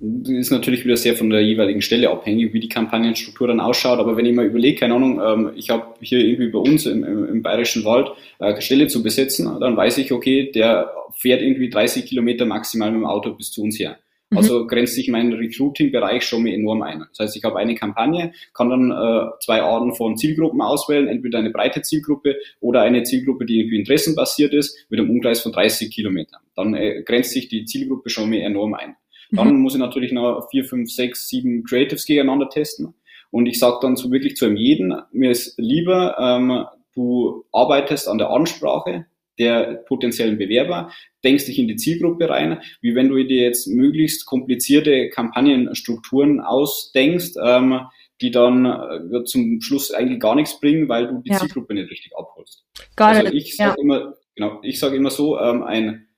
Ist 0.00 0.52
natürlich 0.52 0.84
wieder 0.84 0.96
sehr 0.96 1.16
von 1.16 1.28
der 1.30 1.42
jeweiligen 1.42 1.82
Stelle 1.82 2.10
abhängig, 2.10 2.52
wie 2.52 2.60
die 2.60 2.68
Kampagnenstruktur 2.68 3.48
dann 3.48 3.58
ausschaut. 3.58 3.98
Aber 3.98 4.16
wenn 4.16 4.26
ich 4.26 4.34
mal 4.34 4.46
überlege, 4.46 4.78
keine 4.78 4.94
Ahnung, 4.94 5.20
ähm, 5.20 5.52
ich 5.56 5.70
habe 5.70 5.94
hier 6.00 6.20
irgendwie 6.20 6.50
bei 6.50 6.58
uns 6.58 6.86
im, 6.86 7.02
im, 7.02 7.28
im 7.28 7.42
Bayerischen 7.42 7.84
Wald 7.84 8.08
äh, 8.38 8.44
eine 8.44 8.62
Stelle 8.62 8.86
zu 8.86 9.02
besetzen, 9.02 9.58
dann 9.58 9.76
weiß 9.76 9.98
ich, 9.98 10.12
okay, 10.12 10.52
der 10.52 10.92
fährt 11.14 11.42
irgendwie 11.42 11.68
30 11.68 12.06
Kilometer 12.06 12.46
maximal 12.46 12.92
mit 12.92 13.00
dem 13.00 13.06
Auto 13.06 13.32
bis 13.32 13.50
zu 13.50 13.62
uns 13.62 13.78
her. 13.78 13.98
Mhm. 14.30 14.38
Also 14.38 14.66
grenzt 14.66 14.94
sich 14.94 15.08
mein 15.08 15.32
Recruiting-Bereich 15.32 16.22
schon 16.22 16.42
mal 16.42 16.52
enorm 16.52 16.82
ein. 16.82 17.04
Das 17.10 17.18
heißt, 17.20 17.36
ich 17.36 17.44
habe 17.44 17.58
eine 17.58 17.74
Kampagne, 17.74 18.32
kann 18.52 18.68
dann 18.68 18.90
äh, 18.90 19.30
zwei 19.40 19.62
Arten 19.62 19.94
von 19.94 20.16
Zielgruppen 20.16 20.60
auswählen, 20.60 21.08
entweder 21.08 21.38
eine 21.38 21.50
breite 21.50 21.82
Zielgruppe 21.82 22.36
oder 22.60 22.82
eine 22.82 23.02
Zielgruppe, 23.04 23.46
die 23.46 23.60
irgendwie 23.60 23.78
interessenbasiert 23.78 24.52
ist, 24.52 24.86
mit 24.90 25.00
einem 25.00 25.10
Umkreis 25.10 25.40
von 25.40 25.52
30 25.52 25.90
Kilometern. 25.90 26.40
Dann 26.54 26.74
äh, 26.74 27.02
grenzt 27.02 27.30
sich 27.30 27.48
die 27.48 27.64
Zielgruppe 27.64 28.10
schon 28.10 28.30
mal 28.30 28.40
enorm 28.40 28.74
ein. 28.74 28.96
Dann 29.30 29.54
mhm. 29.54 29.60
muss 29.60 29.74
ich 29.74 29.80
natürlich 29.80 30.12
noch 30.12 30.48
vier, 30.50 30.64
fünf, 30.64 30.90
sechs, 30.90 31.28
sieben 31.28 31.64
Creatives 31.64 32.06
gegeneinander 32.06 32.48
testen. 32.48 32.94
Und 33.30 33.46
ich 33.46 33.58
sage 33.58 33.78
dann 33.82 33.96
so 33.96 34.10
wirklich 34.10 34.36
zu 34.36 34.46
einem 34.46 34.56
jeden, 34.56 34.94
mir 35.12 35.30
ist 35.30 35.58
lieber, 35.58 36.16
ähm, 36.18 36.64
du 36.94 37.44
arbeitest 37.52 38.08
an 38.08 38.18
der 38.18 38.30
Ansprache, 38.30 39.06
der 39.38 39.84
potenziellen 39.86 40.38
Bewerber, 40.38 40.92
denkst 41.24 41.46
dich 41.46 41.58
in 41.58 41.68
die 41.68 41.76
Zielgruppe 41.76 42.28
rein, 42.28 42.60
wie 42.80 42.94
wenn 42.94 43.08
du 43.08 43.22
dir 43.24 43.42
jetzt 43.42 43.66
möglichst 43.66 44.26
komplizierte 44.26 45.08
Kampagnenstrukturen 45.10 46.40
ausdenkst, 46.40 47.34
ähm, 47.44 47.80
die 48.20 48.30
dann 48.30 48.66
äh, 48.66 49.24
zum 49.24 49.60
Schluss 49.60 49.92
eigentlich 49.92 50.20
gar 50.20 50.34
nichts 50.34 50.58
bringen, 50.60 50.88
weil 50.88 51.06
du 51.06 51.22
die 51.22 51.30
ja. 51.30 51.38
Zielgruppe 51.38 51.74
nicht 51.74 51.90
richtig 51.90 52.12
abholst. 52.16 52.64
Gar 52.96 53.10
also 53.10 53.32
ich 53.32 53.56
sage 53.56 53.76
ja. 53.76 53.82
immer, 53.82 54.14
genau, 54.34 54.60
ich 54.62 54.78
sage 54.78 54.96
immer 54.96 55.10
so, 55.10 55.38
ähm, 55.38 55.62
ein, 55.62 56.08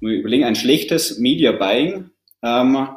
überlegen, 0.00 0.44
ein 0.44 0.56
schlechtes 0.56 1.18
Media 1.18 1.52
Buying 1.52 2.10
ähm, 2.42 2.88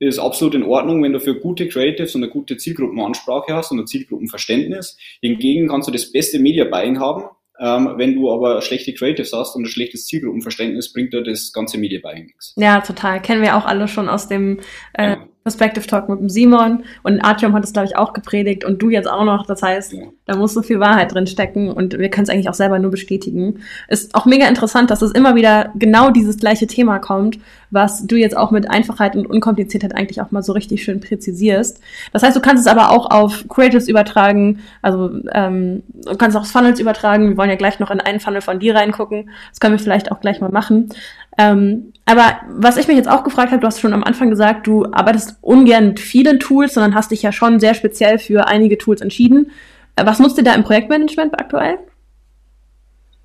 ist 0.00 0.18
absolut 0.18 0.56
in 0.56 0.64
Ordnung, 0.64 1.02
wenn 1.02 1.12
du 1.12 1.20
für 1.20 1.38
gute 1.38 1.68
Creatives 1.68 2.16
und 2.16 2.24
eine 2.24 2.32
gute 2.32 2.56
Zielgruppenansprache 2.56 3.54
hast 3.54 3.70
und 3.70 3.78
ein 3.78 3.86
Zielgruppenverständnis. 3.86 4.98
Hingegen 5.20 5.68
kannst 5.68 5.86
du 5.86 5.92
das 5.92 6.10
beste 6.10 6.40
Media 6.40 6.64
Buying 6.64 6.98
haben, 6.98 7.24
ähm, 7.62 7.94
wenn 7.96 8.14
du 8.16 8.28
aber 8.28 8.60
schlechte 8.60 8.92
Creatives 8.92 9.32
hast 9.32 9.54
und 9.54 9.62
ein 9.62 9.66
schlechtes 9.66 10.06
Zielgruppenverständnis, 10.06 10.92
bringt 10.92 11.12
dir 11.12 11.22
das 11.22 11.52
ganze 11.52 11.78
Media 11.78 12.00
Buying 12.02 12.26
nichts. 12.26 12.54
Ja, 12.56 12.80
total. 12.80 13.22
Kennen 13.22 13.40
wir 13.40 13.56
auch 13.56 13.64
alle 13.64 13.86
schon 13.86 14.08
aus 14.08 14.26
dem 14.26 14.58
äh, 14.94 15.10
ja. 15.10 15.26
Perspective 15.44 15.86
Talk 15.86 16.08
mit 16.08 16.18
dem 16.18 16.28
Simon 16.28 16.82
und 17.04 17.20
Artyom 17.20 17.52
hat 17.52 17.62
es, 17.62 17.72
glaube 17.72 17.86
ich, 17.86 17.96
auch 17.96 18.14
gepredigt 18.14 18.64
und 18.64 18.82
du 18.82 18.90
jetzt 18.90 19.08
auch 19.08 19.24
noch. 19.24 19.46
Das 19.46 19.62
heißt, 19.62 19.92
ja. 19.92 20.02
da 20.24 20.36
muss 20.36 20.54
so 20.54 20.62
viel 20.62 20.80
Wahrheit 20.80 21.14
drin 21.14 21.28
stecken 21.28 21.70
und 21.70 21.96
wir 21.96 22.10
können 22.10 22.24
es 22.24 22.30
eigentlich 22.30 22.48
auch 22.48 22.54
selber 22.54 22.80
nur 22.80 22.90
bestätigen. 22.90 23.60
Ist 23.86 24.12
auch 24.16 24.26
mega 24.26 24.48
interessant, 24.48 24.90
dass 24.90 25.02
es 25.02 25.12
immer 25.12 25.36
wieder 25.36 25.72
genau 25.76 26.10
dieses 26.10 26.38
gleiche 26.38 26.66
Thema 26.66 26.98
kommt, 26.98 27.38
was 27.72 28.06
du 28.06 28.16
jetzt 28.16 28.36
auch 28.36 28.50
mit 28.50 28.70
Einfachheit 28.70 29.16
und 29.16 29.26
Unkompliziertheit 29.26 29.96
eigentlich 29.96 30.20
auch 30.20 30.30
mal 30.30 30.42
so 30.42 30.52
richtig 30.52 30.84
schön 30.84 31.00
präzisierst. 31.00 31.80
Das 32.12 32.22
heißt, 32.22 32.36
du 32.36 32.40
kannst 32.40 32.66
es 32.66 32.70
aber 32.70 32.90
auch 32.90 33.10
auf 33.10 33.46
Creatives 33.48 33.88
übertragen, 33.88 34.60
also 34.82 35.10
ähm, 35.32 35.82
du 35.92 36.16
kannst 36.16 36.36
auch 36.36 36.44
Funnels 36.44 36.78
übertragen. 36.78 37.30
Wir 37.30 37.36
wollen 37.36 37.50
ja 37.50 37.56
gleich 37.56 37.80
noch 37.80 37.90
in 37.90 38.00
einen 38.00 38.20
Funnel 38.20 38.42
von 38.42 38.60
dir 38.60 38.74
reingucken. 38.74 39.30
Das 39.50 39.58
können 39.58 39.74
wir 39.74 39.82
vielleicht 39.82 40.12
auch 40.12 40.20
gleich 40.20 40.40
mal 40.40 40.50
machen. 40.50 40.90
Ähm, 41.38 41.92
aber 42.04 42.36
was 42.50 42.76
ich 42.76 42.88
mich 42.88 42.96
jetzt 42.96 43.08
auch 43.08 43.24
gefragt 43.24 43.52
habe, 43.52 43.60
du 43.60 43.66
hast 43.66 43.80
schon 43.80 43.94
am 43.94 44.04
Anfang 44.04 44.28
gesagt, 44.28 44.66
du 44.66 44.84
arbeitest 44.92 45.38
ungern 45.40 45.88
mit 45.88 46.00
vielen 46.00 46.38
Tools, 46.40 46.74
sondern 46.74 46.94
hast 46.94 47.10
dich 47.10 47.22
ja 47.22 47.32
schon 47.32 47.58
sehr 47.58 47.74
speziell 47.74 48.18
für 48.18 48.48
einige 48.48 48.76
Tools 48.76 49.00
entschieden. 49.00 49.50
Äh, 49.96 50.04
was 50.04 50.18
nutzt 50.18 50.36
ihr 50.36 50.44
da 50.44 50.54
im 50.54 50.64
Projektmanagement 50.64 51.40
aktuell? 51.40 51.78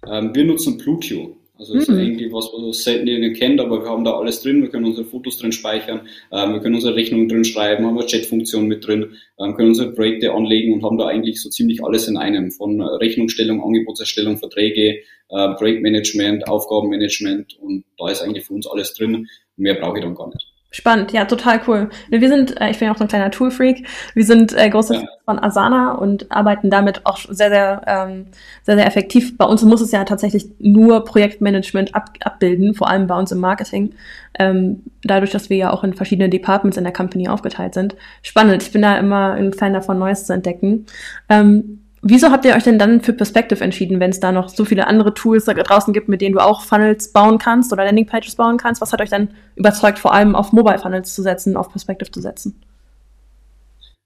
Ähm, 0.09 0.33
wir 0.33 0.45
nutzen 0.45 0.77
Plutio. 0.77 1.35
Also 1.59 1.73
mhm. 1.73 1.79
ist 1.79 1.89
eigentlich 1.89 2.31
was, 2.31 2.45
was 2.53 2.83
selten 2.83 3.07
jeder 3.07 3.33
kennt, 3.33 3.59
aber 3.59 3.83
wir 3.83 3.89
haben 3.89 4.03
da 4.03 4.13
alles 4.13 4.41
drin. 4.41 4.61
Wir 4.61 4.69
können 4.69 4.85
unsere 4.85 5.05
Fotos 5.05 5.37
drin 5.37 5.51
speichern, 5.51 6.01
ähm, 6.31 6.53
wir 6.53 6.59
können 6.59 6.75
unsere 6.75 6.95
Rechnungen 6.95 7.27
drin 7.27 7.45
schreiben, 7.45 7.85
haben 7.85 7.97
eine 7.97 8.05
Chat-Funktion 8.05 8.67
mit 8.67 8.85
drin, 8.85 9.15
ähm, 9.39 9.55
können 9.55 9.69
unsere 9.69 9.91
Projekte 9.91 10.33
anlegen 10.33 10.73
und 10.73 10.83
haben 10.83 10.97
da 10.97 11.07
eigentlich 11.07 11.41
so 11.41 11.49
ziemlich 11.49 11.83
alles 11.83 12.07
in 12.07 12.17
einem. 12.17 12.51
Von 12.51 12.81
Rechnungsstellung, 12.81 13.63
Angebotserstellung, 13.63 14.37
Verträge, 14.37 14.99
äh, 15.29 15.49
Projektmanagement, 15.55 16.47
Aufgabenmanagement 16.47 17.57
und 17.59 17.85
da 17.97 18.09
ist 18.09 18.21
eigentlich 18.21 18.45
für 18.45 18.53
uns 18.53 18.67
alles 18.67 18.93
drin. 18.93 19.27
Mehr 19.55 19.75
brauche 19.75 19.97
ich 19.97 20.03
dann 20.03 20.15
gar 20.15 20.27
nicht. 20.27 20.56
Spannend, 20.69 21.13
ja, 21.13 21.23
total 21.23 21.61
cool. 21.65 21.89
Wir 22.09 22.27
sind, 22.27 22.59
äh, 22.59 22.69
ich 22.69 22.77
bin 22.77 22.87
ja 22.87 22.93
auch 22.93 22.97
so 22.97 23.05
ein 23.05 23.07
kleiner 23.07 23.31
Tool-Freak, 23.31 23.87
wir 24.13 24.25
sind 24.25 24.53
äh, 24.53 24.69
große 24.69 24.95
ja. 24.95 25.07
von 25.23 25.39
Asana 25.39 25.93
und 25.93 26.29
arbeiten 26.29 26.69
damit 26.69 27.05
auch 27.05 27.17
sehr, 27.17 27.49
sehr, 27.49 27.81
ähm, 27.87 28.25
sehr, 28.63 28.75
sehr 28.75 28.85
effektiv. 28.85 29.37
Bei 29.37 29.45
uns 29.45 29.63
muss 29.63 29.79
es 29.79 29.91
ja 29.91 30.03
tatsächlich 30.03 30.47
nur 30.59 31.05
Projektmanagement 31.05 31.95
ab, 31.95 32.09
abbilden, 32.19 32.73
vor 32.73 32.89
allem 32.89 33.07
bei 33.07 33.17
uns 33.17 33.31
im 33.31 33.39
Marketing. 33.39 33.93
Ähm, 34.37 34.83
dadurch, 35.03 35.31
dass 35.31 35.49
wir 35.49 35.57
ja 35.57 35.71
auch 35.71 35.85
in 35.85 35.93
verschiedenen 35.93 36.31
Departments 36.31 36.77
in 36.77 36.83
der 36.83 36.93
Company 36.93 37.29
aufgeteilt 37.29 37.73
sind. 37.73 37.95
Spannend, 38.21 38.61
ich 38.61 38.71
bin 38.73 38.81
da 38.81 38.97
immer 38.97 39.33
ein 39.33 39.53
Fan 39.53 39.73
davon, 39.73 39.97
Neues 39.97 40.25
zu 40.25 40.33
entdecken. 40.33 40.85
Ähm, 41.29 41.76
Wieso 42.01 42.29
habt 42.29 42.45
ihr 42.45 42.55
euch 42.55 42.63
denn 42.63 42.77
dann 42.77 43.01
für 43.01 43.13
Perspective 43.13 43.63
entschieden, 43.63 43.99
wenn 43.99 44.11
es 44.11 44.19
da 44.19 44.31
noch 44.31 44.49
so 44.49 44.65
viele 44.65 44.87
andere 44.87 45.13
Tools 45.13 45.45
da 45.45 45.53
draußen 45.53 45.93
gibt, 45.93 46.09
mit 46.09 46.21
denen 46.21 46.35
du 46.35 46.39
auch 46.39 46.61
Funnels 46.61 47.11
bauen 47.11 47.39
kannst 47.39 47.73
oder 47.73 47.85
Landingpages 47.85 48.35
bauen 48.35 48.57
kannst? 48.57 48.81
Was 48.81 48.93
hat 48.93 49.01
euch 49.01 49.09
dann 49.09 49.29
überzeugt, 49.55 49.97
vor 49.97 50.13
allem 50.13 50.35
auf 50.35 50.53
Mobile 50.53 50.77
Funnels 50.77 51.15
zu 51.15 51.23
setzen, 51.23 51.57
auf 51.57 51.69
Perspective 51.69 52.11
zu 52.11 52.21
setzen? 52.21 52.61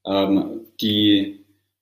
Ähm, 0.05 0.61
die 0.79 1.41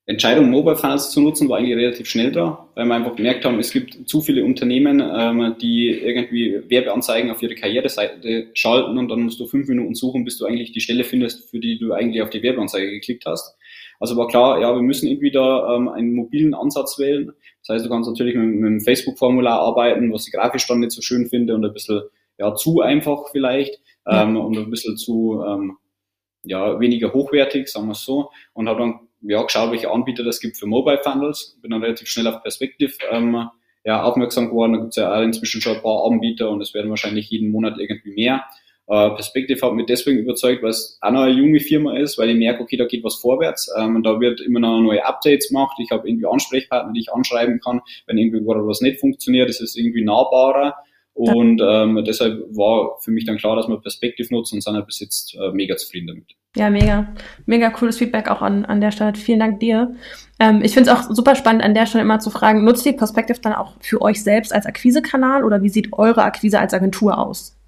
Entscheidung, 0.09 0.49
Mobile 0.49 0.75
Funnels 0.75 1.11
zu 1.11 1.21
nutzen, 1.21 1.47
war 1.47 1.59
eigentlich 1.59 1.77
relativ 1.77 2.09
schnell 2.09 2.31
da, 2.31 2.67
weil 2.73 2.87
wir 2.87 2.95
einfach 2.95 3.15
gemerkt 3.15 3.45
haben, 3.45 3.59
es 3.59 3.71
gibt 3.71 4.09
zu 4.09 4.21
viele 4.21 4.43
Unternehmen, 4.43 4.99
ähm, 4.99 5.55
die 5.61 5.89
irgendwie 5.89 6.59
Werbeanzeigen 6.67 7.29
auf 7.29 7.43
ihre 7.43 7.53
Karriereseite 7.53 8.47
schalten 8.55 8.97
und 8.97 9.09
dann 9.09 9.21
musst 9.21 9.39
du 9.39 9.45
fünf 9.45 9.67
Minuten 9.67 9.93
suchen, 9.93 10.25
bis 10.25 10.39
du 10.39 10.45
eigentlich 10.45 10.71
die 10.71 10.81
Stelle 10.81 11.03
findest, 11.03 11.51
für 11.51 11.59
die 11.59 11.77
du 11.77 11.93
eigentlich 11.93 12.23
auf 12.23 12.31
die 12.31 12.41
Werbeanzeige 12.41 12.89
geklickt 12.89 13.27
hast. 13.27 13.55
Also 13.99 14.15
war 14.15 14.27
klar, 14.27 14.59
ja, 14.61 14.73
wir 14.73 14.81
müssen 14.81 15.07
irgendwie 15.07 15.31
da 15.31 15.75
ähm, 15.75 15.89
einen 15.89 16.13
mobilen 16.13 16.53
Ansatz 16.53 16.97
wählen. 16.97 17.33
Das 17.61 17.75
heißt, 17.75 17.85
du 17.85 17.89
kannst 17.89 18.09
natürlich 18.09 18.35
mit, 18.35 18.47
mit 18.47 18.69
dem 18.69 18.81
Facebook-Formular 18.81 19.59
arbeiten, 19.59 20.11
was 20.13 20.27
ich 20.27 20.33
grafisch 20.33 20.67
dann 20.67 20.79
nicht 20.79 20.91
so 20.91 21.01
schön 21.01 21.27
finde 21.27 21.53
und 21.53 21.65
ein 21.65 21.73
bisschen 21.73 22.01
ja, 22.37 22.55
zu 22.55 22.79
einfach 22.79 23.29
vielleicht 23.31 23.81
ähm, 24.07 24.37
und 24.37 24.57
ein 24.57 24.69
bisschen 24.69 24.97
zu 24.97 25.43
ähm, 25.45 25.77
ja, 26.43 26.79
weniger 26.79 27.13
hochwertig, 27.13 27.67
sagen 27.67 27.87
wir 27.87 27.91
es 27.91 28.05
so. 28.05 28.31
Und 28.53 28.69
habe 28.69 28.79
dann 28.79 28.99
ja, 29.21 29.43
geschaut, 29.43 29.71
welche 29.71 29.91
Anbieter 29.91 30.23
das 30.23 30.39
gibt 30.39 30.57
für 30.57 30.65
Mobile 30.65 31.01
Funnels. 31.03 31.57
Bin 31.61 31.71
dann 31.71 31.83
relativ 31.83 32.07
schnell 32.07 32.27
auf 32.27 32.41
Perspective 32.41 32.93
ähm, 33.11 33.49
ja, 33.83 34.03
aufmerksam 34.03 34.49
geworden. 34.49 34.73
Da 34.73 34.79
gibt 34.79 34.91
es 34.91 34.95
ja 34.95 35.13
auch 35.13 35.21
inzwischen 35.21 35.61
schon 35.61 35.75
ein 35.75 35.81
paar 35.81 36.05
Anbieter 36.05 36.49
und 36.49 36.61
es 36.61 36.73
werden 36.73 36.89
wahrscheinlich 36.89 37.29
jeden 37.29 37.51
Monat 37.51 37.77
irgendwie 37.77 38.13
mehr. 38.13 38.45
Äh, 38.89 39.11
Perspective 39.11 39.61
hat 39.61 39.73
mich 39.73 39.85
deswegen 39.85 40.17
überzeugt, 40.17 40.63
weil 40.63 40.71
es 40.71 40.97
auch 41.01 41.11
noch 41.11 41.21
eine 41.21 41.33
junge 41.33 41.59
Firma 41.59 41.95
ist, 41.95 42.17
weil 42.17 42.31
ich 42.31 42.37
merke, 42.37 42.63
okay, 42.63 42.75
da 42.75 42.85
geht 42.85 43.03
was 43.03 43.15
vorwärts. 43.15 43.71
Ähm, 43.77 44.01
da 44.01 44.19
wird 44.19 44.41
immer 44.41 44.59
noch 44.59 44.81
neue 44.81 45.05
Updates 45.05 45.49
gemacht. 45.49 45.77
Ich 45.79 45.91
habe 45.91 46.09
irgendwie 46.09 46.25
Ansprechpartner, 46.25 46.91
die 46.93 47.01
ich 47.01 47.13
anschreiben 47.13 47.59
kann, 47.59 47.81
wenn 48.07 48.17
irgendwie 48.17 48.43
was 48.43 48.81
nicht 48.81 48.99
funktioniert. 48.99 49.47
Es 49.47 49.61
ist 49.61 49.77
irgendwie 49.77 50.03
nahbarer. 50.03 50.75
Und 51.13 51.61
ähm, 51.61 52.03
deshalb 52.07 52.39
war 52.55 52.97
für 53.01 53.11
mich 53.11 53.25
dann 53.25 53.37
klar, 53.37 53.55
dass 53.55 53.67
wir 53.67 53.79
Perspektiv 53.79 54.31
nutzen 54.31 54.55
und 54.55 54.61
sind 54.61 54.85
bis 54.85 55.01
jetzt 55.01 55.35
äh, 55.35 55.51
mega 55.51 55.75
zufrieden 55.75 56.07
damit. 56.07 56.35
Ja, 56.55 56.71
mega. 56.71 57.13
Mega 57.45 57.69
cooles 57.69 57.97
Feedback 57.97 58.27
auch 58.31 58.41
an, 58.41 58.65
an 58.65 58.81
der 58.81 58.91
Stelle. 58.91 59.13
Vielen 59.15 59.39
Dank 59.39 59.59
dir. 59.59 59.95
Ähm, 60.39 60.61
ich 60.63 60.73
finde 60.73 60.89
es 60.89 60.95
auch 60.95 61.13
super 61.13 61.35
spannend, 61.35 61.61
an 61.61 61.75
der 61.75 61.85
Stelle 61.85 62.03
immer 62.03 62.19
zu 62.19 62.31
fragen, 62.31 62.63
nutzt 62.63 62.85
ihr 62.87 62.93
Perspective 62.93 63.39
dann 63.41 63.53
auch 63.53 63.73
für 63.81 64.01
euch 64.01 64.23
selbst 64.23 64.51
als 64.51 64.65
Akquisekanal 64.65 65.43
oder 65.43 65.61
wie 65.61 65.69
sieht 65.69 65.93
eure 65.93 66.23
Akquise 66.23 66.59
als 66.59 66.73
Agentur 66.73 67.19
aus? 67.19 67.58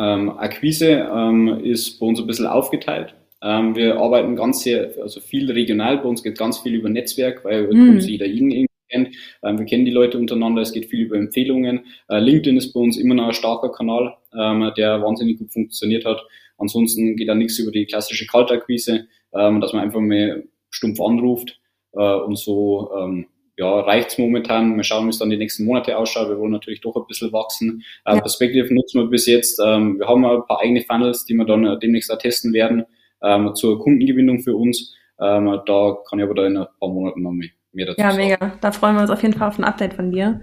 Ähm, 0.00 0.30
Akquise 0.38 1.08
ähm, 1.14 1.60
ist 1.62 2.00
bei 2.00 2.06
uns 2.06 2.20
ein 2.20 2.26
bisschen 2.26 2.46
aufgeteilt. 2.46 3.14
Ähm, 3.42 3.74
wir 3.74 3.98
arbeiten 3.98 4.34
ganz 4.34 4.62
sehr, 4.62 4.92
also 5.02 5.20
viel 5.20 5.50
regional. 5.50 5.98
Bei 5.98 6.08
uns 6.08 6.22
geht 6.22 6.38
ganz 6.38 6.58
viel 6.58 6.74
über 6.74 6.88
Netzwerk, 6.88 7.44
weil 7.44 7.68
mm. 7.72 7.90
uns 7.90 8.08
jeder 8.08 8.26
jeden 8.26 8.66
kennt. 8.88 9.14
Ähm, 9.42 9.58
wir 9.58 9.66
kennen 9.66 9.84
die 9.84 9.90
Leute 9.90 10.18
untereinander. 10.18 10.62
Es 10.62 10.72
geht 10.72 10.86
viel 10.86 11.02
über 11.02 11.16
Empfehlungen. 11.16 11.86
Äh, 12.08 12.18
LinkedIn 12.18 12.56
ist 12.56 12.72
bei 12.72 12.80
uns 12.80 12.96
immer 12.96 13.14
noch 13.14 13.28
ein 13.28 13.34
starker 13.34 13.70
Kanal, 13.70 14.16
ähm, 14.38 14.72
der 14.76 15.02
wahnsinnig 15.02 15.38
gut 15.38 15.52
funktioniert 15.52 16.04
hat. 16.04 16.22
Ansonsten 16.58 17.16
geht 17.16 17.28
da 17.28 17.34
nichts 17.34 17.58
über 17.58 17.70
die 17.70 17.86
klassische 17.86 18.26
Kaltakquise, 18.26 19.06
ähm, 19.34 19.60
dass 19.60 19.72
man 19.72 19.82
einfach 19.82 20.00
mal 20.00 20.44
stumpf 20.70 21.00
anruft 21.00 21.58
äh, 21.92 22.14
und 22.14 22.38
so 22.38 22.90
ja, 23.60 23.80
reicht's 23.80 24.16
momentan. 24.16 24.74
Wir 24.74 24.84
schauen, 24.84 25.04
wie 25.04 25.10
es 25.10 25.18
dann 25.18 25.28
die 25.28 25.36
nächsten 25.36 25.66
Monate 25.66 25.98
ausschaut. 25.98 26.30
Wir 26.30 26.38
wollen 26.38 26.50
natürlich 26.50 26.80
doch 26.80 26.96
ein 26.96 27.06
bisschen 27.06 27.30
wachsen. 27.30 27.82
Äh, 28.06 28.14
ja. 28.14 28.20
Perspective 28.20 28.72
nutzen 28.72 29.02
wir 29.02 29.10
bis 29.10 29.26
jetzt. 29.26 29.60
Ähm, 29.62 29.98
wir 29.98 30.08
haben 30.08 30.24
ein 30.24 30.46
paar 30.48 30.60
eigene 30.62 30.80
Funnels, 30.80 31.26
die 31.26 31.34
wir 31.34 31.44
dann 31.44 31.66
äh, 31.66 31.78
demnächst 31.78 32.10
auch 32.10 32.16
testen 32.16 32.54
werden 32.54 32.86
ähm, 33.22 33.54
zur 33.54 33.78
Kundengewinnung 33.78 34.40
für 34.40 34.56
uns. 34.56 34.96
Ähm, 35.20 35.60
da 35.66 35.96
kann 36.08 36.18
ich 36.18 36.24
aber 36.24 36.34
da 36.34 36.46
in 36.46 36.56
ein 36.56 36.66
paar 36.78 36.88
Monaten 36.88 37.22
noch 37.22 37.32
mehr, 37.32 37.50
mehr 37.72 37.84
dazu 37.84 38.00
ja, 38.00 38.10
sagen. 38.10 38.22
Ja, 38.22 38.28
mega. 38.30 38.58
Da 38.62 38.72
freuen 38.72 38.94
wir 38.94 39.02
uns 39.02 39.10
auf 39.10 39.20
jeden 39.20 39.34
Fall 39.34 39.48
auf 39.48 39.58
ein 39.58 39.64
Update 39.64 39.92
von 39.92 40.10
dir. 40.10 40.40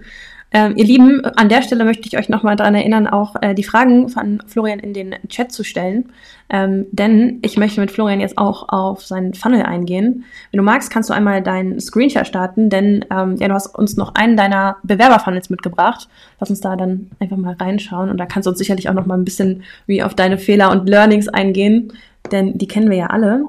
Ähm, 0.50 0.74
ihr 0.76 0.84
Lieben, 0.84 1.22
an 1.24 1.50
der 1.50 1.62
Stelle 1.62 1.84
möchte 1.84 2.08
ich 2.08 2.16
euch 2.16 2.30
nochmal 2.30 2.56
daran 2.56 2.74
erinnern, 2.74 3.06
auch 3.06 3.36
äh, 3.42 3.54
die 3.54 3.64
Fragen 3.64 4.08
von 4.08 4.42
Florian 4.46 4.78
in 4.78 4.94
den 4.94 5.14
Chat 5.28 5.52
zu 5.52 5.62
stellen. 5.62 6.10
Ähm, 6.48 6.86
denn 6.90 7.40
ich 7.42 7.58
möchte 7.58 7.80
mit 7.80 7.90
Florian 7.90 8.20
jetzt 8.20 8.38
auch 8.38 8.70
auf 8.70 9.04
seinen 9.04 9.34
Funnel 9.34 9.62
eingehen. 9.62 10.24
Wenn 10.50 10.58
du 10.58 10.64
magst, 10.64 10.90
kannst 10.90 11.10
du 11.10 11.14
einmal 11.14 11.42
deinen 11.42 11.78
Screenshot 11.78 12.26
starten, 12.26 12.70
denn 12.70 13.04
ähm, 13.10 13.36
ja, 13.36 13.48
du 13.48 13.54
hast 13.54 13.78
uns 13.78 13.98
noch 13.98 14.14
einen 14.14 14.38
deiner 14.38 14.78
Bewerberfunnels 14.82 15.50
mitgebracht. 15.50 16.08
Lass 16.40 16.48
uns 16.48 16.60
da 16.60 16.76
dann 16.76 17.10
einfach 17.20 17.36
mal 17.36 17.54
reinschauen 17.54 18.08
und 18.08 18.16
da 18.16 18.24
kannst 18.24 18.46
du 18.46 18.50
uns 18.50 18.58
sicherlich 18.58 18.88
auch 18.88 18.94
nochmal 18.94 19.18
ein 19.18 19.26
bisschen 19.26 19.62
wie 19.86 20.02
auf 20.02 20.14
deine 20.14 20.38
Fehler 20.38 20.70
und 20.70 20.88
Learnings 20.88 21.28
eingehen, 21.28 21.92
denn 22.32 22.56
die 22.56 22.68
kennen 22.68 22.88
wir 22.88 22.96
ja 22.96 23.06
alle. 23.08 23.44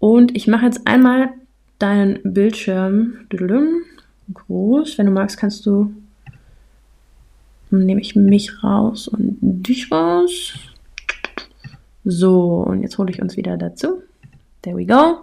Und 0.00 0.36
ich 0.36 0.48
mache 0.48 0.64
jetzt 0.64 0.88
einmal 0.88 1.28
deinen 1.78 2.18
Bildschirm 2.24 3.14
groß. 4.34 4.98
Wenn 4.98 5.06
du 5.06 5.12
magst, 5.12 5.36
kannst 5.36 5.64
du 5.66 5.92
dann 7.78 7.86
nehme 7.86 8.00
ich 8.00 8.14
mich 8.14 8.62
raus 8.62 9.08
und 9.08 9.38
dich 9.40 9.90
raus. 9.90 10.54
So, 12.04 12.64
und 12.66 12.82
jetzt 12.82 12.98
hole 12.98 13.10
ich 13.10 13.22
uns 13.22 13.36
wieder 13.36 13.56
dazu. 13.56 14.02
There 14.62 14.76
we 14.76 14.86
go. 14.86 15.18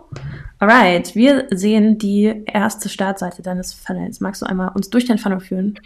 Alright, 0.59 1.15
wir 1.15 1.47
sehen 1.51 1.97
die 1.97 2.43
erste 2.45 2.89
Startseite 2.89 3.41
deines 3.41 3.73
Funnels. 3.73 4.19
Magst 4.19 4.41
du 4.41 4.45
einmal 4.45 4.71
uns 4.75 4.89
durch 4.89 5.05
den 5.05 5.17
Funnel 5.17 5.39
führen? 5.39 5.79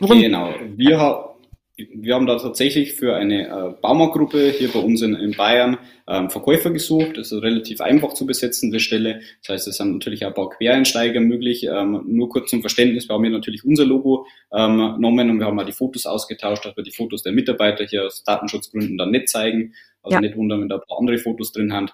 Worum 0.00 0.20
genau. 0.20 0.52
Wir, 0.76 1.31
wir 1.76 2.14
haben 2.14 2.26
da 2.26 2.36
tatsächlich 2.36 2.92
für 2.94 3.16
eine 3.16 3.48
äh, 3.48 3.74
Baumarktgruppe 3.80 4.50
hier 4.50 4.68
bei 4.70 4.78
uns 4.78 5.00
in, 5.00 5.14
in 5.14 5.32
Bayern 5.32 5.78
ähm, 6.06 6.28
Verkäufer 6.28 6.70
gesucht. 6.70 7.16
Das 7.16 7.32
ist 7.32 7.42
relativ 7.42 7.80
einfach 7.80 8.12
zu 8.12 8.26
besetzende 8.26 8.78
Stelle. 8.78 9.20
Das 9.40 9.54
heißt, 9.54 9.68
es 9.68 9.78
sind 9.78 9.92
natürlich 9.92 10.24
auch 10.24 10.28
ein 10.28 10.34
paar 10.34 10.50
Quereinsteiger 10.50 11.20
möglich. 11.20 11.64
Ähm, 11.64 12.02
nur 12.06 12.28
kurz 12.28 12.50
zum 12.50 12.60
Verständnis, 12.60 13.08
wir 13.08 13.14
haben 13.14 13.24
hier 13.24 13.32
natürlich 13.32 13.64
unser 13.64 13.86
Logo 13.86 14.26
ähm, 14.52 14.96
genommen 14.96 15.30
und 15.30 15.38
wir 15.38 15.46
haben 15.46 15.56
mal 15.56 15.64
die 15.64 15.72
Fotos 15.72 16.04
ausgetauscht, 16.04 16.66
dass 16.66 16.76
wir 16.76 16.84
die 16.84 16.92
Fotos 16.92 17.22
der 17.22 17.32
Mitarbeiter 17.32 17.84
hier 17.84 18.04
aus 18.04 18.22
Datenschutzgründen 18.22 18.98
dann 18.98 19.10
nicht 19.10 19.30
zeigen. 19.30 19.74
Also 20.02 20.16
ja. 20.16 20.20
nicht 20.20 20.36
wundern, 20.36 20.60
wenn 20.60 20.68
da 20.68 20.76
ein 20.76 20.82
paar 20.86 20.98
andere 20.98 21.18
Fotos 21.18 21.52
drin 21.52 21.72
haben. 21.72 21.88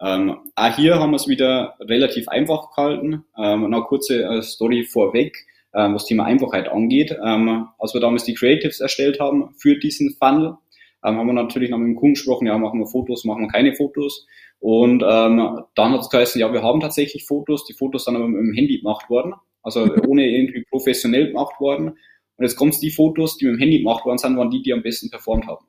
Ähm, 0.00 0.36
auch 0.54 0.76
hier 0.76 1.00
haben 1.00 1.10
wir 1.10 1.16
es 1.16 1.26
wieder 1.26 1.74
relativ 1.80 2.28
einfach 2.28 2.70
gehalten. 2.70 3.24
Ähm, 3.36 3.62
noch 3.62 3.78
eine 3.78 3.86
kurze 3.86 4.22
äh, 4.22 4.42
Story 4.42 4.84
vorweg 4.84 5.44
ähm, 5.74 5.94
was 5.94 6.04
Thema 6.04 6.24
Einfachheit 6.24 6.68
angeht. 6.68 7.16
Ähm, 7.24 7.68
als 7.78 7.94
wir 7.94 8.00
damals 8.00 8.24
die 8.24 8.34
Creatives 8.34 8.80
erstellt 8.80 9.20
haben 9.20 9.54
für 9.58 9.78
diesen 9.78 10.14
Funnel, 10.18 10.56
ähm, 11.04 11.18
haben 11.18 11.26
wir 11.26 11.32
natürlich 11.32 11.70
noch 11.70 11.78
mit 11.78 11.88
dem 11.88 11.96
Kunden 11.96 12.14
gesprochen, 12.14 12.46
ja, 12.46 12.56
machen 12.56 12.80
wir 12.80 12.86
Fotos, 12.86 13.24
machen 13.24 13.42
wir 13.42 13.48
keine 13.48 13.74
Fotos. 13.74 14.26
Und 14.60 15.02
ähm, 15.06 15.60
dann 15.74 15.92
hat 15.92 16.00
es 16.00 16.10
geheißen, 16.10 16.40
ja, 16.40 16.52
wir 16.52 16.62
haben 16.62 16.80
tatsächlich 16.80 17.26
Fotos, 17.26 17.66
die 17.66 17.74
Fotos 17.74 18.04
sind 18.04 18.16
aber 18.16 18.28
mit 18.28 18.40
dem 18.40 18.54
Handy 18.54 18.78
gemacht 18.78 19.10
worden, 19.10 19.34
also 19.62 19.82
ohne 20.06 20.26
irgendwie 20.26 20.64
professionell 20.70 21.28
gemacht 21.28 21.60
worden. 21.60 21.98
Und 22.36 22.44
jetzt 22.44 22.56
kommt 22.56 22.80
die 22.80 22.90
Fotos, 22.90 23.36
die 23.36 23.44
mit 23.44 23.56
dem 23.56 23.58
Handy 23.58 23.78
gemacht 23.78 24.04
worden 24.06 24.18
sind, 24.18 24.36
waren 24.36 24.50
die, 24.50 24.62
die 24.62 24.72
am 24.72 24.82
besten 24.82 25.10
performt 25.10 25.46
haben. 25.46 25.66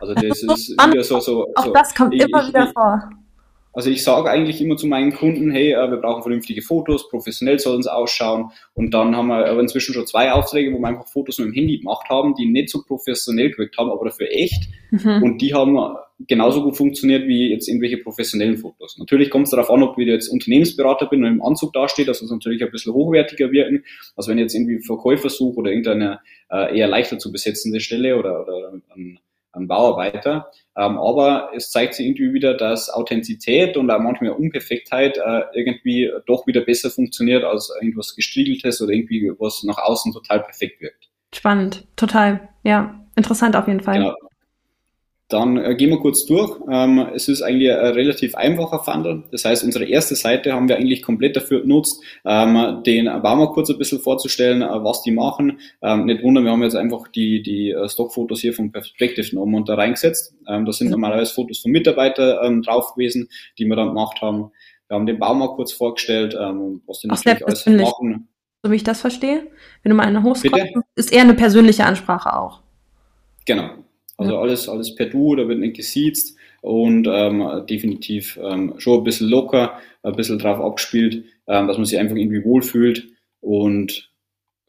Also 0.00 0.14
das 0.14 0.24
ist 0.42 0.70
wieder 0.70 1.04
so, 1.04 1.20
so, 1.20 1.46
Auch 1.54 1.66
so, 1.66 1.72
das 1.72 1.94
kommt 1.94 2.14
ich, 2.14 2.22
immer 2.22 2.48
wieder 2.48 2.66
ich, 2.66 2.72
vor. 2.72 3.10
Also 3.74 3.90
ich 3.90 4.04
sage 4.04 4.30
eigentlich 4.30 4.60
immer 4.60 4.76
zu 4.76 4.86
meinen 4.86 5.12
Kunden, 5.12 5.50
hey, 5.50 5.72
äh, 5.72 5.90
wir 5.90 5.98
brauchen 5.98 6.22
vernünftige 6.22 6.62
Fotos, 6.62 7.08
professionell 7.08 7.58
soll 7.58 7.80
es 7.80 7.86
ausschauen. 7.86 8.50
Und 8.74 8.94
dann 8.94 9.16
haben 9.16 9.28
wir 9.28 9.46
aber 9.46 9.60
inzwischen 9.60 9.94
schon 9.94 10.06
zwei 10.06 10.32
Aufträge, 10.32 10.72
wo 10.72 10.78
wir 10.78 10.86
einfach 10.86 11.08
Fotos 11.08 11.38
mit 11.38 11.48
dem 11.48 11.54
Handy 11.54 11.78
gemacht 11.78 12.08
haben, 12.08 12.34
die 12.34 12.46
nicht 12.46 12.70
so 12.70 12.82
professionell 12.82 13.50
gewirkt 13.50 13.76
haben, 13.76 13.90
aber 13.90 14.06
dafür 14.06 14.28
echt. 14.30 14.68
Mhm. 14.90 15.22
Und 15.22 15.42
die 15.42 15.54
haben 15.54 15.76
genauso 16.20 16.62
gut 16.62 16.76
funktioniert 16.76 17.26
wie 17.26 17.50
jetzt 17.50 17.68
irgendwelche 17.68 17.98
professionellen 17.98 18.56
Fotos. 18.56 18.96
Natürlich 18.98 19.30
kommt 19.30 19.46
es 19.46 19.50
darauf 19.50 19.70
an, 19.70 19.82
ob 19.82 19.98
ich 19.98 20.06
jetzt 20.06 20.28
Unternehmensberater 20.28 21.06
bin 21.06 21.24
und 21.24 21.30
im 21.30 21.42
Anzug 21.42 21.72
dasteht, 21.72 22.08
dass 22.08 22.22
es 22.22 22.30
natürlich 22.30 22.62
ein 22.62 22.70
bisschen 22.70 22.94
hochwertiger 22.94 23.50
wirken, 23.50 23.84
als 24.16 24.28
wenn 24.28 24.38
ich 24.38 24.42
jetzt 24.42 24.54
irgendwie 24.54 24.80
Verkäufer 24.80 25.28
suche 25.28 25.56
oder 25.56 25.70
irgendeine 25.70 26.20
äh, 26.50 26.78
eher 26.78 26.86
leichter 26.86 27.18
zu 27.18 27.32
besetzende 27.32 27.80
Stelle 27.80 28.16
oder, 28.16 28.42
oder 28.42 28.72
ein 28.96 29.18
ein 29.54 29.68
Bauarbeiter. 29.68 30.50
Ähm, 30.76 30.98
aber 30.98 31.50
es 31.54 31.70
zeigt 31.70 31.94
sich 31.94 32.06
irgendwie 32.06 32.32
wieder, 32.32 32.54
dass 32.54 32.90
Authentizität 32.90 33.76
und 33.76 33.90
auch 33.90 34.00
manchmal 34.00 34.30
Unperfektheit 34.30 35.16
äh, 35.16 35.42
irgendwie 35.54 36.10
doch 36.26 36.46
wieder 36.46 36.62
besser 36.62 36.90
funktioniert 36.90 37.44
als 37.44 37.72
irgendwas 37.80 38.14
gestriegeltes 38.14 38.80
oder 38.82 38.92
irgendwie 38.92 39.32
was 39.38 39.62
nach 39.64 39.78
außen 39.78 40.12
total 40.12 40.42
perfekt 40.42 40.80
wirkt. 40.80 41.08
Spannend, 41.34 41.86
total. 41.96 42.48
Ja, 42.62 43.00
interessant 43.16 43.56
auf 43.56 43.66
jeden 43.66 43.80
Fall. 43.80 43.98
Genau. 43.98 44.14
Dann 45.28 45.56
äh, 45.56 45.74
gehen 45.74 45.88
wir 45.88 46.00
kurz 46.00 46.26
durch. 46.26 46.60
Ähm, 46.70 46.98
es 47.14 47.28
ist 47.28 47.40
eigentlich 47.40 47.70
ein 47.70 47.92
relativ 47.94 48.34
einfacher 48.34 48.80
Funnel. 48.80 49.24
Das 49.30 49.46
heißt, 49.46 49.64
unsere 49.64 49.86
erste 49.86 50.14
Seite 50.16 50.52
haben 50.52 50.68
wir 50.68 50.76
eigentlich 50.76 51.02
komplett 51.02 51.34
dafür 51.34 51.62
genutzt, 51.62 52.02
ähm, 52.26 52.82
den 52.84 53.06
Baumarkt 53.06 53.54
kurz 53.54 53.70
ein 53.70 53.78
bisschen 53.78 54.00
vorzustellen, 54.00 54.60
äh, 54.60 54.84
was 54.84 55.02
die 55.02 55.12
machen. 55.12 55.60
Ähm, 55.80 56.04
nicht 56.04 56.22
wundern, 56.22 56.44
wir 56.44 56.52
haben 56.52 56.62
jetzt 56.62 56.76
einfach 56.76 57.08
die, 57.08 57.42
die 57.42 57.70
äh, 57.70 57.88
Stockfotos 57.88 58.40
hier 58.40 58.52
vom 58.52 58.70
Perspective 58.70 59.30
genommen 59.30 59.54
und 59.54 59.68
da 59.68 59.76
reingesetzt. 59.76 60.34
Ähm, 60.46 60.66
das 60.66 60.76
sind 60.76 60.90
normalerweise 60.90 61.32
Fotos 61.32 61.58
von 61.58 61.72
Mitarbeitern 61.72 62.38
ähm, 62.42 62.62
drauf 62.62 62.94
gewesen, 62.94 63.30
die 63.58 63.64
wir 63.64 63.76
dann 63.76 63.88
gemacht 63.88 64.20
haben. 64.20 64.50
Wir 64.88 64.96
haben 64.96 65.06
den 65.06 65.18
Baumarkt 65.18 65.56
kurz 65.56 65.72
vorgestellt, 65.72 66.36
ähm, 66.38 66.82
was 66.86 67.00
die 67.00 67.08
natürlich 67.08 67.46
alles 67.46 67.66
machen. 67.66 68.28
So 68.62 68.70
wie 68.70 68.76
ich 68.76 68.84
das 68.84 69.00
verstehe. 69.00 69.46
Wenn 69.82 69.90
du 69.90 69.96
mal 69.96 70.06
eine 70.06 70.22
hochscrollst, 70.22 70.74
ist 70.96 71.12
eher 71.12 71.22
eine 71.22 71.34
persönliche 71.34 71.84
Ansprache 71.84 72.36
auch. 72.36 72.60
Genau. 73.46 73.83
Also 74.16 74.38
alles, 74.38 74.68
alles 74.68 74.94
per 74.94 75.06
Du, 75.06 75.34
da 75.34 75.48
wird 75.48 75.58
nicht 75.58 75.76
gesiezt 75.76 76.36
und 76.60 77.06
ähm, 77.10 77.64
definitiv 77.68 78.38
ähm, 78.42 78.74
schon 78.78 78.98
ein 79.00 79.04
bisschen 79.04 79.28
locker, 79.28 79.78
ein 80.02 80.14
bisschen 80.14 80.38
drauf 80.38 80.60
abgespielt, 80.60 81.24
ähm, 81.46 81.66
dass 81.66 81.76
man 81.76 81.86
sich 81.86 81.98
einfach 81.98 82.16
irgendwie 82.16 82.44
wohlfühlt 82.44 83.08
und 83.40 84.10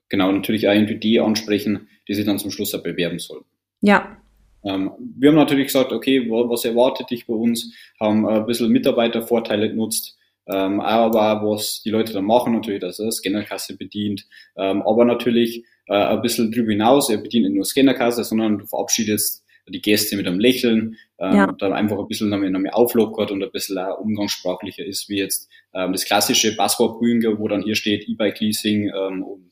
genau 0.09 0.31
natürlich 0.31 0.67
auch 0.67 0.73
irgendwie 0.73 0.97
die 0.97 1.19
ansprechen, 1.19 1.87
die 2.07 2.13
sich 2.13 2.25
dann 2.25 2.39
zum 2.39 2.51
Schluss 2.51 2.73
auch 2.73 2.83
bewerben 2.83 3.19
sollen. 3.19 3.45
Ja. 3.81 4.17
Ähm, 4.63 4.91
wir 5.17 5.29
haben 5.29 5.35
natürlich 5.35 5.67
gesagt, 5.67 5.91
okay, 5.91 6.27
was 6.29 6.65
erwartet 6.65 7.11
dich 7.11 7.27
bei 7.27 7.33
uns? 7.33 7.73
Haben 7.99 8.27
ein 8.27 8.45
bisschen 8.45 8.71
Mitarbeitervorteile 8.71 9.69
genutzt, 9.69 10.17
ähm, 10.47 10.79
aber 10.79 11.41
was 11.43 11.81
die 11.83 11.91
Leute 11.91 12.13
dann 12.13 12.25
machen, 12.25 12.53
natürlich, 12.53 12.81
dass 12.81 12.99
er 12.99 13.11
Scannerkasse 13.11 13.77
bedient, 13.77 14.25
ähm, 14.57 14.81
aber 14.81 15.05
natürlich 15.05 15.65
äh, 15.87 15.93
ein 15.93 16.21
bisschen 16.21 16.51
drüber 16.51 16.71
hinaus. 16.71 17.09
Er 17.09 17.17
bedient 17.17 17.45
nicht 17.45 17.55
nur 17.55 17.65
Scannerkasse, 17.65 18.23
sondern 18.23 18.59
du 18.59 18.65
verabschiedest 18.65 19.43
die 19.67 19.81
Gäste 19.81 20.15
mit 20.15 20.27
einem 20.27 20.39
Lächeln, 20.39 20.97
ähm, 21.19 21.35
ja. 21.35 21.51
dann 21.57 21.73
einfach 21.73 21.97
ein 21.97 22.07
bisschen 22.07 22.29
damit, 22.29 22.53
damit 22.53 22.73
auflockert 22.73 23.31
und 23.31 23.43
ein 23.43 23.51
bisschen 23.51 23.77
auch 23.77 23.99
umgangssprachlicher 23.99 24.85
ist, 24.85 25.09
wie 25.09 25.17
jetzt 25.17 25.49
ähm, 25.73 25.91
das 25.91 26.05
klassische 26.05 26.55
Passwortgrün, 26.55 27.23
wo 27.39 27.47
dann 27.47 27.63
hier 27.63 27.75
steht 27.75 28.07
E-Bike 28.07 28.39
Leasing 28.39 28.91
ähm, 28.95 29.23
und 29.23 29.49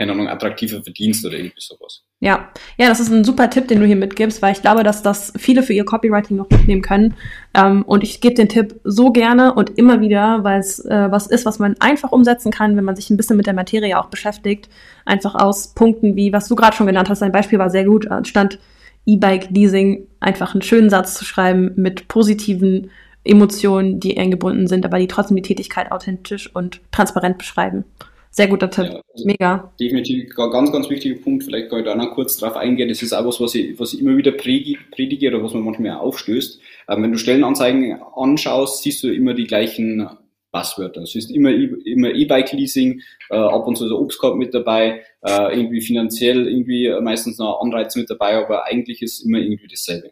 keine 0.00 0.12
Ahnung, 0.12 0.28
attraktiver 0.28 0.82
Verdienst 0.82 1.26
oder 1.26 1.36
irgendwie 1.36 1.60
sowas. 1.60 2.04
Ja, 2.20 2.48
ja, 2.78 2.88
das 2.88 3.00
ist 3.00 3.12
ein 3.12 3.22
super 3.22 3.50
Tipp, 3.50 3.68
den 3.68 3.80
du 3.80 3.86
hier 3.86 3.96
mitgibst, 3.96 4.40
weil 4.40 4.52
ich 4.52 4.62
glaube, 4.62 4.82
dass 4.82 5.02
das 5.02 5.30
viele 5.36 5.62
für 5.62 5.74
ihr 5.74 5.84
Copywriting 5.84 6.38
noch 6.38 6.48
mitnehmen 6.48 6.80
können. 6.80 7.16
Ähm, 7.52 7.82
und 7.82 8.02
ich 8.02 8.22
gebe 8.22 8.34
den 8.34 8.48
Tipp 8.48 8.80
so 8.82 9.10
gerne 9.12 9.52
und 9.52 9.76
immer 9.76 10.00
wieder, 10.00 10.42
weil 10.42 10.58
es 10.58 10.82
äh, 10.86 11.08
was 11.10 11.26
ist, 11.26 11.44
was 11.44 11.58
man 11.58 11.76
einfach 11.80 12.12
umsetzen 12.12 12.50
kann, 12.50 12.78
wenn 12.78 12.84
man 12.84 12.96
sich 12.96 13.10
ein 13.10 13.18
bisschen 13.18 13.36
mit 13.36 13.46
der 13.46 13.52
Materie 13.52 13.98
auch 13.98 14.06
beschäftigt. 14.06 14.70
Einfach 15.04 15.34
aus 15.34 15.74
Punkten 15.74 16.16
wie, 16.16 16.32
was 16.32 16.48
du 16.48 16.54
gerade 16.54 16.74
schon 16.74 16.86
genannt 16.86 17.10
hast, 17.10 17.20
dein 17.20 17.32
Beispiel 17.32 17.58
war 17.58 17.68
sehr 17.68 17.84
gut, 17.84 18.08
stand 18.24 18.58
E-Bike-Leasing, 19.04 20.06
einfach 20.18 20.54
einen 20.54 20.62
schönen 20.62 20.88
Satz 20.88 21.12
zu 21.12 21.26
schreiben 21.26 21.72
mit 21.76 22.08
positiven 22.08 22.90
Emotionen, 23.22 24.00
die 24.00 24.16
eingebunden 24.16 24.66
sind, 24.66 24.86
aber 24.86 24.98
die 24.98 25.08
trotzdem 25.08 25.36
die 25.36 25.42
Tätigkeit 25.42 25.92
authentisch 25.92 26.54
und 26.54 26.80
transparent 26.90 27.36
beschreiben. 27.36 27.84
Sehr 28.30 28.46
guter 28.46 28.70
Tipp. 28.70 28.84
Ja, 28.86 29.00
also 29.12 29.26
Mega. 29.26 29.72
Definitiv 29.80 30.34
ganz, 30.36 30.70
ganz 30.70 30.88
wichtiger 30.88 31.20
Punkt. 31.20 31.44
Vielleicht 31.44 31.68
kann 31.68 31.80
ich 31.80 31.84
da 31.84 31.96
noch 31.96 32.14
kurz 32.14 32.36
drauf 32.36 32.56
eingehen. 32.56 32.88
Das 32.88 33.02
ist 33.02 33.12
auch 33.12 33.26
was, 33.26 33.40
was 33.40 33.54
ich, 33.56 33.78
was 33.78 33.92
ich 33.92 34.00
immer 34.00 34.16
wieder 34.16 34.32
predige 34.32 35.28
oder 35.28 35.42
was 35.42 35.52
man 35.52 35.64
manchmal 35.64 35.98
aufstößt. 35.98 36.60
Ähm, 36.88 37.02
wenn 37.02 37.12
du 37.12 37.18
Stellenanzeigen 37.18 38.00
anschaust, 38.14 38.82
siehst 38.82 39.02
du 39.02 39.12
immer 39.12 39.34
die 39.34 39.46
gleichen 39.46 40.08
Passwörter. 40.52 41.02
Es 41.02 41.14
ist 41.14 41.30
immer, 41.30 41.50
immer 41.50 42.10
E-Bike-Leasing, 42.10 43.02
äh, 43.30 43.36
ab 43.36 43.66
und 43.66 43.76
zu 43.76 43.88
der 43.88 43.98
Obstkorb 43.98 44.36
mit 44.36 44.54
dabei, 44.54 45.02
äh, 45.22 45.56
irgendwie 45.56 45.80
finanziell 45.80 46.48
irgendwie 46.48 46.92
meistens 47.00 47.38
noch 47.38 47.60
Anreiz 47.60 47.94
mit 47.96 48.10
dabei, 48.10 48.36
aber 48.36 48.64
eigentlich 48.66 49.02
ist 49.02 49.20
immer 49.20 49.38
irgendwie 49.38 49.68
dasselbe. 49.68 50.10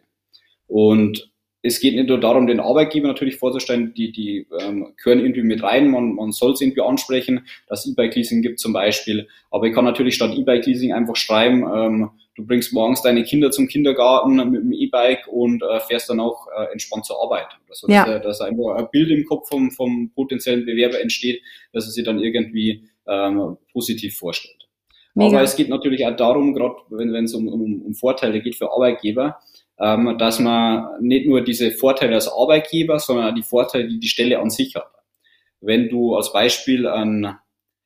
Und 0.67 1.29
es 1.61 1.79
geht 1.79 1.95
nicht 1.95 2.07
nur 2.07 2.19
darum, 2.19 2.47
den 2.47 2.59
Arbeitgeber 2.59 3.07
natürlich 3.07 3.37
vorzustellen, 3.37 3.93
die, 3.93 4.11
die 4.11 4.47
ähm, 4.61 4.93
gehören 5.01 5.19
irgendwie 5.19 5.43
mit 5.43 5.61
rein, 5.61 5.89
man, 5.89 6.15
man 6.15 6.31
soll 6.31 6.53
es 6.53 6.61
irgendwie 6.61 6.81
ansprechen, 6.81 7.45
dass 7.67 7.85
E-Bike-Leasing 7.85 8.41
gibt 8.41 8.59
zum 8.59 8.71
Beispiel. 8.71 9.27
Aber 9.51 9.65
ich 9.65 9.73
kann 9.73 9.83
natürlich 9.83 10.15
statt 10.15 10.31
E-Bike-Leasing 10.35 10.93
einfach 10.93 11.17
schreiben, 11.17 11.63
ähm, 11.63 12.09
du 12.35 12.45
bringst 12.45 12.71
morgens 12.71 13.01
deine 13.01 13.23
Kinder 13.23 13.51
zum 13.51 13.67
Kindergarten 13.67 14.35
mit 14.49 14.61
dem 14.61 14.71
E-Bike 14.71 15.27
und 15.27 15.61
äh, 15.61 15.81
fährst 15.81 16.09
dann 16.09 16.21
auch 16.21 16.47
äh, 16.47 16.71
entspannt 16.71 17.05
zur 17.05 17.21
Arbeit. 17.21 17.47
Also, 17.67 17.87
dass, 17.87 17.95
ja. 17.95 18.19
dass 18.19 18.41
einfach 18.41 18.75
ein 18.77 18.87
Bild 18.91 19.09
im 19.11 19.25
Kopf 19.25 19.49
vom, 19.49 19.71
vom 19.71 20.11
potenziellen 20.15 20.65
Bewerber 20.65 21.01
entsteht, 21.01 21.41
dass 21.73 21.85
er 21.85 21.91
sich 21.91 22.05
dann 22.05 22.19
irgendwie 22.19 22.87
ähm, 23.05 23.57
positiv 23.73 24.17
vorstellt. 24.17 24.55
Mega. 25.13 25.35
Aber 25.35 25.41
es 25.41 25.57
geht 25.57 25.67
natürlich 25.67 26.05
auch 26.05 26.15
darum, 26.15 26.53
gerade 26.53 26.75
wenn 26.89 27.25
es 27.25 27.33
um, 27.33 27.49
um, 27.49 27.81
um 27.81 27.93
Vorteile 27.95 28.41
geht 28.41 28.55
für 28.55 28.71
Arbeitgeber, 28.71 29.39
ähm, 29.81 30.17
dass 30.17 30.39
man 30.39 31.01
nicht 31.01 31.25
nur 31.25 31.41
diese 31.41 31.71
Vorteile 31.71 32.15
als 32.15 32.27
Arbeitgeber, 32.27 32.99
sondern 32.99 33.31
auch 33.31 33.35
die 33.35 33.43
Vorteile, 33.43 33.87
die 33.87 33.99
die 33.99 34.07
Stelle 34.07 34.39
an 34.39 34.49
sich 34.49 34.75
hat. 34.75 34.91
Wenn 35.61 35.89
du 35.89 36.15
als 36.15 36.33
Beispiel 36.33 36.87
einen, 36.87 37.35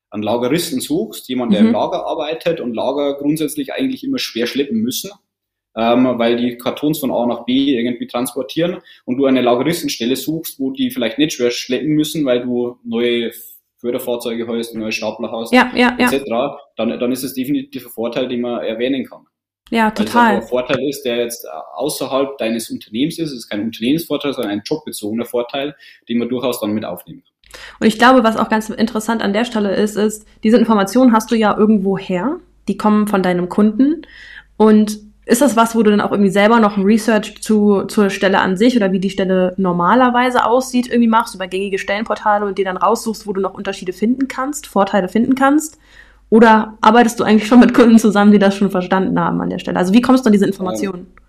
einen 0.09 0.23
Lageristen 0.23 0.79
suchst, 0.79 1.27
jemand, 1.29 1.53
der 1.53 1.61
mhm. 1.61 1.67
im 1.67 1.73
Lager 1.73 2.05
arbeitet 2.05 2.59
und 2.59 2.73
Lager 2.73 3.15
grundsätzlich 3.15 3.73
eigentlich 3.73 4.03
immer 4.03 4.19
schwer 4.19 4.47
schleppen 4.47 4.79
müssen, 4.79 5.11
ähm, 5.75 6.17
weil 6.17 6.37
die 6.37 6.57
Kartons 6.57 6.99
von 6.99 7.11
A 7.11 7.25
nach 7.25 7.45
B 7.45 7.75
irgendwie 7.75 8.07
transportieren 8.07 8.77
und 9.05 9.17
du 9.17 9.25
eine 9.25 9.41
Lageristenstelle 9.41 10.15
suchst, 10.15 10.59
wo 10.59 10.71
die 10.71 10.91
vielleicht 10.91 11.17
nicht 11.17 11.33
schwer 11.33 11.51
schleppen 11.51 11.89
müssen, 11.89 12.25
weil 12.25 12.43
du 12.43 12.77
neue 12.83 13.31
Förderfahrzeuge 13.77 14.47
hast, 14.47 14.75
neue 14.75 14.91
Stapler 14.91 15.31
hast, 15.31 15.51
ja, 15.51 15.71
ja, 15.75 15.95
etc., 15.99 16.23
ja. 16.27 16.57
Dann, 16.77 16.99
dann 16.99 17.11
ist 17.11 17.23
es 17.23 17.33
definitiv 17.33 17.85
ein 17.85 17.91
Vorteil, 17.91 18.27
den 18.27 18.41
man 18.41 18.63
erwähnen 18.63 19.05
kann. 19.05 19.25
Ja, 19.73 19.89
total. 19.89 20.33
Weil 20.33 20.37
es 20.37 20.43
ein 20.43 20.49
Vorteil 20.49 20.87
ist, 20.87 21.01
der 21.01 21.17
jetzt 21.17 21.47
außerhalb 21.49 22.37
deines 22.37 22.69
Unternehmens 22.69 23.17
ist. 23.17 23.31
Es 23.31 23.39
ist 23.39 23.49
kein 23.49 23.63
Unternehmensvorteil, 23.63 24.31
sondern 24.31 24.51
ein 24.51 24.61
jobbezogener 24.63 25.25
Vorteil, 25.25 25.75
den 26.07 26.19
man 26.19 26.29
durchaus 26.29 26.59
dann 26.59 26.73
mit 26.73 26.85
aufnehmen 26.85 27.23
kann. 27.23 27.59
Und 27.79 27.87
ich 27.87 27.97
glaube, 27.97 28.23
was 28.23 28.37
auch 28.37 28.49
ganz 28.49 28.69
interessant 28.69 29.23
an 29.23 29.33
der 29.33 29.45
Stelle 29.45 29.73
ist, 29.75 29.95
ist, 29.95 30.27
diese 30.43 30.57
Informationen 30.57 31.11
hast 31.11 31.31
du 31.31 31.35
ja 31.35 31.57
irgendwo 31.57 31.97
her. 31.97 32.37
Die 32.67 32.77
kommen 32.77 33.07
von 33.07 33.23
deinem 33.23 33.49
Kunden. 33.49 34.05
Und 34.57 34.99
ist 35.25 35.41
das 35.41 35.55
was, 35.55 35.75
wo 35.75 35.81
du 35.81 35.89
dann 35.89 36.01
auch 36.01 36.11
irgendwie 36.11 36.29
selber 36.29 36.59
noch 36.59 36.77
Research 36.77 37.41
zu, 37.41 37.85
zur 37.85 38.11
Stelle 38.11 38.41
an 38.41 38.57
sich 38.57 38.75
oder 38.75 38.91
wie 38.91 38.99
die 38.99 39.09
Stelle 39.09 39.55
normalerweise 39.57 40.45
aussieht, 40.45 40.85
irgendwie 40.87 41.07
machst, 41.07 41.33
über 41.33 41.47
gängige 41.47 41.79
Stellenportale 41.79 42.45
und 42.45 42.59
dir 42.59 42.65
dann 42.65 42.77
raussuchst, 42.77 43.25
wo 43.25 43.33
du 43.33 43.41
noch 43.41 43.55
Unterschiede 43.55 43.93
finden 43.93 44.27
kannst, 44.27 44.67
Vorteile 44.67 45.09
finden 45.09 45.33
kannst? 45.33 45.79
Oder 46.33 46.79
arbeitest 46.81 47.19
du 47.19 47.23
eigentlich 47.23 47.47
schon 47.47 47.59
mit 47.59 47.75
Kunden 47.75 47.99
zusammen, 47.99 48.31
die 48.31 48.39
das 48.39 48.55
schon 48.55 48.71
verstanden 48.71 49.19
haben 49.19 49.39
an 49.39 49.51
der 49.51 49.59
Stelle? 49.59 49.77
Also 49.77 49.93
wie 49.93 50.01
kommst 50.01 50.25
du 50.25 50.29
an 50.29 50.31
diese 50.31 50.47
Informationen? 50.47 51.01
Ähm, 51.01 51.21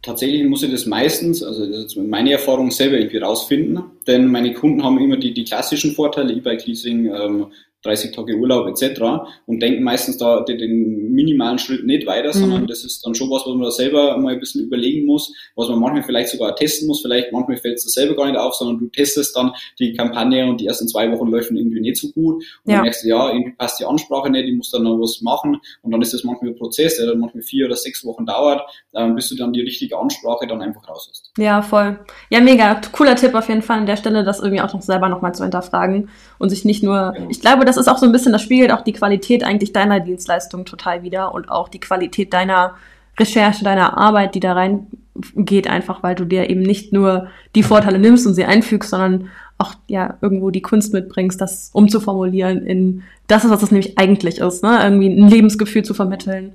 tatsächlich 0.00 0.48
muss 0.48 0.62
ich 0.62 0.70
das 0.70 0.86
meistens, 0.86 1.42
also 1.42 1.66
das 1.66 1.84
ist 1.84 1.96
meine 1.98 2.32
Erfahrung 2.32 2.70
selber 2.70 2.96
irgendwie 2.96 3.18
rausfinden, 3.18 3.82
denn 4.06 4.28
meine 4.28 4.54
Kunden 4.54 4.82
haben 4.82 4.98
immer 4.98 5.18
die, 5.18 5.34
die 5.34 5.44
klassischen 5.44 5.92
Vorteile, 5.92 6.32
E-Bike-Leasing, 6.32 7.12
ähm, 7.14 7.46
30 7.82 8.14
Tage 8.14 8.36
Urlaub 8.36 8.68
etc. 8.68 9.00
und 9.46 9.60
denken 9.60 9.82
meistens 9.82 10.18
da 10.18 10.40
den 10.42 11.12
minimalen 11.12 11.58
Schritt 11.58 11.84
nicht 11.84 12.06
weiter, 12.06 12.28
mhm. 12.28 12.40
sondern 12.40 12.66
das 12.66 12.84
ist 12.84 13.04
dann 13.04 13.14
schon 13.14 13.30
was, 13.30 13.42
was 13.42 13.54
man 13.54 13.62
da 13.62 13.70
selber 13.70 14.16
mal 14.18 14.34
ein 14.34 14.40
bisschen 14.40 14.64
überlegen 14.64 15.06
muss, 15.06 15.32
was 15.56 15.68
man 15.68 15.78
manchmal 15.78 16.02
vielleicht 16.02 16.30
sogar 16.30 16.54
testen 16.56 16.88
muss, 16.88 17.02
vielleicht 17.02 17.32
manchmal 17.32 17.56
fällt 17.56 17.76
es 17.76 17.84
selber 17.84 18.16
gar 18.16 18.26
nicht 18.26 18.38
auf, 18.38 18.54
sondern 18.54 18.78
du 18.78 18.86
testest 18.86 19.36
dann 19.36 19.52
die 19.78 19.92
Kampagne 19.92 20.46
und 20.46 20.60
die 20.60 20.66
ersten 20.66 20.88
zwei 20.88 21.10
Wochen 21.10 21.30
laufen 21.30 21.56
irgendwie 21.56 21.80
nicht 21.80 21.96
so 21.96 22.08
gut 22.12 22.36
und 22.36 22.44
ja. 22.64 22.76
dann 22.76 22.82
merkst 22.82 23.04
du, 23.04 23.08
ja, 23.08 23.28
irgendwie 23.28 23.52
passt 23.52 23.80
die 23.80 23.84
Ansprache 23.84 24.30
nicht, 24.30 24.48
ich 24.48 24.54
muss 24.54 24.70
dann 24.70 24.84
noch 24.84 24.98
was 24.98 25.20
machen 25.22 25.60
und 25.82 25.90
dann 25.90 26.02
ist 26.02 26.14
das 26.14 26.24
manchmal 26.24 26.50
ein 26.50 26.56
Prozess, 26.56 26.96
der 26.96 27.06
dann 27.06 27.18
manchmal 27.18 27.42
vier 27.42 27.66
oder 27.66 27.76
sechs 27.76 28.04
Wochen 28.04 28.26
dauert, 28.26 28.62
ähm, 28.94 29.14
bis 29.14 29.28
du 29.28 29.36
dann 29.36 29.52
die 29.52 29.60
richtige 29.60 29.98
Ansprache 29.98 30.46
dann 30.46 30.62
einfach 30.62 30.88
raus 30.88 31.08
hast. 31.10 31.32
Ja, 31.38 31.62
voll. 31.62 31.98
Ja, 32.30 32.40
mega. 32.40 32.80
Cooler 32.92 33.16
Tipp 33.16 33.34
auf 33.34 33.48
jeden 33.48 33.62
Fall 33.62 33.78
an 33.78 33.86
der 33.86 33.96
Stelle, 33.96 34.24
das 34.24 34.40
irgendwie 34.40 34.60
auch 34.60 34.72
noch 34.72 34.82
selber 34.82 35.08
nochmal 35.08 35.34
zu 35.34 35.42
hinterfragen 35.42 36.10
und 36.38 36.50
sich 36.50 36.64
nicht 36.64 36.82
nur, 36.82 37.14
ja. 37.16 37.26
ich 37.28 37.40
glaube, 37.40 37.64
das 37.76 37.86
ist 37.86 37.92
auch 37.92 37.98
so 37.98 38.06
ein 38.06 38.12
bisschen, 38.12 38.32
das 38.32 38.42
spiegelt 38.42 38.72
auch 38.72 38.82
die 38.82 38.92
Qualität 38.92 39.44
eigentlich 39.44 39.72
deiner 39.72 40.00
Dienstleistung 40.00 40.64
total 40.64 41.02
wieder 41.02 41.34
und 41.34 41.50
auch 41.50 41.68
die 41.68 41.80
Qualität 41.80 42.32
deiner 42.32 42.74
Recherche, 43.18 43.64
deiner 43.64 43.96
Arbeit, 43.98 44.34
die 44.34 44.40
da 44.40 44.52
reingeht, 44.54 45.68
einfach 45.68 46.02
weil 46.02 46.14
du 46.14 46.24
dir 46.24 46.48
eben 46.50 46.62
nicht 46.62 46.92
nur 46.92 47.28
die 47.54 47.62
Vorteile 47.62 47.98
nimmst 47.98 48.26
und 48.26 48.34
sie 48.34 48.44
einfügst, 48.44 48.90
sondern 48.90 49.28
auch 49.58 49.74
ja 49.88 50.18
irgendwo 50.20 50.50
die 50.50 50.62
Kunst 50.62 50.92
mitbringst, 50.92 51.40
das 51.40 51.70
umzuformulieren 51.72 52.66
in 52.66 53.02
das 53.26 53.48
was 53.48 53.62
es 53.62 53.70
nämlich 53.70 53.98
eigentlich 53.98 54.38
ist, 54.38 54.62
ne? 54.62 54.80
Irgendwie 54.82 55.08
ein 55.08 55.28
Lebensgefühl 55.28 55.84
zu 55.84 55.94
vermitteln. 55.94 56.52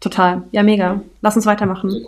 Total. 0.00 0.42
Ja, 0.52 0.62
mega. 0.62 1.02
Lass 1.20 1.36
uns 1.36 1.46
weitermachen. 1.46 2.04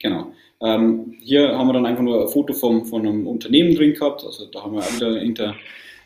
Genau. 0.00 0.32
Ähm, 0.60 1.14
hier 1.20 1.56
haben 1.58 1.66
wir 1.66 1.72
dann 1.72 1.86
einfach 1.86 2.02
nur 2.02 2.22
ein 2.22 2.28
Foto 2.28 2.52
vom, 2.52 2.84
von 2.84 3.06
einem 3.06 3.26
Unternehmen 3.26 3.74
drin 3.74 3.94
gehabt. 3.94 4.24
Also 4.24 4.46
da 4.46 4.62
haben 4.62 4.74
wir 4.74 4.82
wieder 4.82 5.20
hinter 5.20 5.54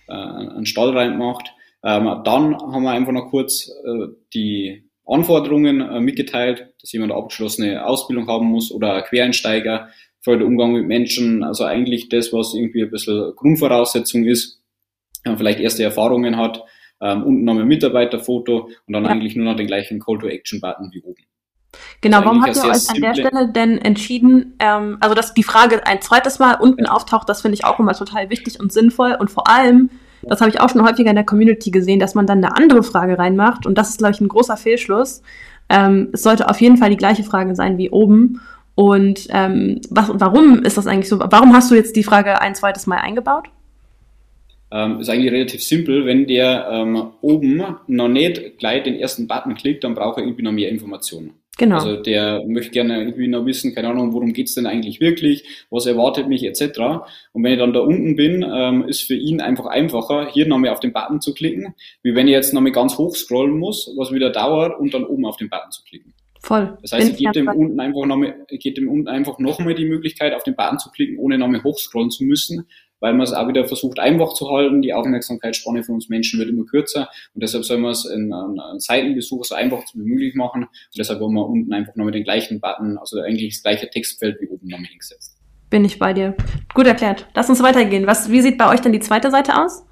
äh, 0.08 0.12
einen 0.12 0.66
Stall 0.66 0.96
reingemacht. 0.96 1.52
Ähm, 1.84 2.22
dann 2.24 2.56
haben 2.56 2.82
wir 2.82 2.90
einfach 2.90 3.12
noch 3.12 3.30
kurz 3.30 3.68
äh, 3.84 4.08
die 4.34 4.90
Anforderungen 5.06 5.80
äh, 5.80 6.00
mitgeteilt, 6.00 6.72
dass 6.80 6.92
jemand 6.92 7.12
eine 7.12 7.20
abgeschlossene 7.20 7.86
Ausbildung 7.86 8.26
haben 8.26 8.46
muss 8.46 8.72
oder 8.72 8.94
ein 8.94 9.04
Quereinsteiger, 9.04 9.88
für 10.26 10.36
den 10.36 10.48
Umgang 10.48 10.72
mit 10.72 10.88
Menschen, 10.88 11.44
also 11.44 11.62
eigentlich 11.62 12.08
das, 12.08 12.32
was 12.32 12.52
irgendwie 12.52 12.82
ein 12.82 12.90
bisschen 12.90 13.32
Grundvoraussetzung 13.36 14.24
ist, 14.24 14.60
wenn 15.22 15.34
man 15.34 15.38
vielleicht 15.38 15.60
erste 15.60 15.84
Erfahrungen 15.84 16.36
hat, 16.36 16.64
ähm, 17.00 17.22
unten 17.22 17.44
noch 17.44 17.56
ein 17.56 17.68
Mitarbeiterfoto 17.68 18.70
und 18.86 18.92
dann 18.92 19.04
ja. 19.04 19.10
eigentlich 19.10 19.36
nur 19.36 19.44
noch 19.44 19.54
den 19.54 19.68
gleichen 19.68 20.00
Call-to-Action-Button 20.00 20.90
wie 20.92 21.02
oben. 21.02 21.22
Genau, 22.00 22.24
warum 22.24 22.42
habt 22.42 22.56
ihr 22.56 22.64
euch 22.64 22.88
an 22.88 23.00
der 23.00 23.14
Stelle 23.14 23.48
denn 23.48 23.78
entschieden, 23.78 24.54
ähm, 24.58 24.98
also 25.00 25.14
dass 25.14 25.34
die 25.34 25.42
Frage 25.42 25.86
ein 25.86 26.00
zweites 26.02 26.38
Mal 26.38 26.54
unten 26.54 26.86
auftaucht, 26.86 27.28
das 27.28 27.42
finde 27.42 27.54
ich 27.54 27.64
auch 27.64 27.78
immer 27.78 27.94
total 27.94 28.30
wichtig 28.30 28.60
und 28.60 28.72
sinnvoll 28.72 29.16
und 29.18 29.30
vor 29.30 29.48
allem, 29.48 29.90
das 30.22 30.40
habe 30.40 30.50
ich 30.50 30.60
auch 30.60 30.68
schon 30.68 30.82
häufiger 30.82 31.10
in 31.10 31.16
der 31.16 31.24
Community 31.24 31.70
gesehen, 31.70 32.00
dass 32.00 32.14
man 32.14 32.26
dann 32.26 32.44
eine 32.44 32.56
andere 32.56 32.82
Frage 32.82 33.18
reinmacht. 33.18 33.66
Und 33.66 33.78
das 33.78 33.90
ist, 33.90 33.98
glaube 33.98 34.14
ich, 34.14 34.20
ein 34.20 34.28
großer 34.28 34.56
Fehlschluss. 34.56 35.22
Ähm, 35.68 36.08
es 36.12 36.22
sollte 36.22 36.48
auf 36.48 36.60
jeden 36.60 36.76
Fall 36.76 36.90
die 36.90 36.96
gleiche 36.96 37.22
Frage 37.22 37.54
sein 37.54 37.78
wie 37.78 37.90
oben. 37.90 38.40
Und 38.74 39.26
ähm, 39.30 39.80
was, 39.90 40.10
warum 40.12 40.62
ist 40.62 40.76
das 40.76 40.86
eigentlich 40.86 41.08
so? 41.08 41.18
Warum 41.18 41.54
hast 41.54 41.70
du 41.70 41.74
jetzt 41.74 41.96
die 41.96 42.04
Frage 42.04 42.40
ein 42.40 42.54
zweites 42.54 42.86
Mal 42.86 42.98
eingebaut? 42.98 43.48
Ähm, 44.70 45.00
ist 45.00 45.08
eigentlich 45.08 45.32
relativ 45.32 45.62
simpel. 45.62 46.04
Wenn 46.06 46.26
der 46.26 46.68
ähm, 46.70 47.10
oben 47.20 47.62
noch 47.86 48.08
nicht 48.08 48.58
gleich 48.58 48.82
den 48.82 48.96
ersten 48.96 49.28
Button 49.28 49.54
klickt, 49.54 49.84
dann 49.84 49.94
braucht 49.94 50.18
er 50.18 50.24
irgendwie 50.24 50.42
noch 50.42 50.52
mehr 50.52 50.68
Informationen. 50.68 51.34
Genau. 51.58 51.76
Also 51.76 51.96
der 51.96 52.44
möchte 52.46 52.70
gerne 52.70 52.98
irgendwie 52.98 53.28
noch 53.28 53.46
wissen, 53.46 53.74
keine 53.74 53.88
Ahnung, 53.88 54.12
worum 54.12 54.34
geht's 54.34 54.54
denn 54.54 54.66
eigentlich 54.66 55.00
wirklich, 55.00 55.66
was 55.70 55.86
erwartet 55.86 56.28
mich 56.28 56.44
etc. 56.44 56.78
Und 57.32 57.44
wenn 57.44 57.52
ich 57.52 57.58
dann 57.58 57.72
da 57.72 57.80
unten 57.80 58.14
bin, 58.14 58.44
ähm, 58.46 58.84
ist 58.86 59.02
für 59.02 59.14
ihn 59.14 59.40
einfach 59.40 59.66
einfacher, 59.66 60.28
hier 60.30 60.46
nochmal 60.46 60.70
auf 60.70 60.80
den 60.80 60.92
Button 60.92 61.20
zu 61.20 61.32
klicken, 61.32 61.74
wie 62.02 62.14
wenn 62.14 62.28
ich 62.28 62.32
jetzt 62.32 62.52
nochmal 62.52 62.72
ganz 62.72 62.98
hoch 62.98 63.16
scrollen 63.16 63.58
muss, 63.58 63.90
was 63.96 64.12
wieder 64.12 64.30
dauert, 64.30 64.78
und 64.78 64.92
dann 64.92 65.04
oben 65.04 65.24
auf 65.24 65.38
den 65.38 65.48
Button 65.48 65.70
zu 65.70 65.82
klicken. 65.84 66.12
Voll. 66.42 66.76
Das 66.82 66.92
heißt, 66.92 67.12
ich 67.12 67.16
gebe 67.16 67.32
dem 67.32 67.48
unten 67.48 67.80
einfach 67.80 68.04
nochmal, 68.04 68.36
gebe 68.48 68.74
dem 68.74 68.88
unten 68.88 69.08
einfach 69.08 69.38
nochmal 69.38 69.74
die 69.74 69.86
Möglichkeit, 69.86 70.34
auf 70.34 70.44
den 70.44 70.54
Button 70.54 70.78
zu 70.78 70.90
klicken, 70.90 71.18
ohne 71.18 71.38
nochmal 71.38 71.64
hochscrollen 71.64 72.10
zu 72.10 72.22
müssen, 72.24 72.68
weil 73.06 73.14
man 73.14 73.22
es 73.22 73.32
auch 73.32 73.46
wieder 73.46 73.68
versucht, 73.68 74.00
einfach 74.00 74.34
zu 74.34 74.50
halten. 74.50 74.82
Die 74.82 74.92
Aufmerksamkeitsspanne 74.92 75.84
für 75.84 75.92
uns 75.92 76.08
Menschen 76.08 76.40
wird 76.40 76.48
immer 76.48 76.64
kürzer 76.64 77.08
und 77.34 77.40
deshalb 77.40 77.64
soll 77.64 77.78
man 77.78 77.92
es 77.92 78.04
in 78.04 78.32
einem 78.32 78.80
Seitenbesuch 78.80 79.44
so 79.44 79.54
einfach 79.54 79.84
wie 79.94 80.02
möglich 80.02 80.34
machen 80.34 80.64
und 80.64 80.98
deshalb 80.98 81.20
haben 81.20 81.34
wir 81.34 81.46
unten 81.46 81.72
einfach 81.72 81.94
nochmal 81.94 82.10
den 82.10 82.24
gleichen 82.24 82.60
Button, 82.60 82.98
also 82.98 83.20
eigentlich 83.20 83.54
das 83.54 83.62
gleiche 83.62 83.88
Textfeld 83.88 84.40
wie 84.40 84.48
oben 84.48 84.66
nochmal 84.66 84.88
hingesetzt. 84.88 85.36
Bin 85.70 85.84
ich 85.84 86.00
bei 86.00 86.12
dir. 86.12 86.34
Gut 86.74 86.88
erklärt. 86.88 87.28
Lass 87.34 87.48
uns 87.48 87.62
weitergehen. 87.62 88.08
Was, 88.08 88.28
wie 88.28 88.40
sieht 88.40 88.58
bei 88.58 88.68
euch 88.68 88.80
denn 88.80 88.92
die 88.92 89.00
zweite 89.00 89.30
Seite 89.30 89.62
aus? 89.62 89.85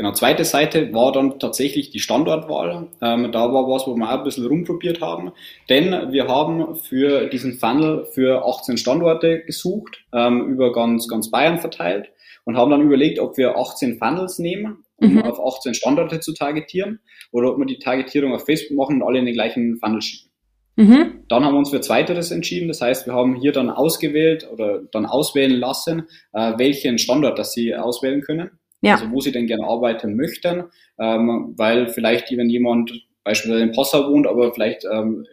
Genau, 0.00 0.12
zweite 0.12 0.46
Seite 0.46 0.94
war 0.94 1.12
dann 1.12 1.38
tatsächlich 1.38 1.90
die 1.90 1.98
Standortwahl. 1.98 2.88
Ähm, 3.02 3.32
da 3.32 3.52
war 3.52 3.68
was, 3.68 3.86
wo 3.86 3.94
wir 3.96 4.06
auch 4.08 4.20
ein 4.20 4.24
bisschen 4.24 4.46
rumprobiert 4.46 5.02
haben, 5.02 5.32
denn 5.68 6.10
wir 6.10 6.26
haben 6.26 6.74
für 6.74 7.26
diesen 7.26 7.58
Funnel 7.58 8.06
für 8.06 8.46
18 8.46 8.78
Standorte 8.78 9.42
gesucht, 9.44 10.02
ähm, 10.14 10.46
über 10.46 10.72
ganz, 10.72 11.06
ganz 11.06 11.30
Bayern 11.30 11.58
verteilt 11.58 12.12
und 12.44 12.56
haben 12.56 12.70
dann 12.70 12.80
überlegt, 12.80 13.18
ob 13.18 13.36
wir 13.36 13.58
18 13.58 13.98
Funnels 13.98 14.38
nehmen, 14.38 14.86
um 14.96 15.16
mhm. 15.16 15.22
auf 15.24 15.38
18 15.38 15.74
Standorte 15.74 16.20
zu 16.20 16.32
targetieren 16.32 17.00
oder 17.30 17.50
ob 17.50 17.58
wir 17.58 17.66
die 17.66 17.78
Targetierung 17.78 18.32
auf 18.32 18.46
Facebook 18.46 18.78
machen 18.78 19.02
und 19.02 19.06
alle 19.06 19.18
in 19.18 19.26
den 19.26 19.34
gleichen 19.34 19.76
Funnel 19.76 20.00
schicken. 20.00 20.30
Mhm. 20.76 21.24
Dann 21.28 21.44
haben 21.44 21.52
wir 21.52 21.58
uns 21.58 21.68
für 21.68 21.82
Zweiteres 21.82 22.30
entschieden. 22.30 22.68
Das 22.68 22.80
heißt, 22.80 23.06
wir 23.06 23.12
haben 23.12 23.34
hier 23.34 23.52
dann 23.52 23.68
ausgewählt 23.68 24.48
oder 24.50 24.80
dann 24.92 25.04
auswählen 25.04 25.60
lassen, 25.60 26.04
äh, 26.32 26.54
welchen 26.56 26.96
Standort 26.96 27.38
das 27.38 27.52
Sie 27.52 27.74
auswählen 27.74 28.22
können. 28.22 28.52
Ja. 28.82 28.94
Also 28.94 29.10
wo 29.10 29.20
sie 29.20 29.32
denn 29.32 29.46
gerne 29.46 29.66
arbeiten 29.66 30.16
möchten, 30.16 30.64
ähm, 30.98 31.54
weil 31.56 31.88
vielleicht, 31.88 32.30
wenn 32.36 32.48
jemand 32.48 32.92
beispielsweise 33.24 33.64
in 33.64 33.72
Passau 33.72 34.10
wohnt, 34.10 34.26
aber 34.26 34.52
vielleicht 34.54 34.84
ähm, 34.90 35.26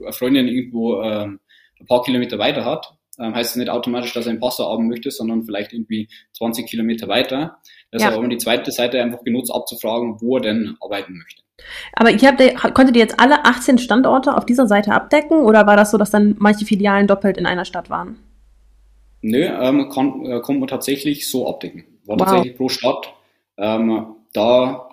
eine 0.00 0.12
Freundin 0.12 0.48
irgendwo 0.48 1.02
ähm, 1.02 1.40
ein 1.78 1.86
paar 1.86 2.02
Kilometer 2.02 2.38
weiter 2.38 2.64
hat, 2.64 2.94
ähm, 3.18 3.34
heißt 3.34 3.50
es 3.50 3.56
nicht 3.56 3.70
automatisch, 3.70 4.12
dass 4.14 4.26
er 4.26 4.32
in 4.32 4.40
Passau 4.40 4.70
arbeiten 4.70 4.88
möchte, 4.88 5.10
sondern 5.10 5.42
vielleicht 5.42 5.72
irgendwie 5.72 6.08
20 6.32 6.66
Kilometer 6.66 7.08
weiter. 7.08 7.58
Deshalb 7.92 8.12
ja. 8.12 8.16
haben 8.16 8.24
wir 8.24 8.30
die 8.30 8.42
zweite 8.42 8.72
Seite 8.72 9.02
einfach 9.02 9.22
genutzt, 9.24 9.52
abzufragen, 9.52 10.20
wo 10.20 10.36
er 10.36 10.42
denn 10.42 10.76
arbeiten 10.80 11.18
möchte. 11.18 11.42
Aber 11.92 12.10
ihr 12.10 12.28
habt, 12.28 12.74
konntet 12.74 12.96
ihr 12.96 13.02
jetzt 13.02 13.20
alle 13.20 13.44
18 13.44 13.78
Standorte 13.78 14.36
auf 14.36 14.46
dieser 14.46 14.66
Seite 14.66 14.92
abdecken 14.92 15.40
oder 15.40 15.66
war 15.66 15.76
das 15.76 15.90
so, 15.90 15.98
dass 15.98 16.10
dann 16.10 16.36
manche 16.38 16.64
Filialen 16.64 17.06
doppelt 17.06 17.36
in 17.36 17.44
einer 17.44 17.66
Stadt 17.66 17.90
waren? 17.90 18.16
Nö, 19.22 19.42
ähm, 19.42 19.90
kann, 19.90 20.24
äh, 20.24 20.40
konnte 20.40 20.60
man 20.60 20.68
tatsächlich 20.68 21.28
so 21.28 21.46
abdecken. 21.46 21.84
War 22.10 22.18
wow. 22.18 22.26
tatsächlich 22.26 22.56
pro 22.56 22.68
Stadt. 22.68 23.14
Ähm, 23.56 24.06
da 24.32 24.88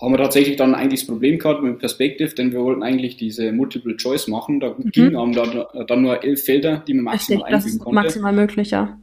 haben 0.00 0.12
wir 0.12 0.18
tatsächlich 0.18 0.56
dann 0.56 0.74
eigentlich 0.74 1.00
das 1.00 1.08
Problem 1.08 1.38
gehabt 1.38 1.62
mit 1.62 1.78
Perspective, 1.78 2.34
denn 2.34 2.52
wir 2.52 2.60
wollten 2.60 2.82
eigentlich 2.82 3.16
diese 3.16 3.52
Multiple 3.52 3.96
Choice 3.96 4.28
machen. 4.28 4.60
Da 4.60 4.74
mhm. 4.76 4.90
gingen 4.90 5.16
um, 5.16 5.32
da, 5.32 5.68
dann 5.86 6.02
nur 6.02 6.22
elf 6.22 6.44
Felder, 6.44 6.82
die 6.86 6.94
man 6.94 7.04
maximal 7.04 7.44
Richtig, 7.44 7.54
einfügen 7.54 7.78
konnte. 7.78 7.94
Maximal 7.94 8.32
möglich, 8.32 8.70
ja. 8.70 8.98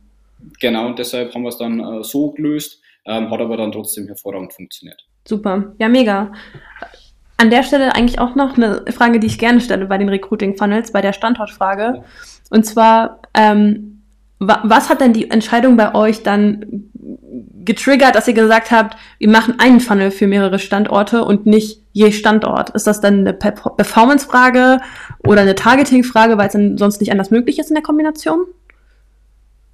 Genau, 0.60 0.86
und 0.86 1.00
deshalb 1.00 1.34
haben 1.34 1.42
wir 1.42 1.50
es 1.50 1.58
dann 1.58 1.80
äh, 1.80 2.04
so 2.04 2.32
gelöst, 2.32 2.82
ähm, 3.06 3.32
hat 3.32 3.40
aber 3.40 3.58
dann 3.58 3.72
trotzdem 3.72 4.06
hervorragend 4.08 4.54
funktioniert. 4.54 5.08
Super, 5.26 5.74
ja, 5.80 5.90
mega. 5.90 6.34
An 7.38 7.50
der 7.50 7.64
Stelle 7.64 7.96
eigentlich 7.96 8.20
auch 8.20 8.36
noch 8.36 8.58
eine 8.58 8.86
Frage, 8.92 9.20
die 9.20 9.28
ich 9.28 9.40
gerne 9.40 9.62
stelle 9.62 9.88
bei 9.88 9.98
den 9.98 10.10
Recruiting 10.10 10.56
Funnels, 10.56 10.92
bei 10.92 11.02
der 11.02 11.14
Standortfrage. 11.14 12.04
Und 12.52 12.66
zwar, 12.66 13.22
ähm, 13.34 13.93
was 14.48 14.90
hat 14.90 15.02
denn 15.02 15.14
die 15.14 15.30
Entscheidung 15.30 15.78
bei 15.78 15.94
euch 15.96 16.24
dann 16.24 16.90
getriggert, 17.66 18.16
dass 18.16 18.28
ihr 18.28 18.34
gesagt 18.34 18.72
habt, 18.72 18.98
wir 19.20 19.30
machen 19.30 19.56
einen 19.58 19.80
Funnel 19.80 20.12
für 20.12 20.28
mehrere 20.28 20.60
Standorte 20.60 21.24
und 21.24 21.46
nicht 21.46 21.82
je 21.92 22.12
Standort? 22.12 22.72
Ist 22.72 22.88
das 22.88 23.02
dann 23.02 23.20
eine 23.20 23.34
Performance-Frage 23.34 24.80
oder 25.26 25.42
eine 25.42 25.56
Targeting-Frage, 25.56 26.38
weil 26.38 26.48
es 26.48 26.54
dann 26.54 26.78
sonst 26.78 27.00
nicht 27.00 27.12
anders 27.12 27.32
möglich 27.32 27.60
ist 27.60 27.70
in 27.70 27.76
der 27.76 27.84
Kombination? 27.84 28.46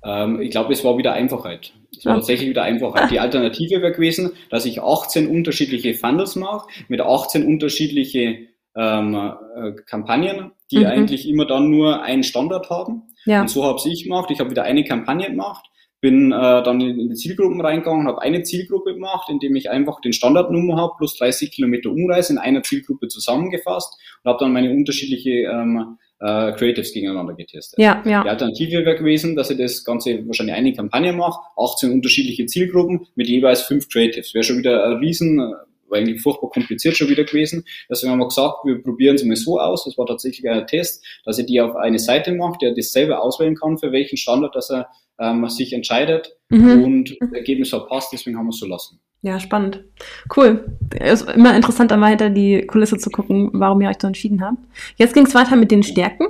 Ähm, 0.04 0.42
ich 0.42 0.52
glaube, 0.52 0.74
es 0.74 0.84
war 0.84 0.98
wieder 0.98 1.14
Einfachheit. 1.14 1.74
Es 1.98 2.06
war 2.06 2.14
ja. 2.14 2.20
tatsächlich 2.20 2.50
wieder 2.50 2.64
Einfachheit. 2.64 3.12
Die 3.12 3.20
Alternative 3.20 3.82
wäre 3.82 3.92
gewesen, 3.92 4.32
dass 4.50 4.66
ich 4.66 4.82
18 4.82 5.28
unterschiedliche 5.28 5.94
Funnels 5.94 6.36
mache 6.36 6.68
mit 6.88 7.02
18 7.02 7.46
unterschiedliche 7.46 8.48
ähm, 8.76 9.16
äh, 9.16 9.72
Kampagnen, 9.86 10.52
die 10.72 10.80
mhm. 10.80 10.86
eigentlich 10.86 11.28
immer 11.28 11.46
dann 11.46 11.70
nur 11.70 12.04
einen 12.04 12.24
Standard 12.24 12.70
haben. 12.70 13.04
Ja. 13.26 13.42
Und 13.42 13.50
so 13.50 13.64
habe 13.64 13.80
ich 13.86 14.04
gemacht. 14.04 14.32
Ich 14.32 14.40
habe 14.40 14.50
wieder 14.50 14.64
eine 14.64 14.84
Kampagne 14.84 15.28
gemacht, 15.28 15.66
bin 16.02 16.32
äh, 16.32 16.64
dann 16.64 16.80
in, 16.82 17.10
die 17.10 17.16
Zielgruppen 17.16 17.62
reingegangen, 17.62 18.08
habe 18.08 18.22
eine 18.22 18.44
Zielgruppe 18.44 18.94
gemacht, 18.94 19.30
indem 19.30 19.56
ich 19.56 19.70
einfach 19.70 20.00
den 20.02 20.14
Standardnummer 20.14 20.78
habe 20.78 20.94
plus 20.98 21.18
30 21.18 21.52
Kilometer 21.52 21.90
Umreise 21.90 22.34
in 22.34 22.40
einer 22.40 22.64
Zielgruppe 22.64 23.08
zusammengefasst 23.08 23.98
und 24.24 24.30
habe 24.30 24.44
dann 24.44 24.54
meine 24.54 24.72
unterschiedliche 24.72 25.30
ähm, 25.30 25.98
äh, 26.20 26.52
Creatives 26.54 26.94
gegeneinander 26.94 27.34
getestet. 27.34 27.80
Ja, 27.80 28.02
ja. 28.06 28.24
Die 28.24 28.30
Alternative 28.30 28.86
wäre 28.86 28.98
gewesen, 28.98 29.36
dass 29.36 29.50
ich 29.50 29.58
das 29.58 29.84
Ganze 29.84 30.26
wahrscheinlich 30.28 30.56
eine 30.56 30.74
Kampagne 30.74 31.14
mache, 31.14 31.40
18 31.58 31.92
unterschiedliche 31.92 32.46
Zielgruppen 32.46 33.08
mit 33.16 33.28
jeweils 33.28 33.62
fünf 33.62 33.90
Creatives. 33.90 34.34
Wäre 34.34 34.44
schon 34.44 34.60
wieder 34.60 34.86
ein 34.86 34.98
riesen 34.98 35.54
eigentlich 35.92 36.22
furchtbar 36.22 36.50
kompliziert 36.50 36.98
schon 36.98 37.10
wieder 37.10 37.24
gewesen. 37.24 37.66
Deswegen 37.90 38.12
haben 38.12 38.20
wir 38.20 38.28
gesagt, 38.28 38.66
wir 38.66 38.82
probieren 38.82 39.16
es 39.16 39.24
mal 39.24 39.36
so 39.36 39.60
aus. 39.60 39.86
Das 39.86 39.98
war 39.98 40.06
tatsächlich 40.06 40.50
ein 40.50 40.68
Test, 40.68 41.06
dass 41.26 41.38
er 41.38 41.46
die 41.46 41.62
auf 41.62 41.76
eine 41.76 42.00
Seite 42.00 42.34
macht, 42.34 42.62
der 42.62 42.74
das 42.74 42.92
selber 42.92 43.22
auswählen 43.22 43.56
kann, 43.56 43.78
für 43.78 43.92
welchen 43.92 44.18
Standard 44.18 44.56
dass 44.56 44.70
er 44.70 44.90
ähm, 45.20 45.48
sich 45.50 45.74
entscheidet 45.74 46.36
mhm. 46.50 46.84
und 46.84 47.18
das 47.20 47.32
Ergebnis 47.34 47.74
hat 47.74 47.88
passt, 47.88 48.14
deswegen 48.14 48.38
haben 48.38 48.46
wir 48.46 48.52
es 48.52 48.60
so 48.60 48.66
lassen. 48.66 49.00
Ja, 49.22 49.40
spannend. 49.40 49.84
Cool. 50.36 50.78
Es 50.98 51.22
ist 51.22 51.32
immer 51.32 51.54
interessant, 51.54 51.92
dann 51.92 52.00
weiter 52.00 52.30
die 52.30 52.66
Kulisse 52.66 52.98
zu 52.98 53.10
gucken, 53.10 53.50
warum 53.54 53.82
ihr 53.82 53.90
euch 53.90 53.98
so 54.00 54.08
entschieden 54.08 54.42
habt. 54.42 54.60
Jetzt 54.96 55.14
ging 55.14 55.26
es 55.26 55.36
weiter 55.36 55.58
mit 55.58 55.72
den 55.72 55.84
Stärken. 55.84 56.28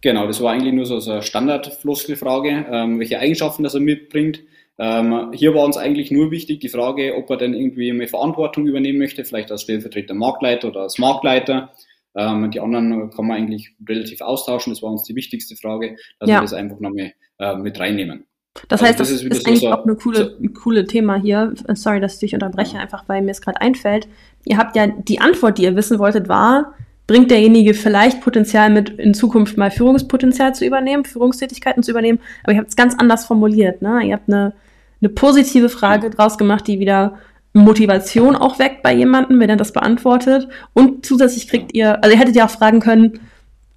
Genau, 0.00 0.26
das 0.26 0.42
war 0.42 0.52
eigentlich 0.52 0.74
nur 0.74 0.86
so 0.86 1.00
eine 1.10 1.22
Standardfloskelfrage, 1.22 2.66
ähm, 2.70 2.98
welche 2.98 3.20
Eigenschaften 3.20 3.62
das 3.62 3.74
er 3.74 3.80
mitbringt. 3.80 4.40
Ähm, 4.78 5.30
hier 5.32 5.54
war 5.54 5.64
uns 5.64 5.76
eigentlich 5.76 6.10
nur 6.10 6.30
wichtig 6.30 6.60
die 6.60 6.68
Frage, 6.68 7.14
ob 7.16 7.30
er 7.30 7.36
denn 7.36 7.54
irgendwie 7.54 7.90
eine 7.90 8.08
Verantwortung 8.08 8.66
übernehmen 8.66 8.98
möchte, 8.98 9.24
vielleicht 9.24 9.52
als 9.52 9.62
stellvertretender 9.62 10.14
Marktleiter 10.14 10.68
oder 10.68 10.80
als 10.80 10.98
Marktleiter. 10.98 11.72
Ähm, 12.16 12.50
die 12.50 12.60
anderen 12.60 13.10
kann 13.10 13.26
man 13.26 13.36
eigentlich 13.36 13.72
relativ 13.88 14.20
austauschen. 14.20 14.72
Das 14.72 14.82
war 14.82 14.90
uns 14.90 15.04
die 15.04 15.14
wichtigste 15.16 15.56
Frage, 15.56 15.96
dass 16.18 16.28
ja. 16.28 16.36
wir 16.36 16.42
das 16.42 16.52
einfach 16.52 16.80
nochmal 16.80 17.12
äh, 17.38 17.56
mit 17.56 17.78
reinnehmen. 17.78 18.26
Das 18.68 18.80
also 18.80 18.84
heißt, 18.84 19.00
das, 19.00 19.10
das 19.10 19.22
ist, 19.22 19.32
ist 19.32 19.46
eigentlich 19.46 19.60
so, 19.60 19.72
auch 19.72 19.84
eine 19.84 19.96
coole, 19.96 20.24
so, 20.30 20.42
ein 20.42 20.54
coole 20.54 20.86
Thema 20.86 21.20
hier. 21.20 21.54
Sorry, 21.74 22.00
dass 22.00 22.14
ich 22.14 22.20
dich 22.20 22.34
unterbreche, 22.34 22.78
einfach 22.78 23.04
weil 23.08 23.22
mir 23.22 23.32
es 23.32 23.40
gerade 23.40 23.60
einfällt. 23.60 24.06
Ihr 24.44 24.58
habt 24.58 24.76
ja 24.76 24.86
die 24.86 25.20
Antwort, 25.20 25.58
die 25.58 25.64
ihr 25.64 25.74
wissen 25.74 25.98
wolltet, 25.98 26.28
war, 26.28 26.74
bringt 27.06 27.30
derjenige 27.30 27.74
vielleicht 27.74 28.20
Potenzial 28.20 28.70
mit, 28.70 28.90
in 28.90 29.14
Zukunft 29.14 29.56
mal 29.56 29.70
Führungspotenzial 29.70 30.54
zu 30.54 30.64
übernehmen, 30.64 31.04
Führungstätigkeiten 31.04 31.82
zu 31.82 31.90
übernehmen, 31.90 32.20
aber 32.42 32.52
ihr 32.52 32.58
habt 32.58 32.70
es 32.70 32.76
ganz 32.76 32.94
anders 32.98 33.26
formuliert. 33.26 33.82
Ne? 33.82 34.02
Ihr 34.04 34.14
habt 34.14 34.28
eine, 34.28 34.54
eine 35.00 35.10
positive 35.10 35.68
Frage 35.68 36.10
draus 36.10 36.38
gemacht, 36.38 36.66
die 36.66 36.80
wieder 36.80 37.18
Motivation 37.52 38.34
auch 38.36 38.58
weckt 38.58 38.82
bei 38.82 38.92
jemandem, 38.92 39.38
wenn 39.38 39.50
er 39.50 39.56
das 39.56 39.72
beantwortet. 39.72 40.48
Und 40.72 41.06
zusätzlich 41.06 41.48
kriegt 41.48 41.74
ihr, 41.74 42.02
also 42.02 42.14
ihr 42.14 42.20
hättet 42.20 42.36
ja 42.36 42.46
auch 42.46 42.50
fragen 42.50 42.80
können, 42.80 43.20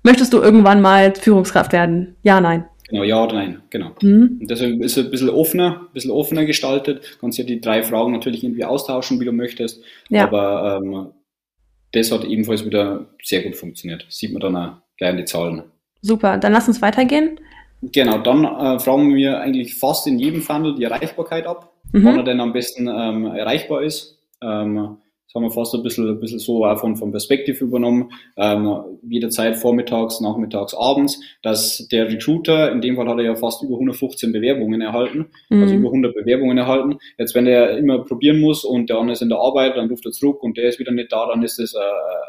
möchtest 0.04 0.34
du 0.34 0.42
irgendwann 0.42 0.82
mal 0.82 1.14
Führungskraft 1.14 1.74
werden? 1.74 2.16
Ja, 2.24 2.42
nein. 2.42 2.66
Genau, 2.90 3.04
ja 3.04 3.22
oder 3.22 3.36
nein, 3.36 3.62
genau. 3.70 3.92
Mhm. 4.02 4.38
Und 4.42 4.50
deswegen 4.50 4.82
ist 4.82 4.98
es 4.98 5.06
ein 5.06 5.12
bisschen 5.12 5.30
offener, 5.30 5.82
ein 5.82 5.94
bisschen 5.94 6.12
offener 6.12 6.46
gestaltet. 6.46 7.02
Du 7.04 7.20
kannst 7.20 7.38
ja 7.38 7.44
die 7.44 7.60
drei 7.60 7.84
Fragen 7.84 8.14
natürlich 8.14 8.44
irgendwie 8.44 8.64
austauschen, 8.64 9.20
wie 9.20 9.26
du 9.26 9.34
möchtest. 9.34 9.84
Ja. 10.10 10.24
Aber 10.24 10.80
ähm, 10.82 11.08
das 11.92 12.12
hat 12.12 12.26
ebenfalls 12.26 12.66
wieder 12.66 13.06
sehr 13.24 13.44
gut 13.44 13.56
funktioniert. 13.56 14.06
Sieht 14.10 14.32
man 14.32 14.42
dann 14.42 14.56
auch 14.56 14.72
gleich 14.98 15.12
in 15.12 15.18
die 15.18 15.26
Zahlen. 15.26 15.64
Super, 16.02 16.38
dann 16.38 16.54
lass 16.54 16.68
uns 16.68 16.82
weitergehen. 16.82 17.40
Genau, 17.82 18.18
dann 18.18 18.44
äh, 18.44 18.80
fragen 18.80 19.14
wir 19.16 19.40
eigentlich 19.40 19.76
fast 19.76 20.08
in 20.08 20.18
jedem 20.18 20.42
Funnel 20.42 20.76
die 20.76 20.84
Erreichbarkeit 20.84 21.46
ab, 21.46 21.74
mhm. 21.92 22.06
wann 22.06 22.18
er 22.18 22.24
denn 22.24 22.40
am 22.40 22.54
besten 22.54 22.88
ähm, 22.88 23.26
erreichbar 23.26 23.84
ist. 23.84 24.20
Ähm, 24.42 24.98
haben 25.38 25.44
wir 25.44 25.52
fast 25.52 25.74
ein 25.74 25.84
bisschen, 25.84 26.10
ein 26.10 26.20
bisschen 26.20 26.40
so 26.40 26.66
auch 26.66 26.80
von, 26.80 26.98
von 26.98 27.12
Perspektive 27.12 27.64
übernommen, 27.64 28.12
ähm, 28.36 28.84
jederzeit 29.08 29.56
vormittags, 29.56 30.20
nachmittags, 30.20 30.74
abends, 30.74 31.20
dass 31.42 31.88
der 31.92 32.10
Recruiter, 32.10 32.72
in 32.72 32.82
dem 32.82 32.96
Fall 32.96 33.08
hat 33.08 33.18
er 33.18 33.24
ja 33.24 33.36
fast 33.36 33.64
über 33.64 33.76
115 33.76 34.32
Bewerbungen 34.32 34.82
erhalten, 34.82 35.28
mhm. 35.50 35.62
also 35.62 35.76
über 35.76 35.88
100 35.88 36.14
Bewerbungen 36.14 36.58
erhalten. 36.58 36.98
Jetzt, 37.18 37.36
wenn 37.36 37.46
der 37.46 37.78
immer 37.78 38.04
probieren 38.04 38.42
muss 38.42 38.66
und 38.66 38.90
der 38.90 38.98
andere 38.98 39.14
ist 39.14 39.22
in 39.22 39.30
der 39.30 39.40
Arbeit, 39.40 39.78
dann 39.78 39.90
ruft 39.90 40.06
er 40.06 40.12
zurück 40.12 40.44
und 40.44 40.58
der 40.58 40.70
ist 40.70 40.80
wieder 40.80 40.92
nicht 40.92 41.12
da, 41.12 41.28
dann 41.28 41.44
ist 41.44 41.60
das 41.60 41.74
ein 41.76 41.84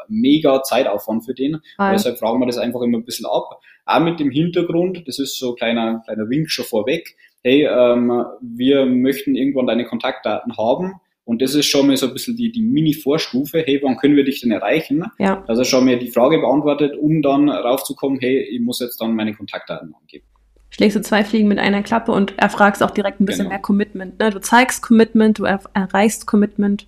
mega 0.07 0.63
Zeitaufwand 0.63 1.25
für 1.25 1.33
den. 1.33 1.59
Ah. 1.77 1.91
Deshalb 1.91 2.17
fragen 2.19 2.39
wir 2.39 2.45
das 2.45 2.57
einfach 2.57 2.81
immer 2.81 2.97
ein 2.97 3.05
bisschen 3.05 3.25
ab. 3.25 3.59
Auch 3.85 3.99
mit 3.99 4.19
dem 4.19 4.29
Hintergrund, 4.29 5.07
das 5.07 5.19
ist 5.19 5.39
so 5.39 5.51
ein 5.51 5.55
kleiner, 5.55 6.01
kleiner 6.05 6.29
Wink 6.29 6.49
schon 6.49 6.65
vorweg, 6.65 7.15
hey, 7.43 7.65
ähm, 7.65 8.25
wir 8.41 8.85
möchten 8.85 9.35
irgendwann 9.35 9.67
deine 9.67 9.85
Kontaktdaten 9.85 10.57
haben, 10.57 10.95
und 11.29 11.43
das 11.43 11.53
ist 11.53 11.67
schon 11.67 11.85
mal 11.85 11.95
so 11.95 12.07
ein 12.07 12.13
bisschen 12.13 12.35
die, 12.35 12.51
die 12.51 12.63
Mini-Vorstufe, 12.63 13.61
hey, 13.63 13.79
wann 13.83 13.97
können 13.97 14.15
wir 14.15 14.23
dich 14.23 14.41
denn 14.41 14.49
erreichen? 14.49 15.05
Ja. 15.19 15.43
Dass 15.45 15.59
er 15.59 15.63
schon 15.63 15.85
mal 15.85 15.99
die 15.99 16.09
Frage 16.09 16.39
beantwortet, 16.39 16.97
um 16.97 17.21
dann 17.21 17.49
raufzukommen, 17.49 18.17
hey, 18.19 18.39
ich 18.39 18.59
muss 18.59 18.79
jetzt 18.79 18.99
dann 18.99 19.13
meine 19.13 19.35
Kontaktdaten 19.35 19.93
angeben. 19.93 20.25
Schlägst 20.71 20.97
du 20.97 21.01
zwei 21.01 21.23
Fliegen 21.23 21.47
mit 21.47 21.59
einer 21.59 21.83
Klappe 21.83 22.13
und 22.13 22.35
erfragst 22.39 22.81
auch 22.81 22.89
direkt 22.89 23.21
ein 23.21 23.25
bisschen 23.25 23.43
genau. 23.43 23.49
mehr 23.51 23.59
Commitment. 23.59 24.17
Ne? 24.17 24.31
Du 24.31 24.41
zeigst 24.41 24.81
Commitment, 24.81 25.37
du 25.37 25.43
er 25.43 25.59
erreichst 25.75 26.25
Commitment 26.25 26.87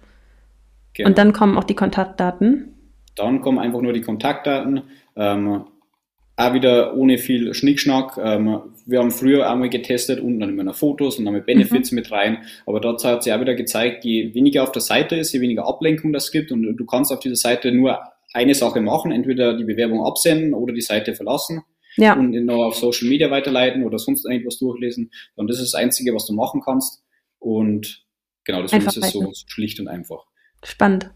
genau. 0.96 1.10
und 1.10 1.20
dann 1.20 1.34
kommen 1.34 1.56
auch 1.56 1.64
die 1.64 1.76
Kontaktdaten. 1.76 2.74
Dann 3.16 3.42
kommen 3.42 3.60
einfach 3.60 3.82
nur 3.82 3.94
die 3.94 4.02
Kontaktdaten. 4.02 4.82
Ähm, 5.16 5.66
auch 6.42 6.54
wieder 6.54 6.96
ohne 6.96 7.18
viel 7.18 7.54
Schnickschnack. 7.54 8.18
Ähm, 8.18 8.62
wir 8.86 9.00
haben 9.00 9.12
früher 9.12 9.50
einmal 9.50 9.70
getestet, 9.70 10.20
unten 10.20 10.40
dann 10.40 10.50
immer 10.50 10.64
noch 10.64 10.76
Fotos 10.76 11.20
und 11.20 11.26
dann 11.26 11.34
mit 11.34 11.46
Benefits 11.46 11.92
mhm. 11.92 11.96
mit 11.98 12.12
rein. 12.12 12.44
Aber 12.66 12.80
dort 12.80 13.04
hat 13.04 13.24
sich 13.24 13.34
auch 13.34 13.40
wieder 13.40 13.56
gezeigt, 13.56 14.04
je 14.04 14.34
weniger 14.34 14.64
auf 14.64 14.72
der 14.72 14.82
Seite 14.82 15.16
ist, 15.16 15.34
je 15.34 15.42
weniger 15.42 15.68
Ablenkung 15.68 16.14
das 16.14 16.32
gibt 16.32 16.52
und 16.52 16.76
du 16.76 16.86
kannst 16.86 17.12
auf 17.12 17.20
dieser 17.20 17.36
Seite 17.36 17.72
nur 17.72 18.00
eine 18.34 18.56
Sache 18.56 18.82
machen, 18.82 19.12
entweder 19.12 19.56
die 19.56 19.66
Bewerbung 19.66 20.06
absenden 20.06 20.54
oder 20.54 20.74
die 20.74 20.82
Seite 20.82 21.14
verlassen 21.16 21.64
ja. 21.98 22.14
und 22.14 22.32
noch 22.46 22.66
auf 22.66 22.76
Social 22.76 23.10
Media 23.10 23.30
weiterleiten 23.30 23.84
oder 23.84 24.00
sonst 24.00 24.26
irgendwas 24.26 24.58
durchlesen. 24.58 25.12
Und 25.36 25.50
das 25.50 25.60
ist 25.60 25.74
das 25.74 25.80
Einzige, 25.80 26.14
was 26.14 26.26
du 26.26 26.34
machen 26.34 26.62
kannst. 26.64 27.04
Und 27.40 28.06
genau, 28.46 28.62
deswegen 28.62 28.86
ist 28.86 28.98
es 28.98 29.12
so, 29.12 29.22
so 29.22 29.32
schlicht 29.48 29.80
und 29.80 29.88
einfach. 29.88 30.26
Spannend. 30.64 31.12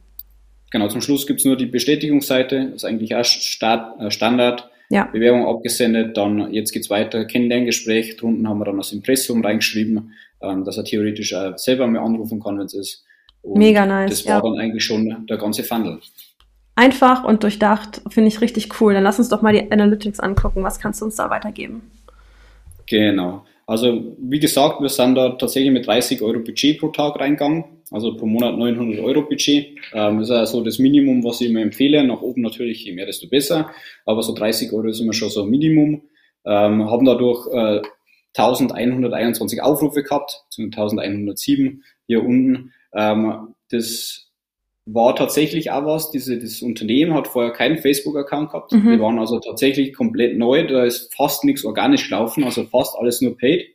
Genau, 0.72 0.88
zum 0.90 1.02
Schluss 1.02 1.26
gibt's 1.26 1.46
nur 1.46 1.56
die 1.56 1.68
Bestätigungsseite, 1.68 2.66
das 2.66 2.76
ist 2.76 2.86
eigentlich 2.86 3.16
auch 3.16 3.24
Start, 3.24 4.00
äh, 4.02 4.12
Standard 4.12 4.70
ja. 4.90 5.06
Bewerbung 5.06 5.48
abgesendet, 5.48 6.16
dann 6.18 6.54
jetzt 6.54 6.72
geht's 6.72 6.90
weiter, 6.90 7.26
Kennenlerngespräch, 7.26 8.18
drunten 8.18 8.48
haben 8.48 8.60
wir 8.60 8.66
dann 8.66 8.78
das 8.78 8.92
Impressum 8.92 9.44
reingeschrieben, 9.44 10.14
ähm, 10.42 10.64
dass 10.64 10.78
er 10.78 10.84
theoretisch 10.84 11.34
äh, 11.34 11.54
selber 11.56 11.88
mal 11.88 12.00
anrufen 12.00 12.42
kann, 12.42 12.58
wenn 12.58 12.66
es 12.66 12.74
ist. 12.74 13.06
Und 13.42 13.58
Mega 13.60 13.86
nice. 13.86 14.10
Das 14.10 14.26
war 14.26 14.38
ja. 14.38 14.42
dann 14.42 14.60
eigentlich 14.60 14.84
schon 14.84 15.26
der 15.28 15.38
ganze 15.38 15.64
Funnel. 15.64 16.00
Einfach 16.76 17.24
und 17.24 17.44
durchdacht, 17.44 18.02
finde 18.10 18.28
ich 18.28 18.42
richtig 18.42 18.82
cool. 18.82 18.94
Dann 18.94 19.04
lass 19.04 19.20
uns 19.20 19.30
doch 19.30 19.42
mal 19.42 19.54
die 19.54 19.72
Analytics 19.72 20.20
angucken. 20.20 20.64
Was 20.64 20.80
kannst 20.80 21.00
du 21.02 21.06
uns 21.06 21.16
da 21.16 21.30
weitergeben? 21.30 21.90
Genau. 22.88 23.46
Also 23.68 24.16
wie 24.20 24.40
gesagt, 24.40 24.82
wir 24.82 24.90
sind 24.90 25.16
da 25.16 25.30
tatsächlich 25.30 25.72
mit 25.72 25.88
30 25.88 26.22
Euro 26.22 26.40
Budget 26.40 26.80
pro 26.80 26.90
Tag 26.90 27.20
reingegangen, 27.20 27.64
also 27.90 28.16
pro 28.16 28.28
Monat 28.28 28.58
900 28.58 29.00
Euro 29.00 29.24
Budget. 29.24 29.78
Ähm, 29.94 30.20
das 30.20 30.30
ist 30.30 30.36
also 30.36 30.64
das 30.64 30.78
Minimum, 30.78 31.24
was 31.24 31.42
ich 31.42 31.50
immer 31.50 31.62
empfehle. 31.62 32.04
Nach 32.04 32.22
oben 32.22 32.42
natürlich, 32.42 32.86
je 32.86 32.94
mehr, 32.94 33.08
desto 33.08 33.28
besser. 33.28 33.72
Aber 34.06 34.22
so 34.22 34.36
30 34.36 34.72
Euro 34.72 34.88
ist 34.88 35.00
immer 35.00 35.14
schon 35.14 35.30
so 35.30 35.44
ein 35.44 35.50
Minimum. 35.50 36.04
Ähm, 36.46 36.90
haben 36.90 37.06
dadurch 37.06 37.48
äh, 37.52 37.82
1121 38.38 39.64
Aufrufe 39.64 40.04
gehabt, 40.04 40.44
1107 40.58 41.84
hier 42.06 42.24
unten. 42.24 42.72
Ähm, 42.94 43.56
das 43.72 44.25
war 44.86 45.16
tatsächlich 45.16 45.72
auch 45.72 45.86
was, 45.86 46.12
diese, 46.12 46.38
das 46.38 46.62
Unternehmen 46.62 47.14
hat 47.16 47.28
vorher 47.28 47.52
keinen 47.52 47.78
Facebook-Account 47.78 48.52
gehabt. 48.52 48.72
Mhm. 48.72 48.92
Wir 48.92 49.00
waren 49.00 49.20
also 49.20 49.40
tatsächlich 49.40 49.94
komplett 49.94 50.38
neu, 50.38 50.68
da 50.68 50.84
ist 50.84 51.14
fast 51.16 51.44
nichts 51.44 51.66
organisch 51.66 52.10
gelaufen, 52.10 52.44
also 52.44 52.64
fast 52.66 52.96
alles 52.98 53.22
nur 53.22 53.38
paid. 53.38 53.68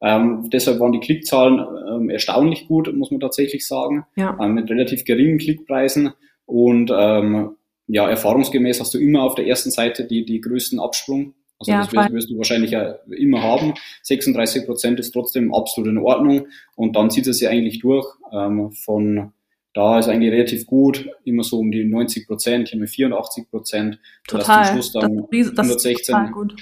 Ähm, 0.00 0.48
deshalb 0.52 0.80
waren 0.80 0.92
die 0.92 1.00
Klickzahlen 1.00 1.64
ähm, 1.88 2.10
erstaunlich 2.10 2.66
gut, 2.68 2.92
muss 2.94 3.10
man 3.10 3.20
tatsächlich 3.20 3.66
sagen, 3.66 4.04
ja. 4.16 4.36
ähm, 4.40 4.54
mit 4.54 4.70
relativ 4.70 5.04
geringen 5.04 5.38
Klickpreisen 5.38 6.12
und 6.46 6.92
ähm, 6.94 7.56
ja, 7.86 8.08
erfahrungsgemäß 8.08 8.80
hast 8.80 8.94
du 8.94 8.98
immer 8.98 9.22
auf 9.22 9.34
der 9.34 9.46
ersten 9.46 9.70
Seite 9.70 10.04
die, 10.04 10.24
die 10.24 10.40
größten 10.40 10.78
Absprung. 10.78 11.34
Also 11.58 11.72
ja, 11.72 11.78
das 11.78 11.92
wirst, 11.92 12.12
wirst, 12.12 12.30
du 12.30 12.36
wahrscheinlich 12.36 12.70
ja 12.70 12.98
immer 13.16 13.42
haben. 13.42 13.74
36 14.02 14.66
Prozent 14.66 15.00
ist 15.00 15.12
trotzdem 15.12 15.52
absolut 15.52 15.90
in 15.90 15.98
Ordnung 15.98 16.46
und 16.76 16.94
dann 16.94 17.10
zieht 17.10 17.26
es 17.26 17.40
ja 17.40 17.50
eigentlich 17.50 17.80
durch 17.80 18.06
ähm, 18.32 18.70
von 18.70 19.32
da 19.74 19.98
ist 19.98 20.08
eigentlich 20.08 20.32
relativ 20.32 20.66
gut, 20.66 21.08
immer 21.24 21.44
so 21.44 21.58
um 21.58 21.70
die 21.70 21.84
90 21.84 22.26
Prozent, 22.26 22.68
hier 22.68 22.78
mit 22.78 22.90
84 22.90 23.50
Prozent. 23.50 24.00
Total. 24.26 24.64
Zum 24.64 24.74
Schluss 24.74 24.92
dann 24.92 25.26
das, 25.30 25.54
das 25.54 25.58
116, 25.58 26.32
gut. 26.32 26.54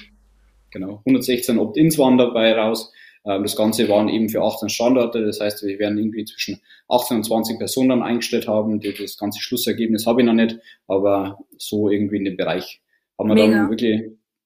Genau, 0.71 0.99
116 1.07 1.59
Opt-ins 1.59 1.99
waren 1.99 2.19
dabei 2.19 2.53
raus. 2.53 2.93
Ähm, 3.25 3.43
das 3.43 3.57
Ganze 3.57 3.89
waren 3.89 4.09
eben 4.09 4.29
für 4.29 4.43
18 4.43 4.69
Standorte, 4.69 5.25
das 5.25 5.41
heißt, 5.41 5.65
wir 5.65 5.79
werden 5.79 5.99
irgendwie 5.99 6.25
zwischen 6.25 6.61
18 6.89 7.19
und 7.19 7.25
20 7.25 7.59
Personen 7.59 7.91
dann 7.91 8.03
eingestellt 8.03 8.49
haben. 8.49 8.81
Das 8.81 9.17
ganze 9.17 9.41
Schlussergebnis 9.41 10.07
habe 10.07 10.23
ich 10.23 10.27
noch 10.27 10.35
nicht, 10.35 10.59
aber 10.87 11.39
so 11.59 11.91
irgendwie 11.91 12.17
in 12.17 12.25
dem 12.25 12.37
Bereich 12.37 12.81
haben 13.19 13.29
wir 13.29 13.35
Mega. 13.35 13.59
dann 13.59 13.71
wirklich 13.71 14.03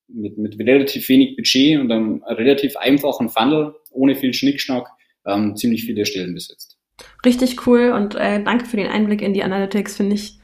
mit, 0.09 0.39
mit 0.39 0.59
relativ 0.59 1.09
wenig 1.09 1.37
Budget 1.37 1.81
und 1.81 1.91
einem 1.91 2.23
relativ 2.25 2.77
einfachen 2.77 3.29
Funnel, 3.29 3.75
ohne 3.91 4.15
viel 4.15 4.33
Schnickschnack, 4.33 4.89
ähm, 5.27 5.57
ziemlich 5.57 5.85
viele 5.85 6.05
Stellen 6.07 6.35
besetzt. 6.35 6.80
Richtig 7.25 7.67
cool 7.67 7.93
und 7.95 8.15
äh, 8.15 8.43
danke 8.43 8.65
für 8.65 8.77
den 8.77 8.89
Einblick 8.89 9.23
in 9.23 9.35
die 9.35 9.43
Analytics. 9.43 9.97
Finde 9.97 10.15
ich 10.15 10.39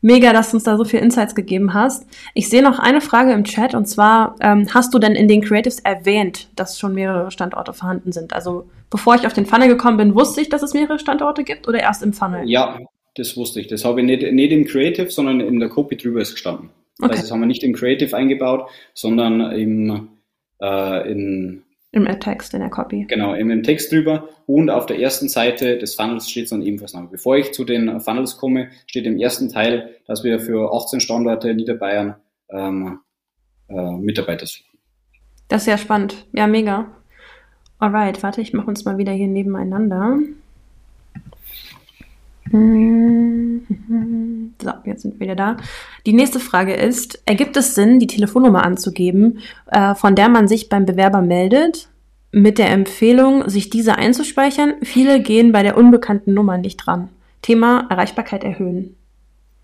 mega, 0.00 0.32
dass 0.32 0.50
du 0.50 0.56
uns 0.56 0.64
da 0.64 0.76
so 0.76 0.84
viel 0.84 1.00
Insights 1.00 1.34
gegeben 1.34 1.74
hast. 1.74 2.06
Ich 2.34 2.48
sehe 2.48 2.62
noch 2.62 2.78
eine 2.78 3.00
Frage 3.00 3.32
im 3.32 3.44
Chat 3.44 3.74
und 3.74 3.86
zwar, 3.86 4.36
ähm, 4.40 4.68
hast 4.72 4.94
du 4.94 4.98
denn 4.98 5.14
in 5.14 5.28
den 5.28 5.42
Creatives 5.42 5.80
erwähnt, 5.80 6.48
dass 6.56 6.78
schon 6.78 6.94
mehrere 6.94 7.30
Standorte 7.30 7.72
vorhanden 7.72 8.12
sind? 8.12 8.32
Also 8.32 8.68
bevor 8.90 9.14
ich 9.14 9.26
auf 9.26 9.32
den 9.32 9.46
Funnel 9.46 9.68
gekommen 9.68 9.96
bin, 9.96 10.14
wusste 10.14 10.40
ich, 10.40 10.48
dass 10.48 10.62
es 10.62 10.74
mehrere 10.74 10.98
Standorte 10.98 11.44
gibt 11.44 11.68
oder 11.68 11.80
erst 11.80 12.02
im 12.02 12.12
Funnel? 12.12 12.48
Ja, 12.48 12.78
das 13.16 13.36
wusste 13.36 13.60
ich. 13.60 13.66
Das 13.66 13.84
habe 13.84 14.00
ich 14.00 14.06
nicht, 14.06 14.32
nicht 14.32 14.52
im 14.52 14.64
Creative, 14.66 15.10
sondern 15.10 15.40
in 15.40 15.60
der 15.60 15.68
Copy 15.68 15.96
drüber 15.96 16.20
ist 16.20 16.32
gestanden. 16.32 16.70
Okay. 16.98 17.10
Also 17.10 17.22
das 17.22 17.30
haben 17.30 17.40
wir 17.40 17.46
nicht 17.46 17.62
im 17.62 17.74
Creative 17.74 18.16
eingebaut, 18.16 18.68
sondern 18.94 19.52
im, 19.52 20.08
äh, 20.60 21.10
in 21.10 21.62
im 21.92 22.06
Text, 22.20 22.54
in 22.54 22.60
der 22.60 22.70
Copy. 22.70 23.04
Genau, 23.08 23.34
im 23.34 23.62
Text 23.62 23.90
drüber. 23.90 24.28
Und 24.46 24.70
auf 24.70 24.86
der 24.86 25.00
ersten 25.00 25.28
Seite 25.28 25.78
des 25.78 25.94
Funnels 25.94 26.30
steht 26.30 26.50
dann 26.52 26.62
ebenfalls 26.62 26.94
noch. 26.94 27.10
Bevor 27.10 27.36
ich 27.36 27.52
zu 27.52 27.64
den 27.64 28.00
Funnels 28.00 28.36
komme, 28.36 28.70
steht 28.86 29.06
im 29.06 29.18
ersten 29.18 29.48
Teil, 29.48 29.96
dass 30.06 30.22
wir 30.22 30.38
für 30.38 30.72
18 30.72 31.00
Standorte 31.00 31.52
Niederbayern 31.52 32.16
ähm, 32.50 33.00
äh, 33.68 33.92
Mitarbeiter 33.92 34.46
suchen. 34.46 34.66
Das 35.48 35.62
ist 35.62 35.68
ja 35.68 35.78
spannend. 35.78 36.26
Ja, 36.32 36.46
mega. 36.46 36.92
Alright, 37.80 38.22
warte, 38.22 38.40
ich 38.40 38.52
mache 38.52 38.68
uns 38.68 38.84
mal 38.84 38.98
wieder 38.98 39.12
hier 39.12 39.26
nebeneinander. 39.26 40.18
So, 44.62 44.70
jetzt 44.84 45.02
sind 45.02 45.14
wir 45.14 45.20
wieder 45.20 45.36
da. 45.36 45.56
Die 46.06 46.12
nächste 46.12 46.40
Frage 46.40 46.74
ist, 46.74 47.22
ergibt 47.26 47.56
es 47.56 47.74
Sinn, 47.74 47.98
die 47.98 48.06
Telefonnummer 48.06 48.64
anzugeben, 48.64 49.38
äh, 49.70 49.94
von 49.94 50.14
der 50.14 50.28
man 50.28 50.48
sich 50.48 50.68
beim 50.68 50.86
Bewerber 50.86 51.22
meldet, 51.22 51.88
mit 52.32 52.58
der 52.58 52.70
Empfehlung, 52.70 53.48
sich 53.48 53.70
diese 53.70 53.96
einzuspeichern? 53.96 54.74
Viele 54.82 55.20
gehen 55.20 55.52
bei 55.52 55.62
der 55.62 55.76
unbekannten 55.76 56.34
Nummer 56.34 56.58
nicht 56.58 56.76
dran. 56.76 57.08
Thema 57.42 57.86
Erreichbarkeit 57.90 58.44
erhöhen. 58.44 58.96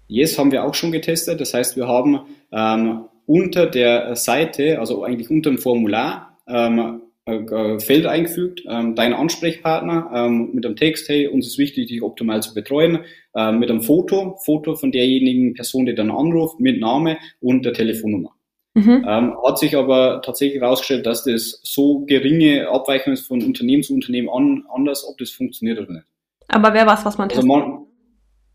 Yes, 0.08 0.38
haben 0.38 0.52
wir 0.52 0.64
auch 0.64 0.74
schon 0.74 0.92
getestet. 0.92 1.40
Das 1.40 1.52
heißt, 1.52 1.76
wir 1.76 1.88
haben 1.88 2.20
ähm, 2.52 3.04
unter 3.26 3.66
der 3.66 4.14
Seite, 4.16 4.78
also 4.78 5.04
eigentlich 5.04 5.30
unter 5.30 5.50
dem 5.50 5.58
Formular, 5.58 6.36
ähm, 6.48 7.02
äh, 7.26 7.38
äh, 7.38 7.80
Feld 7.80 8.06
eingefügt, 8.06 8.62
ähm, 8.68 8.94
dein 8.94 9.12
Ansprechpartner 9.12 10.10
ähm, 10.14 10.50
mit 10.52 10.64
einem 10.64 10.76
Text, 10.76 11.08
hey, 11.08 11.26
uns 11.26 11.46
ist 11.46 11.58
wichtig, 11.58 11.88
dich 11.88 12.02
optimal 12.02 12.40
zu 12.40 12.54
betreuen, 12.54 13.00
ähm, 13.34 13.58
mit 13.58 13.68
einem 13.68 13.82
Foto, 13.82 14.38
Foto 14.44 14.76
von 14.76 14.92
derjenigen 14.92 15.54
Person, 15.54 15.86
die 15.86 15.94
dann 15.94 16.12
anruft, 16.12 16.60
mit 16.60 16.80
Name 16.80 17.18
und 17.40 17.64
der 17.64 17.72
Telefonnummer. 17.72 18.30
Mhm. 18.74 19.04
Ähm, 19.08 19.34
hat 19.44 19.58
sich 19.58 19.76
aber 19.76 20.22
tatsächlich 20.24 20.60
herausgestellt, 20.60 21.04
dass 21.04 21.24
das 21.24 21.60
so 21.64 22.04
geringe 22.06 22.68
Abweichung 22.68 23.14
ist 23.14 23.26
von 23.26 23.42
Unternehmen 23.42 23.82
zu 23.82 23.94
Unternehmen 23.94 24.28
an, 24.28 24.64
anders, 24.72 25.04
ob 25.08 25.18
das 25.18 25.30
funktioniert 25.30 25.80
oder 25.80 25.94
nicht. 25.94 26.06
Aber 26.48 26.72
wäre 26.74 26.86
was, 26.86 27.04
was 27.04 27.18
man 27.18 27.28
also 27.28 27.44
man, 27.44 27.86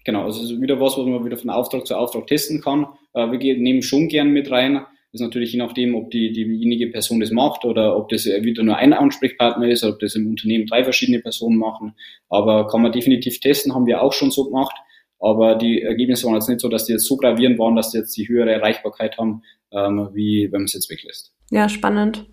Genau, 0.03 0.24
also 0.24 0.43
es 0.43 0.51
ist 0.51 0.61
wieder 0.61 0.80
was, 0.80 0.97
was 0.97 1.05
man 1.05 1.26
wieder 1.26 1.38
von 1.38 1.49
Auftrag 1.49 1.86
zu 1.86 1.95
Auftrag 1.95 2.28
testen 2.28 2.61
kann. 2.61 2.88
Äh, 3.13 3.32
wir 3.32 3.57
nehmen 3.57 3.82
schon 3.82 4.07
gern 4.07 4.32
mit 4.32 4.49
rein, 4.49 4.86
ist 5.14 5.22
natürlich 5.22 5.51
je 5.51 5.59
nachdem, 5.59 5.95
ob 5.95 6.09
die, 6.12 6.32
diejenige 6.32 6.88
Person 6.88 7.20
das 7.20 7.32
macht 7.32 7.66
oder 7.66 7.97
ob 7.97 8.09
das 8.09 8.26
wieder 8.26 8.64
nur 8.64 8.78
ein 8.78 8.93
Ansprechpartner 8.93 9.68
ist, 9.68 9.84
oder 9.84 9.93
ob 9.93 9.99
das 9.99 10.16
im 10.16 10.28
Unternehmen 10.28 10.66
drei 10.68 10.84
verschiedene 10.84 11.20
Personen 11.20 11.57
machen. 11.57 11.95
Aber 12.30 12.68
kann 12.68 12.82
man 12.82 12.91
definitiv 12.91 13.39
testen, 13.39 13.74
haben 13.74 13.86
wir 13.86 14.01
auch 14.01 14.14
schon 14.14 14.32
so 14.32 14.45
gemacht. 14.45 14.76
Aber 15.20 15.55
die 15.55 15.82
Ergebnisse 15.82 16.26
waren 16.26 16.36
jetzt 16.36 16.49
nicht 16.49 16.62
so, 16.62 16.70
dass 16.70 16.86
die 16.86 16.93
jetzt 16.93 17.05
so 17.05 17.18
gravierend 17.18 17.59
waren, 17.59 17.76
dass 17.76 17.91
die 17.91 17.99
jetzt 17.99 18.16
die 18.18 18.28
höhere 18.28 18.51
Erreichbarkeit 18.51 19.18
haben, 19.18 19.43
ähm, 19.72 20.09
wie 20.14 20.45
wenn 20.51 20.62
man 20.62 20.66
es 20.66 20.74
jetzt 20.74 20.89
weglässt. 20.89 21.34
Ja, 21.51 21.70
spannend. 21.70 22.26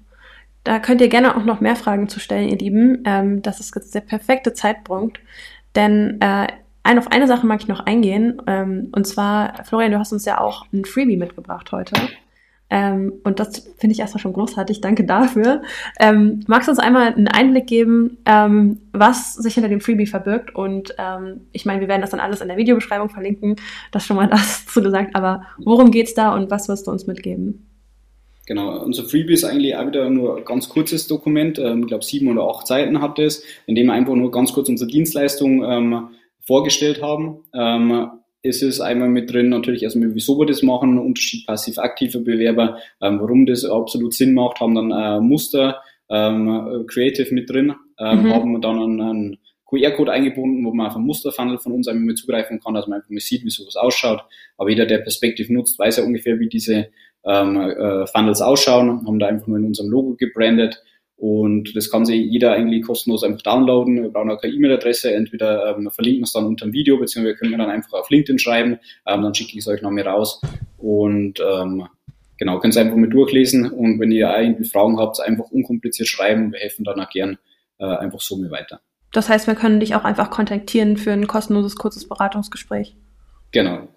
Da 0.64 0.78
könnt 0.78 1.00
ihr 1.00 1.08
gerne 1.08 1.36
auch 1.36 1.44
noch 1.44 1.60
mehr 1.60 1.76
Fragen 1.76 2.08
zu 2.08 2.20
stellen, 2.20 2.48
ihr 2.48 2.58
Lieben. 2.58 3.02
Ähm, 3.04 3.42
das 3.42 3.60
ist 3.60 3.74
jetzt 3.74 3.94
der 3.94 4.00
perfekte 4.00 4.52
Zeitpunkt. 4.52 5.20
Denn 5.74 6.18
äh, 6.20 6.46
ein, 6.82 6.98
auf 6.98 7.10
eine 7.10 7.26
Sache 7.26 7.46
mag 7.46 7.60
ich 7.60 7.68
noch 7.68 7.80
eingehen. 7.80 8.40
Ähm, 8.46 8.88
und 8.92 9.06
zwar, 9.06 9.64
Florian, 9.64 9.92
du 9.92 9.98
hast 9.98 10.12
uns 10.12 10.24
ja 10.24 10.40
auch 10.40 10.66
ein 10.72 10.84
Freebie 10.84 11.16
mitgebracht 11.16 11.72
heute. 11.72 11.94
Ähm, 12.70 13.14
und 13.24 13.40
das 13.40 13.66
finde 13.78 13.94
ich 13.94 14.00
erstmal 14.00 14.20
schon 14.20 14.32
großartig. 14.32 14.80
Danke 14.80 15.04
dafür. 15.04 15.62
Ähm, 15.98 16.40
magst 16.46 16.68
du 16.68 16.72
uns 16.72 16.78
einmal 16.78 17.14
einen 17.14 17.28
Einblick 17.28 17.66
geben, 17.66 18.18
ähm, 18.26 18.80
was 18.92 19.34
sich 19.34 19.54
hinter 19.54 19.68
dem 19.68 19.80
Freebie 19.80 20.06
verbirgt? 20.06 20.54
Und 20.54 20.94
ähm, 20.98 21.46
ich 21.52 21.64
meine, 21.64 21.80
wir 21.80 21.88
werden 21.88 22.02
das 22.02 22.10
dann 22.10 22.20
alles 22.20 22.40
in 22.40 22.48
der 22.48 22.56
Videobeschreibung 22.56 23.08
verlinken. 23.08 23.56
Das 23.90 24.04
schon 24.04 24.16
mal 24.16 24.26
das 24.30 24.66
zu 24.66 24.82
gesagt. 24.82 25.14
Aber 25.14 25.44
worum 25.58 25.90
geht's 25.90 26.14
da 26.14 26.34
und 26.34 26.50
was 26.50 26.68
wirst 26.68 26.86
du 26.86 26.90
uns 26.90 27.06
mitgeben? 27.06 27.64
Genau, 28.46 28.82
unser 28.82 29.04
Freebie 29.04 29.34
ist 29.34 29.44
eigentlich 29.44 29.76
auch 29.76 29.86
wieder 29.86 30.08
nur 30.08 30.38
ein 30.38 30.44
ganz 30.44 30.70
kurzes 30.70 31.06
Dokument. 31.06 31.58
Ähm, 31.58 31.82
ich 31.82 31.88
glaube, 31.88 32.04
sieben 32.04 32.28
oder 32.30 32.48
acht 32.48 32.66
Seiten 32.66 33.00
hat 33.00 33.18
es, 33.18 33.44
in 33.66 33.74
dem 33.74 33.86
wir 33.86 33.92
einfach 33.92 34.14
nur 34.14 34.30
ganz 34.30 34.52
kurz 34.52 34.68
unsere 34.68 34.90
Dienstleistung 34.90 35.62
ähm, 35.64 36.08
vorgestellt 36.46 37.02
haben. 37.02 37.40
Ist 38.42 38.62
es 38.62 38.80
einmal 38.80 39.08
mit 39.08 39.32
drin, 39.32 39.48
natürlich 39.48 39.82
erstmal, 39.82 40.14
wieso 40.14 40.38
wir 40.38 40.46
das 40.46 40.62
machen, 40.62 40.98
Unterschied 40.98 41.46
passiv-aktiver 41.46 42.20
Bewerber, 42.20 42.78
ähm, 43.02 43.18
warum 43.20 43.46
das 43.46 43.64
absolut 43.64 44.14
Sinn 44.14 44.34
macht, 44.34 44.60
haben 44.60 44.74
dann 44.74 44.90
äh, 44.92 45.20
Muster, 45.20 45.82
ähm, 46.08 46.86
Creative 46.86 47.34
mit 47.34 47.50
drin, 47.50 47.74
ähm, 47.98 48.22
mhm. 48.22 48.34
haben 48.34 48.60
dann 48.60 48.78
einen, 48.78 49.00
einen 49.00 49.38
QR-Code 49.66 50.12
eingebunden, 50.12 50.64
wo 50.64 50.72
man 50.72 50.86
auf 50.86 50.96
ein 50.96 51.02
Musterfunnel 51.02 51.58
von 51.58 51.72
uns 51.72 51.88
einmal 51.88 52.04
mit 52.04 52.18
zugreifen 52.18 52.60
kann, 52.60 52.74
dass 52.74 52.86
man 52.86 52.98
einfach 52.98 53.10
mal 53.10 53.20
sieht, 53.20 53.44
wie 53.44 53.50
sowas 53.50 53.76
ausschaut. 53.76 54.24
Aber 54.56 54.70
jeder, 54.70 54.86
der 54.86 54.98
Perspective 54.98 55.52
nutzt, 55.52 55.78
weiß 55.78 55.98
ja 55.98 56.04
ungefähr, 56.04 56.38
wie 56.38 56.48
diese 56.48 56.88
ähm, 57.24 57.56
äh, 57.60 58.06
Funnels 58.06 58.40
ausschauen, 58.40 59.06
haben 59.06 59.18
da 59.18 59.26
einfach 59.26 59.46
nur 59.46 59.58
in 59.58 59.64
unserem 59.64 59.90
Logo 59.90 60.14
gebrandet 60.14 60.82
und 61.18 61.74
das 61.74 61.90
kann 61.90 62.06
sich 62.06 62.24
jeder 62.30 62.52
eigentlich 62.52 62.86
kostenlos 62.86 63.24
einfach 63.24 63.42
downloaden. 63.42 64.02
Wir 64.04 64.08
brauchen 64.10 64.30
auch 64.30 64.40
keine 64.40 64.54
E-Mail-Adresse. 64.54 65.12
Entweder 65.12 65.76
ähm, 65.76 65.90
verlinken 65.90 66.20
wir 66.20 66.24
es 66.26 66.32
dann 66.32 66.46
unter 66.46 66.66
dem 66.66 66.72
Video, 66.72 66.96
beziehungsweise 66.96 67.36
können 67.36 67.50
wir 67.50 67.58
dann 67.58 67.70
einfach 67.70 67.94
auf 67.94 68.08
LinkedIn 68.08 68.38
schreiben. 68.38 68.78
Ähm, 69.04 69.22
dann 69.22 69.34
schicke 69.34 69.50
ich 69.50 69.58
es 69.58 69.66
euch 69.66 69.82
noch 69.82 69.90
mal 69.90 70.06
raus. 70.06 70.40
Und 70.76 71.40
ähm, 71.40 71.88
genau, 72.38 72.60
könnt 72.60 72.76
ihr 72.76 72.82
einfach 72.82 72.96
mal 72.96 73.08
durchlesen. 73.08 73.68
Und 73.68 73.98
wenn 73.98 74.12
ihr 74.12 74.32
irgendwie 74.38 74.64
Fragen 74.64 74.96
habt, 75.00 75.20
einfach 75.20 75.50
unkompliziert 75.50 76.08
schreiben. 76.08 76.52
Wir 76.52 76.60
helfen 76.60 76.84
dann 76.84 77.00
auch 77.00 77.10
gern 77.10 77.36
äh, 77.80 77.84
einfach 77.84 78.20
so 78.20 78.36
mir 78.36 78.52
weiter. 78.52 78.80
Das 79.12 79.28
heißt, 79.28 79.48
wir 79.48 79.56
können 79.56 79.80
dich 79.80 79.96
auch 79.96 80.04
einfach 80.04 80.30
kontaktieren 80.30 80.96
für 80.96 81.10
ein 81.10 81.26
kostenloses, 81.26 81.74
kurzes 81.74 82.08
Beratungsgespräch. 82.08 82.94
Genau, 83.50 83.88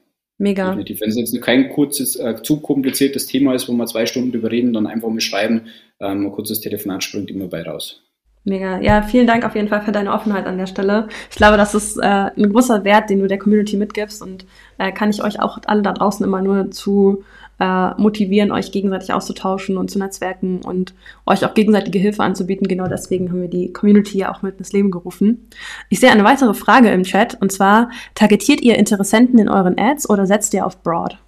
Mega. 0.41 0.69
Definitiv. 0.69 1.01
Wenn 1.01 1.09
es 1.09 1.17
jetzt 1.17 1.39
kein 1.43 1.69
kurzes, 1.69 2.15
äh, 2.15 2.35
zu 2.41 2.61
kompliziertes 2.61 3.27
Thema 3.27 3.53
ist, 3.53 3.69
wo 3.69 3.73
wir 3.73 3.85
zwei 3.85 4.07
Stunden 4.07 4.31
drüber 4.31 4.49
reden, 4.49 4.73
dann 4.73 4.87
einfach 4.87 5.07
mal 5.07 5.21
schreiben. 5.21 5.67
Ähm, 5.99 6.25
ein 6.25 6.31
kurzes 6.31 6.59
Telefonat 6.61 7.03
springt 7.03 7.29
immer 7.29 7.45
bei 7.45 7.61
raus. 7.61 8.01
Mega. 8.43 8.81
Ja, 8.81 9.03
vielen 9.03 9.27
Dank 9.27 9.45
auf 9.45 9.53
jeden 9.53 9.67
Fall 9.67 9.83
für 9.83 9.91
deine 9.91 10.11
Offenheit 10.11 10.47
an 10.47 10.57
der 10.57 10.65
Stelle. 10.65 11.09
Ich 11.29 11.35
glaube, 11.35 11.57
das 11.57 11.75
ist 11.75 11.97
äh, 11.97 12.01
ein 12.01 12.51
großer 12.51 12.83
Wert, 12.83 13.11
den 13.11 13.19
du 13.19 13.27
der 13.27 13.37
Community 13.37 13.77
mitgibst 13.77 14.23
und 14.23 14.47
äh, 14.79 14.91
kann 14.91 15.11
ich 15.11 15.23
euch 15.23 15.39
auch 15.39 15.59
alle 15.67 15.83
da 15.83 15.93
draußen 15.93 16.25
immer 16.25 16.41
nur 16.41 16.71
zu 16.71 17.23
äh, 17.61 17.93
motivieren, 18.01 18.51
euch 18.51 18.71
gegenseitig 18.71 19.13
auszutauschen 19.13 19.77
und 19.77 19.91
zu 19.91 19.99
netzwerken 19.99 20.61
und 20.63 20.95
euch 21.27 21.45
auch 21.45 21.53
gegenseitige 21.53 21.99
Hilfe 21.99 22.23
anzubieten. 22.23 22.67
Genau 22.67 22.87
deswegen 22.87 23.29
haben 23.29 23.41
wir 23.41 23.49
die 23.49 23.71
Community 23.71 24.17
ja 24.17 24.33
auch 24.33 24.41
mit 24.41 24.57
ins 24.57 24.73
Leben 24.73 24.89
gerufen. 24.89 25.47
Ich 25.89 25.99
sehe 25.99 26.09
eine 26.09 26.23
weitere 26.23 26.55
Frage 26.55 26.89
im 26.89 27.03
Chat 27.03 27.39
und 27.39 27.51
zwar, 27.51 27.91
targetiert 28.15 28.61
ihr 28.61 28.79
Interessenten 28.79 29.37
in 29.37 29.47
euren 29.47 29.77
Ads 29.77 30.09
oder 30.09 30.25
setzt 30.25 30.55
ihr 30.55 30.65
auf 30.65 30.81
Broad? 30.81 31.19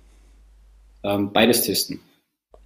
Ähm, 1.03 1.31
beides 1.31 1.61
testen. 1.61 1.99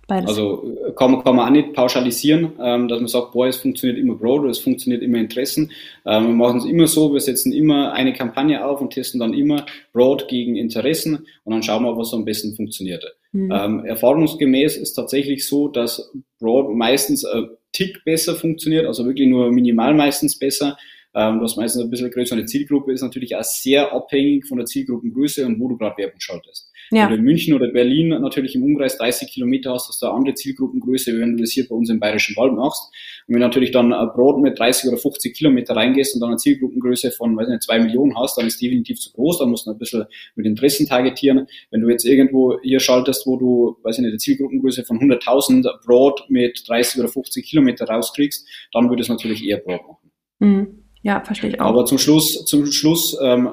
Beides. 0.08 0.30
Also 0.30 0.74
äh, 0.88 0.94
kann 0.94 1.12
man, 1.12 1.24
kann 1.24 1.36
man 1.36 1.46
auch 1.46 1.52
nicht 1.52 1.74
pauschalisieren, 1.74 2.54
ähm, 2.62 2.88
dass 2.88 3.00
man 3.00 3.10
sagt, 3.10 3.34
boah, 3.34 3.48
es 3.48 3.58
funktioniert 3.58 4.00
immer 4.00 4.16
Broad 4.16 4.42
oder 4.42 4.52
es 4.52 4.60
funktioniert 4.60 5.04
immer 5.04 5.18
Interessen. 5.18 5.72
Ähm, 6.06 6.28
wir 6.28 6.34
machen 6.34 6.60
es 6.60 6.66
immer 6.66 6.88
so, 6.88 7.14
wir 7.14 7.20
setzen 7.20 7.52
immer 7.52 7.92
eine 7.92 8.14
Kampagne 8.14 8.66
auf 8.66 8.80
und 8.80 8.94
testen 8.94 9.20
dann 9.20 9.34
immer 9.34 9.66
Broad 9.92 10.30
gegen 10.30 10.56
Interessen 10.56 11.26
und 11.44 11.54
dann 11.54 11.62
schauen 11.62 11.84
wir, 11.84 11.98
was 11.98 12.14
am 12.14 12.24
besten 12.24 12.56
funktioniert. 12.56 13.04
Mhm. 13.34 13.52
Ähm, 13.52 13.86
erfahrungsgemäß 13.86 14.78
ist 14.78 14.94
tatsächlich 14.94 15.46
so, 15.46 15.68
dass 15.68 16.10
Broad 16.40 16.74
meistens 16.74 17.26
ein 17.26 17.50
Tick 17.74 18.06
besser 18.06 18.36
funktioniert, 18.36 18.86
also 18.86 19.06
wirklich 19.06 19.28
nur 19.28 19.52
minimal 19.52 19.94
meistens 19.94 20.40
besser. 20.40 20.78
Ähm, 21.14 21.42
hast 21.42 21.58
meistens 21.58 21.82
ein 21.84 21.90
bisschen 21.90 22.12
größere 22.12 22.46
Zielgruppe, 22.46 22.94
ist 22.94 23.02
natürlich 23.02 23.36
auch 23.36 23.44
sehr 23.44 23.92
abhängig 23.92 24.48
von 24.48 24.58
der 24.58 24.68
Zielgruppengröße 24.68 25.46
und 25.46 25.60
wo 25.60 25.68
du 25.68 25.78
gerade 25.78 25.98
Werbung 25.98 26.20
schaltest. 26.20 26.72
Ja. 26.92 27.04
Wenn 27.04 27.10
du 27.10 27.16
in 27.18 27.24
München 27.24 27.54
oder 27.54 27.68
Berlin 27.68 28.10
natürlich 28.10 28.56
im 28.56 28.64
Umkreis 28.64 28.98
30 28.98 29.30
Kilometer 29.30 29.74
hast, 29.74 29.88
hast 29.90 30.02
du 30.02 30.06
eine 30.06 30.16
andere 30.16 30.34
Zielgruppengröße, 30.36 31.20
wenn 31.20 31.36
du 31.36 31.44
das 31.44 31.52
hier 31.52 31.68
bei 31.68 31.76
uns 31.76 31.90
im 31.90 32.00
Bayerischen 32.00 32.36
Wald 32.38 32.54
machst. 32.54 32.92
Und 33.28 33.34
wenn 33.34 33.42
du 33.42 33.48
natürlich 33.48 33.72
dann 33.72 33.94
ein 33.94 34.08
Brot 34.10 34.42
mit 34.42 34.58
30 34.58 34.90
oder 34.90 34.98
50 34.98 35.36
Kilometer 35.36 35.76
reingehst 35.76 36.16
und 36.16 36.22
dann 36.22 36.30
eine 36.30 36.38
Zielgruppengröße 36.38 37.12
von, 37.12 37.36
weiß 37.36 37.48
nicht, 37.48 37.64
zwei 37.64 37.80
Millionen 37.80 38.18
hast, 38.18 38.38
dann 38.38 38.48
ist 38.48 38.62
definitiv 38.62 39.00
zu 39.00 39.12
groß, 39.12 39.40
dann 39.40 39.50
musst 39.50 39.68
du 39.68 39.72
ein 39.72 39.78
bisschen 39.78 40.06
mit 40.36 40.46
Interessen 40.46 40.88
targetieren. 40.88 41.48
Wenn 41.72 41.82
du 41.82 41.90
jetzt 41.90 42.06
irgendwo 42.06 42.60
hier 42.62 42.80
schaltest, 42.80 43.28
wo 43.28 43.38
du, 43.38 43.78
weiß 43.84 43.98
ich 43.98 44.02
nicht, 44.02 44.12
eine 44.12 44.18
Zielgruppengröße 44.18 44.84
von 44.86 45.00
100.000 45.00 45.86
Brot 45.86 46.26
mit 46.30 46.64
30 46.68 47.02
oder 47.02 47.10
50 47.10 47.46
Kilometer 47.46 47.86
rauskriegst, 47.86 48.48
dann 48.72 48.90
würde 48.90 49.02
es 49.02 49.10
natürlich 49.10 49.44
eher 49.44 49.58
Brot 49.58 49.82
machen. 49.88 50.12
Mhm. 50.40 50.84
Ja, 51.02 51.24
verstehe 51.24 51.52
ich 51.52 51.62
auch. 51.62 51.68
Aber 51.68 51.86
zum 51.86 51.98
Schluss, 51.98 52.46
zum 52.46 52.66
Schluss 52.72 53.18
ähm, 53.22 53.50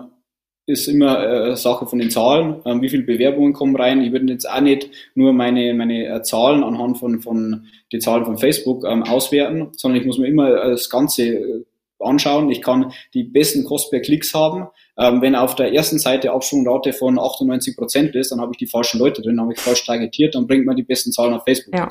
ist 0.66 0.88
immer 0.88 1.22
äh, 1.22 1.56
Sache 1.56 1.86
von 1.86 1.98
den 1.98 2.10
Zahlen, 2.10 2.62
ähm, 2.64 2.80
wie 2.80 2.88
viele 2.88 3.02
Bewerbungen 3.02 3.52
kommen 3.52 3.76
rein. 3.76 4.00
Ich 4.00 4.12
würde 4.12 4.32
jetzt 4.32 4.48
auch 4.48 4.60
nicht 4.60 4.90
nur 5.14 5.32
meine, 5.32 5.74
meine 5.74 6.06
äh, 6.06 6.22
Zahlen 6.22 6.64
anhand 6.64 6.98
von, 6.98 7.20
von 7.20 7.66
die 7.92 7.98
Zahlen 7.98 8.24
von 8.24 8.38
Facebook 8.38 8.84
ähm, 8.84 9.02
auswerten, 9.02 9.68
sondern 9.72 10.00
ich 10.00 10.06
muss 10.06 10.18
mir 10.18 10.28
immer 10.28 10.50
äh, 10.50 10.70
das 10.70 10.88
Ganze 10.88 11.64
anschauen. 11.98 12.50
Ich 12.50 12.62
kann 12.62 12.92
die 13.12 13.24
besten 13.24 13.64
Kost 13.64 13.90
per 13.90 14.00
Klicks 14.00 14.34
haben. 14.34 14.68
Ähm, 14.98 15.20
wenn 15.22 15.34
auf 15.34 15.54
der 15.54 15.72
ersten 15.72 15.98
Seite 15.98 16.32
Absprungrate 16.32 16.92
von 16.92 17.18
98 17.18 17.76
Prozent 17.76 18.14
ist, 18.14 18.32
dann 18.32 18.40
habe 18.40 18.52
ich 18.52 18.58
die 18.58 18.66
falschen 18.66 19.00
Leute 19.00 19.22
drin, 19.22 19.40
habe 19.40 19.52
ich 19.52 19.60
falsch 19.60 19.84
targetiert, 19.84 20.34
dann 20.34 20.46
bringt 20.46 20.66
man 20.66 20.76
die 20.76 20.82
besten 20.82 21.12
Zahlen 21.12 21.34
auf 21.34 21.44
Facebook. 21.44 21.74
Ja. 21.74 21.88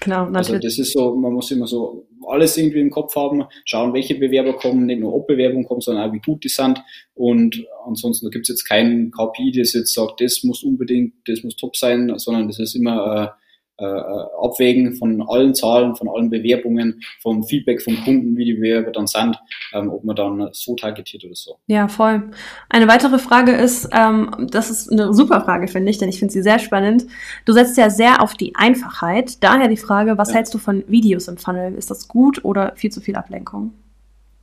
Genau, 0.00 0.24
natürlich. 0.26 0.64
Also 0.64 0.68
das 0.68 0.78
ist 0.78 0.92
so, 0.92 1.14
man 1.14 1.32
muss 1.32 1.50
immer 1.50 1.66
so 1.66 2.06
alles 2.26 2.56
irgendwie 2.56 2.80
im 2.80 2.90
Kopf 2.90 3.14
haben, 3.16 3.44
schauen, 3.64 3.92
welche 3.92 4.14
Bewerber 4.14 4.54
kommen, 4.54 4.86
nicht 4.86 5.00
nur 5.00 5.14
ob 5.14 5.26
Bewerbungen 5.26 5.66
kommen, 5.66 5.80
sondern 5.80 6.08
auch 6.08 6.12
wie 6.12 6.20
gut 6.20 6.44
die 6.44 6.48
sind. 6.48 6.82
Und 7.14 7.64
ansonsten 7.86 8.30
gibt 8.30 8.44
es 8.44 8.48
jetzt 8.48 8.64
keinen 8.64 9.10
KPI, 9.10 9.52
das 9.52 9.72
jetzt 9.72 9.94
sagt, 9.94 10.20
das 10.20 10.42
muss 10.44 10.62
unbedingt, 10.62 11.14
das 11.26 11.42
muss 11.42 11.56
top 11.56 11.76
sein, 11.76 12.12
sondern 12.18 12.48
das 12.48 12.58
ist 12.58 12.74
immer 12.74 13.36
äh, 13.78 13.84
abwägen 13.84 14.94
von 14.94 15.22
allen 15.28 15.54
Zahlen, 15.54 15.96
von 15.96 16.08
allen 16.08 16.30
Bewerbungen, 16.30 17.00
vom 17.20 17.42
Feedback 17.44 17.82
vom 17.82 17.96
Kunden, 18.04 18.36
wie 18.36 18.44
die 18.44 18.54
Bewerber 18.54 18.92
dann 18.92 19.06
sind, 19.06 19.38
ähm, 19.72 19.90
ob 19.90 20.04
man 20.04 20.16
dann 20.16 20.48
so 20.52 20.74
targetiert 20.74 21.24
oder 21.24 21.34
so. 21.34 21.56
Ja, 21.66 21.88
voll. 21.88 22.30
Eine 22.68 22.88
weitere 22.88 23.18
Frage 23.18 23.52
ist, 23.52 23.88
ähm, 23.92 24.48
das 24.50 24.70
ist 24.70 24.90
eine 24.90 25.12
super 25.12 25.40
Frage, 25.40 25.68
finde 25.68 25.90
ich, 25.90 25.98
denn 25.98 26.08
ich 26.08 26.18
finde 26.18 26.32
sie 26.32 26.42
sehr 26.42 26.58
spannend. 26.58 27.06
Du 27.44 27.52
setzt 27.52 27.76
ja 27.76 27.90
sehr 27.90 28.22
auf 28.22 28.34
die 28.34 28.54
Einfachheit. 28.54 29.42
Daher 29.42 29.68
die 29.68 29.76
Frage, 29.76 30.18
was 30.18 30.28
ja. 30.28 30.36
hältst 30.36 30.54
du 30.54 30.58
von 30.58 30.84
Videos 30.86 31.28
im 31.28 31.36
Funnel? 31.36 31.74
Ist 31.74 31.90
das 31.90 32.08
gut 32.08 32.44
oder 32.44 32.72
viel 32.76 32.90
zu 32.90 33.00
viel 33.00 33.16
Ablenkung? 33.16 33.72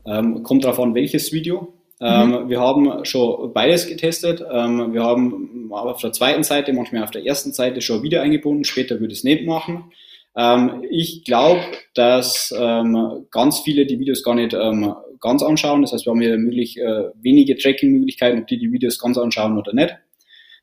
Ähm, 0.05 0.43
kommt 0.43 0.63
darauf 0.63 0.80
an, 0.80 0.95
welches 0.95 1.32
Video. 1.32 1.78
Ähm, 2.02 2.30
mhm. 2.30 2.50
wir 2.50 2.60
haben 2.62 3.06
schon 3.06 3.54
beides 3.54 3.88
getestet. 3.88 4.41
Ähm, 4.52 4.93
wir 4.93 5.04
haben 5.04 5.70
auf 5.72 6.02
der 6.02 6.14
zweiten 6.14 6.43
Seite, 6.43 6.72
manchmal 6.72 7.04
auf 7.04 7.12
der 7.12 7.26
ersten 7.26 7.52
Seite 7.52 7.82
schon 7.82 8.04
wieder 8.04 8.22
eingebunden. 8.22 8.64
Später 8.64 9.00
würde 9.00 9.12
ich 9.12 9.20
es 9.20 9.24
nicht 9.24 9.45
machen. 9.45 9.91
Ähm, 10.38 10.86
ich 10.89 11.26
glaube, 11.26 11.62
dass 11.95 12.54
ähm, 12.58 13.26
ganz 13.32 13.60
viele 13.60 13.86
die 13.86 14.00
Videos 14.00 14.24
gar 14.24 14.36
nicht 14.36 14.54
ähm, 14.54 14.93
ganz 15.20 15.43
anschauen. 15.43 15.82
Das 15.82 15.91
heißt, 15.91 16.06
wir 16.06 16.12
haben 16.12 16.22
hier 16.22 16.38
möglich 16.38 16.78
äh, 16.78 17.10
wenige 17.22 17.58
Tracking-Möglichkeiten, 17.58 18.39
ob 18.39 18.47
die 18.47 18.60
die 18.60 18.72
Videos 18.72 19.00
ganz 19.00 19.18
anschauen 19.18 19.58
oder 19.58 19.74
nicht. 19.74 19.95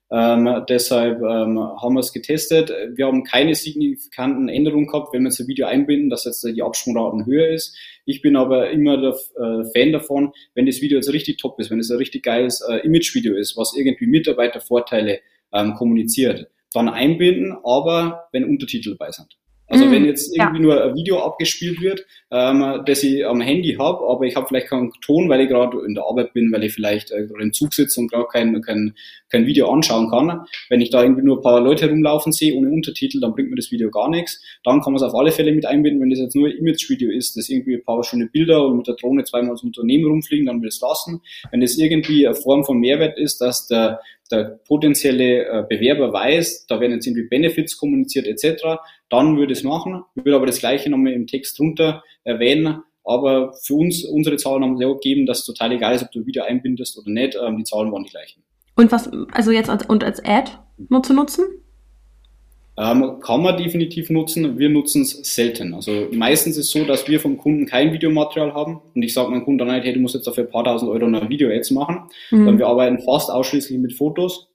Ähm, 0.09 0.65
deshalb 0.69 1.21
haben 1.21 1.95
wir 1.95 1.99
es 1.99 2.13
getestet. 2.13 2.73
Wir 2.95 3.07
haben 3.07 3.25
keine 3.25 3.57
signifikanten 3.57 4.49
Änderungen 4.49 4.87
gehabt, 4.87 5.13
wenn 5.13 5.23
wir 5.23 5.31
jetzt 5.31 5.49
Video 5.49 5.67
einbinden, 5.67 6.11
dass 6.11 6.27
jetzt 6.27 6.45
die 6.45 6.63
Absprungraten 6.63 7.27
höher 7.27 7.49
ist. 7.49 7.77
Ich 8.07 8.23
bin 8.23 8.37
aber 8.37 8.71
immer 8.71 8.99
der 8.99 9.11
äh, 9.11 9.65
Fan 9.75 9.93
davon, 9.93 10.33
wenn 10.55 10.65
das 10.65 10.81
Video 10.81 10.97
jetzt 10.97 11.13
richtig 11.13 11.39
top 11.39 11.59
ist, 11.59 11.71
wenn 11.71 11.81
es 11.81 11.91
ein 11.91 11.99
richtig 11.99 12.23
geiles 12.23 12.63
äh, 12.63 12.77
Image-Video 12.87 13.35
ist, 13.35 13.57
was 13.57 13.75
irgendwie 13.77 14.07
Mitarbeitervorteile 14.07 15.21
ähm, 15.53 15.75
kommuniziert, 15.75 16.47
dann 16.73 16.89
einbinden, 16.89 17.57
aber 17.65 18.29
wenn 18.33 18.45
Untertitel 18.45 18.97
dabei 18.97 19.11
sind. 19.11 19.37
Also 19.69 19.87
mm, 19.87 19.91
wenn 19.91 20.05
jetzt 20.05 20.37
irgendwie 20.37 20.59
ja. 20.59 20.63
nur 20.63 20.85
ein 20.85 20.95
Video 20.95 21.23
abgespielt 21.23 21.81
wird, 21.81 22.05
ähm, 22.31 22.83
das 22.87 23.03
ich 23.03 23.27
am 23.27 23.41
Handy 23.41 23.77
habe, 23.79 24.09
aber 24.09 24.25
ich 24.25 24.37
habe 24.37 24.47
vielleicht 24.47 24.69
keinen 24.69 24.93
Ton, 25.01 25.29
weil 25.29 25.41
ich 25.41 25.49
gerade 25.49 25.79
in 25.87 25.95
der 25.95 26.05
Arbeit 26.05 26.33
bin, 26.33 26.53
weil 26.53 26.65
ich 26.65 26.73
vielleicht 26.73 27.11
äh, 27.11 27.27
gerade 27.27 27.43
im 27.43 27.53
Zug 27.53 27.75
sitze 27.75 28.01
und 28.01 28.11
gerade 28.11 28.27
kein, 28.31 28.61
kein, 28.63 28.95
kein 29.29 29.47
Video 29.47 29.71
anschauen 29.71 30.11
kann. 30.11 30.47
Wenn 30.69 30.81
ich 30.81 30.91
da 30.91 31.03
irgendwie 31.03 31.23
nur 31.23 31.39
ein 31.39 31.43
paar 31.43 31.61
Leute 31.61 31.89
rumlaufen 31.89 32.33
sehe 32.33 32.55
ohne 32.55 32.71
Untertitel, 32.71 33.21
dann 33.21 33.33
bringt 33.33 33.51
mir 33.51 33.57
das 33.57 33.73
Video 33.73 33.91
gar 33.91 34.09
nichts. 34.09 34.41
Dann 34.65 34.81
kann 34.81 34.93
man 34.93 35.03
es 35.03 35.09
auf 35.09 35.15
alle 35.15 35.33
Fälle 35.33 35.53
mit 35.53 35.67
einbinden. 35.67 36.01
Wenn 36.01 36.11
das 36.11 36.21
jetzt 36.21 36.37
nur 36.37 36.49
ein 36.49 36.57
Image-Video 36.57 37.11
ist, 37.11 37.37
das 37.37 37.49
irgendwie 37.49 37.75
ein 37.75 37.85
paar 37.85 38.03
schöne 38.05 38.27
Bilder 38.27 38.67
und 38.67 38.77
mit 38.77 38.87
der 38.87 38.95
Drohne 38.95 39.25
zweimal 39.25 39.53
ins 39.53 39.63
Unternehmen 39.63 40.07
rumfliegen, 40.07 40.47
dann 40.47 40.63
will 40.63 40.69
es 40.69 40.81
lassen. 40.81 41.23
Wenn 41.51 41.61
das 41.61 41.77
irgendwie 41.77 42.27
eine 42.27 42.37
Form 42.37 42.65
von 42.65 42.79
Mehrwert 42.79 43.19
ist, 43.19 43.41
dass 43.41 43.67
der 43.67 44.01
der 44.29 44.61
potenzielle 44.67 45.47
äh, 45.47 45.65
Bewerber 45.69 46.13
weiß, 46.13 46.67
da 46.67 46.81
werden 46.81 46.93
jetzt 46.93 47.07
irgendwie 47.07 47.29
Benefits 47.29 47.77
kommuniziert 47.77 48.27
etc., 48.27 48.79
dann 49.09 49.37
würde 49.37 49.53
ich 49.53 49.61
es 49.61 49.65
machen, 49.65 50.03
würde 50.15 50.37
aber 50.37 50.47
das 50.47 50.59
gleiche 50.59 50.91
nochmal 50.91 51.13
im 51.13 51.27
Text 51.27 51.59
drunter 51.59 52.03
erwähnen. 52.25 52.83
Aber 53.05 53.53
für 53.63 53.75
uns, 53.75 54.05
unsere 54.05 54.37
Zahlen 54.37 54.65
haben 54.65 54.79
sehr 54.79 54.89
gegeben, 54.89 55.27
dass 55.27 55.41
es 55.41 55.45
total 55.45 55.71
egal 55.73 55.95
ist, 55.95 56.03
ob 56.03 56.11
du 56.11 56.27
wieder 56.27 56.47
einbindest 56.47 56.99
oder 56.99 57.11
nicht. 57.11 57.39
Ähm, 57.41 57.59
die 57.59 57.65
Zahlen 57.65 57.93
waren 57.93 58.03
die 58.03 58.11
gleichen. 58.11 58.43
Und 58.75 58.91
was, 58.91 59.09
also 59.33 59.53
jetzt 59.53 59.71
als, 59.71 59.87
und 59.87 60.03
als 60.03 60.23
Ad 60.25 60.51
nur 60.89 61.03
zu 61.03 61.15
nutzen? 61.15 61.45
Ähm, 62.79 63.21
kann 63.21 63.43
man 63.43 63.57
definitiv 63.57 64.11
nutzen. 64.11 64.59
Wir 64.59 64.69
nutzen 64.69 65.03
es 65.03 65.13
selten. 65.35 65.73
Also 65.73 66.09
meistens 66.13 66.59
ist 66.59 66.67
es 66.67 66.71
so, 66.73 66.85
dass 66.85 67.09
wir 67.09 67.21
vom 67.21 67.39
Kunden 67.39 67.65
kein 67.65 67.93
Videomaterial 67.93 68.53
haben 68.53 68.83
und 68.95 69.03
ich 69.03 69.15
sage 69.15 69.31
meinem 69.31 69.45
Kunden 69.45 69.59
dann 69.59 69.75
nicht, 69.75 69.85
hey, 69.85 69.95
du 69.95 70.01
musst 70.01 70.15
jetzt 70.15 70.27
dafür 70.27 70.45
ein 70.45 70.51
paar 70.51 70.65
tausend 70.65 70.91
Euro 70.91 71.07
ein 71.07 71.29
Video 71.31 71.49
jetzt 71.49 71.71
machen. 71.71 72.03
Mhm. 72.31 72.59
wir 72.59 72.67
arbeiten 72.67 72.99
fast 73.01 73.31
ausschließlich 73.31 73.79
mit 73.79 73.95
Fotos, 73.95 74.49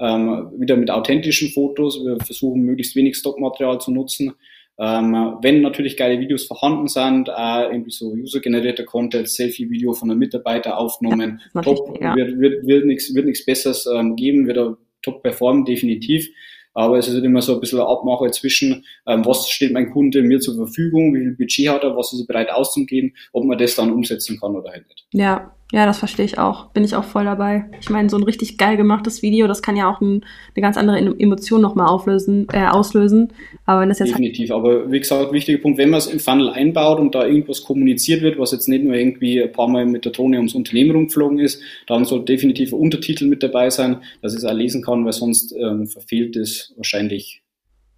ähm, 0.00 0.50
wieder 0.58 0.76
mit 0.76 0.90
authentischen 0.90 1.48
Fotos. 1.48 2.04
Wir 2.04 2.18
versuchen 2.18 2.60
möglichst 2.60 2.94
wenig 2.94 3.16
Stockmaterial 3.16 3.80
zu 3.80 3.90
nutzen. 3.90 4.34
Ähm, 4.78 5.36
wenn 5.42 5.62
natürlich 5.62 5.96
geile 5.96 6.18
Videos 6.18 6.44
vorhanden 6.44 6.88
sind, 6.88 7.28
äh, 7.28 7.70
irgendwie 7.70 7.90
so 7.90 8.12
user-generierte 8.12 8.84
Content, 8.84 9.28
Selfie-Video 9.28 9.92
von 9.92 10.10
einem 10.10 10.18
Mitarbeiter 10.18 10.76
aufgenommen, 10.76 11.40
ja, 11.54 11.60
top, 11.62 11.98
ja. 12.00 12.16
wird, 12.16 12.38
wird, 12.38 12.66
wird 12.66 12.86
nichts 12.86 13.14
wird 13.14 13.26
nichts 13.26 13.44
Besseres 13.44 13.86
ähm, 13.86 14.16
geben, 14.16 14.46
wird 14.46 14.56
er 14.56 14.76
top 15.02 15.22
performen, 15.22 15.64
definitiv. 15.64 16.28
Aber 16.74 16.98
es 16.98 17.08
ist 17.08 17.14
halt 17.14 17.24
immer 17.24 17.42
so 17.42 17.54
ein 17.54 17.60
bisschen 17.60 17.80
eine 17.80 17.88
Abmache 17.88 18.30
zwischen, 18.30 18.84
ähm, 19.06 19.24
was 19.24 19.48
steht 19.50 19.72
mein 19.72 19.90
Kunde 19.90 20.22
mir 20.22 20.40
zur 20.40 20.54
Verfügung, 20.54 21.14
wie 21.14 21.20
viel 21.20 21.36
Budget 21.36 21.68
hat 21.68 21.82
er, 21.84 21.96
was 21.96 22.12
ist 22.12 22.20
er 22.20 22.26
bereit 22.26 22.50
auszugeben, 22.50 23.14
ob 23.32 23.44
man 23.44 23.58
das 23.58 23.74
dann 23.74 23.92
umsetzen 23.92 24.38
kann 24.40 24.56
oder 24.56 24.70
halt 24.70 24.88
nicht. 24.88 25.06
Ja, 25.12 25.54
ja, 25.72 25.86
das 25.86 25.98
verstehe 25.98 26.26
ich 26.26 26.36
auch. 26.36 26.66
Bin 26.66 26.84
ich 26.84 26.94
auch 26.94 27.04
voll 27.04 27.24
dabei. 27.24 27.64
Ich 27.80 27.88
meine, 27.88 28.10
so 28.10 28.18
ein 28.18 28.24
richtig 28.24 28.58
geil 28.58 28.76
gemachtes 28.76 29.22
Video, 29.22 29.46
das 29.46 29.62
kann 29.62 29.74
ja 29.74 29.90
auch 29.90 30.02
ein, 30.02 30.22
eine 30.54 30.60
ganz 30.60 30.76
andere 30.76 30.98
Emotion 30.98 31.62
nochmal 31.62 31.88
auflösen, 31.88 32.46
äh, 32.52 32.66
auslösen. 32.66 33.32
Aber 33.64 33.80
wenn 33.80 33.88
das 33.88 33.98
jetzt 33.98 34.12
halt 34.12 34.18
Definitiv. 34.18 34.50
Halt 34.50 34.60
aber 34.60 34.92
wie 34.92 35.00
gesagt, 35.00 35.32
wichtiger 35.32 35.56
Punkt, 35.56 35.78
wenn 35.78 35.88
man 35.88 35.96
es 35.96 36.08
im 36.08 36.20
Funnel 36.20 36.50
einbaut 36.50 37.00
und 37.00 37.14
da 37.14 37.26
irgendwas 37.26 37.64
kommuniziert 37.64 38.20
wird, 38.20 38.38
was 38.38 38.52
jetzt 38.52 38.68
nicht 38.68 38.84
nur 38.84 38.94
irgendwie 38.94 39.42
ein 39.42 39.50
paar 39.50 39.66
Mal 39.66 39.86
mit 39.86 40.04
der 40.04 40.12
Drohne 40.12 40.36
ums 40.36 40.54
Unternehmen 40.54 40.90
rumgeflogen 40.90 41.38
ist, 41.38 41.62
dann 41.86 42.04
soll 42.04 42.22
definitiv 42.22 42.74
ein 42.74 42.78
Untertitel 42.78 43.26
mit 43.26 43.42
dabei 43.42 43.70
sein, 43.70 44.02
dass 44.20 44.34
ich 44.34 44.40
es 44.40 44.44
auch 44.44 44.52
lesen 44.52 44.82
kann, 44.82 45.06
weil 45.06 45.14
sonst 45.14 45.54
ähm, 45.58 45.86
verfehlt 45.86 46.36
es 46.36 46.74
wahrscheinlich 46.76 47.42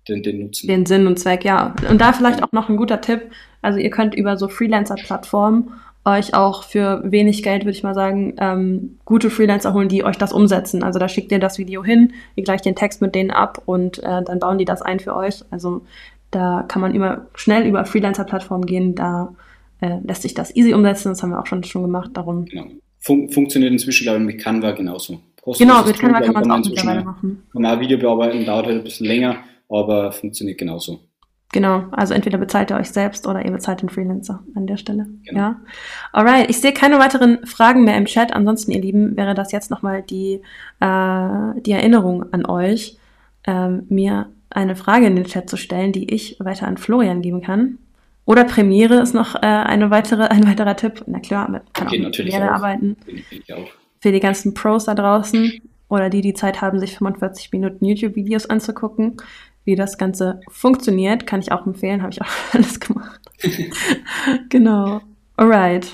den, 0.08 0.22
den 0.22 0.44
Nutzen. 0.44 0.68
Den 0.68 0.86
Sinn 0.86 1.08
und 1.08 1.18
Zweck, 1.18 1.44
ja. 1.44 1.74
Und 1.90 2.00
da 2.00 2.12
vielleicht 2.12 2.40
auch 2.40 2.52
noch 2.52 2.68
ein 2.68 2.76
guter 2.76 3.00
Tipp. 3.00 3.22
Also 3.62 3.80
ihr 3.80 3.90
könnt 3.90 4.14
über 4.14 4.36
so 4.36 4.46
Freelancer-Plattformen 4.46 5.72
euch 6.04 6.34
auch 6.34 6.64
für 6.64 7.00
wenig 7.04 7.42
Geld, 7.42 7.64
würde 7.64 7.76
ich 7.76 7.82
mal 7.82 7.94
sagen, 7.94 8.34
ähm, 8.38 8.98
gute 9.04 9.30
Freelancer 9.30 9.72
holen, 9.72 9.88
die 9.88 10.04
euch 10.04 10.18
das 10.18 10.32
umsetzen. 10.32 10.82
Also 10.82 10.98
da 10.98 11.08
schickt 11.08 11.32
ihr 11.32 11.38
das 11.38 11.58
Video 11.58 11.82
hin, 11.82 12.12
ihr 12.36 12.44
gleicht 12.44 12.66
den 12.66 12.76
Text 12.76 13.00
mit 13.00 13.14
denen 13.14 13.30
ab 13.30 13.62
und 13.64 13.98
äh, 14.02 14.22
dann 14.22 14.38
bauen 14.38 14.58
die 14.58 14.66
das 14.66 14.82
ein 14.82 15.00
für 15.00 15.16
euch. 15.16 15.42
Also 15.50 15.82
da 16.30 16.64
kann 16.68 16.82
man 16.82 16.94
immer 16.94 17.26
schnell 17.34 17.66
über 17.66 17.84
Freelancer-Plattformen 17.84 18.66
gehen, 18.66 18.94
da 18.94 19.34
äh, 19.80 19.98
lässt 20.04 20.22
sich 20.22 20.34
das 20.34 20.54
easy 20.54 20.74
umsetzen, 20.74 21.10
das 21.10 21.22
haben 21.22 21.30
wir 21.30 21.40
auch 21.40 21.46
schon, 21.46 21.64
schon 21.64 21.82
gemacht, 21.82 22.10
darum. 22.14 22.44
Genau. 22.44 22.66
Fun 22.98 23.30
funktioniert 23.30 23.72
inzwischen, 23.72 24.04
glaube 24.04 24.20
ich, 24.20 24.26
mit 24.26 24.40
Canva 24.40 24.72
genauso. 24.72 25.20
Kostenlos 25.40 25.76
genau, 25.76 25.86
mit 25.86 25.98
Canva 25.98 26.20
kann 26.20 26.34
man 26.34 26.42
es 26.42 26.50
auch 26.50 26.70
mittlerweile 26.70 27.04
machen. 27.04 27.42
Normal 27.52 27.80
Video 27.80 27.98
bearbeiten 27.98 28.44
dauert 28.44 28.66
halt 28.66 28.76
ein 28.78 28.84
bisschen 28.84 29.06
länger, 29.06 29.36
aber 29.68 30.12
funktioniert 30.12 30.58
genauso. 30.58 31.00
Genau, 31.54 31.84
also 31.92 32.14
entweder 32.14 32.36
bezahlt 32.36 32.72
ihr 32.72 32.76
euch 32.76 32.90
selbst 32.90 33.28
oder 33.28 33.44
ihr 33.44 33.52
bezahlt 33.52 33.80
den 33.80 33.88
Freelancer 33.88 34.42
an 34.56 34.66
der 34.66 34.76
Stelle. 34.76 35.06
Genau. 35.24 35.38
Ja. 35.38 35.60
Alright, 36.10 36.50
ich 36.50 36.60
sehe 36.60 36.72
keine 36.72 36.98
weiteren 36.98 37.46
Fragen 37.46 37.84
mehr 37.84 37.96
im 37.96 38.06
Chat. 38.06 38.32
Ansonsten, 38.32 38.72
ihr 38.72 38.80
Lieben, 38.80 39.16
wäre 39.16 39.34
das 39.34 39.52
jetzt 39.52 39.70
nochmal 39.70 40.02
die, 40.02 40.40
äh, 40.80 41.60
die 41.60 41.70
Erinnerung 41.70 42.32
an 42.32 42.44
euch, 42.44 42.98
äh, 43.44 43.68
mir 43.68 44.30
eine 44.50 44.74
Frage 44.74 45.06
in 45.06 45.14
den 45.14 45.26
Chat 45.26 45.48
zu 45.48 45.56
stellen, 45.56 45.92
die 45.92 46.12
ich 46.12 46.38
weiter 46.40 46.66
an 46.66 46.76
Florian 46.76 47.22
geben 47.22 47.40
kann. 47.40 47.78
Oder 48.24 48.42
Premiere 48.42 48.96
ist 48.96 49.14
noch 49.14 49.36
äh, 49.36 49.46
eine 49.46 49.92
weitere, 49.92 50.24
ein 50.30 50.48
weiterer 50.48 50.74
Tipp. 50.74 51.04
Na 51.06 51.20
klar, 51.20 51.48
man 51.48 51.60
kann 51.72 51.86
okay, 51.86 52.00
auch 52.00 52.06
mit 52.06 52.16
Premiere 52.16 52.50
auch. 52.50 52.54
arbeiten. 52.56 52.96
Für 54.00 54.10
die 54.10 54.18
ganzen 54.18 54.54
Pros 54.54 54.86
da 54.86 54.96
draußen 54.96 55.52
oder 55.88 56.10
die, 56.10 56.20
die 56.20 56.34
Zeit 56.34 56.60
haben, 56.60 56.80
sich 56.80 56.98
45 56.98 57.52
Minuten 57.52 57.84
YouTube-Videos 57.84 58.46
anzugucken, 58.46 59.18
wie 59.64 59.76
das 59.76 59.98
Ganze 59.98 60.40
funktioniert, 60.48 61.26
kann 61.26 61.40
ich 61.40 61.52
auch 61.52 61.66
empfehlen, 61.66 62.02
habe 62.02 62.12
ich 62.12 62.20
auch 62.20 62.28
alles 62.52 62.80
gemacht. 62.80 63.20
genau. 64.48 65.00
Alright. 65.36 65.90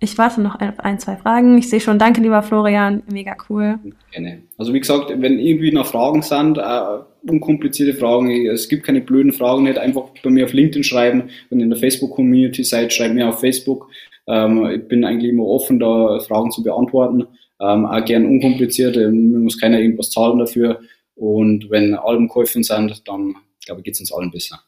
Ich 0.00 0.18
warte 0.18 0.40
noch 0.40 0.60
auf 0.60 0.80
ein, 0.80 0.98
zwei 0.98 1.16
Fragen. 1.16 1.56
Ich 1.58 1.70
sehe 1.70 1.78
schon, 1.78 1.96
danke 1.96 2.20
lieber 2.20 2.42
Florian, 2.42 3.04
mega 3.12 3.36
cool. 3.48 3.78
Gerne. 4.10 4.42
Also 4.58 4.74
wie 4.74 4.80
gesagt, 4.80 5.12
wenn 5.16 5.38
irgendwie 5.38 5.70
noch 5.70 5.86
Fragen 5.86 6.22
sind, 6.22 6.58
äh, 6.58 7.30
unkomplizierte 7.30 7.94
Fragen, 7.94 8.30
es 8.48 8.68
gibt 8.68 8.82
keine 8.82 9.00
blöden 9.00 9.32
Fragen, 9.32 9.62
nicht 9.62 9.78
einfach 9.78 10.06
bei 10.24 10.30
mir 10.30 10.44
auf 10.44 10.52
LinkedIn 10.52 10.82
schreiben, 10.82 11.30
wenn 11.50 11.60
ihr 11.60 11.64
in 11.64 11.70
der 11.70 11.78
Facebook-Community 11.78 12.64
seid, 12.64 12.92
schreibt 12.92 13.14
mir 13.14 13.28
auf 13.28 13.38
Facebook. 13.38 13.90
Ähm, 14.26 14.66
ich 14.70 14.88
bin 14.88 15.04
eigentlich 15.04 15.30
immer 15.30 15.46
offen, 15.46 15.78
da 15.78 16.18
Fragen 16.18 16.50
zu 16.50 16.64
beantworten. 16.64 17.28
Ähm, 17.60 17.86
auch 17.86 18.04
gern 18.04 18.26
unkompliziert, 18.26 18.96
ähm, 18.96 19.44
muss 19.44 19.60
keiner 19.60 19.78
irgendwas 19.78 20.10
zahlen 20.10 20.40
dafür. 20.40 20.80
Und 21.22 21.70
wenn 21.70 21.94
Alben 21.94 22.26
geholfen 22.26 22.64
sind, 22.64 23.06
dann 23.06 23.36
glaube 23.64 23.80
ich, 23.80 23.84
geht 23.84 23.94
es 23.94 24.00
uns 24.00 24.12
allen 24.12 24.32
besser. 24.32 24.60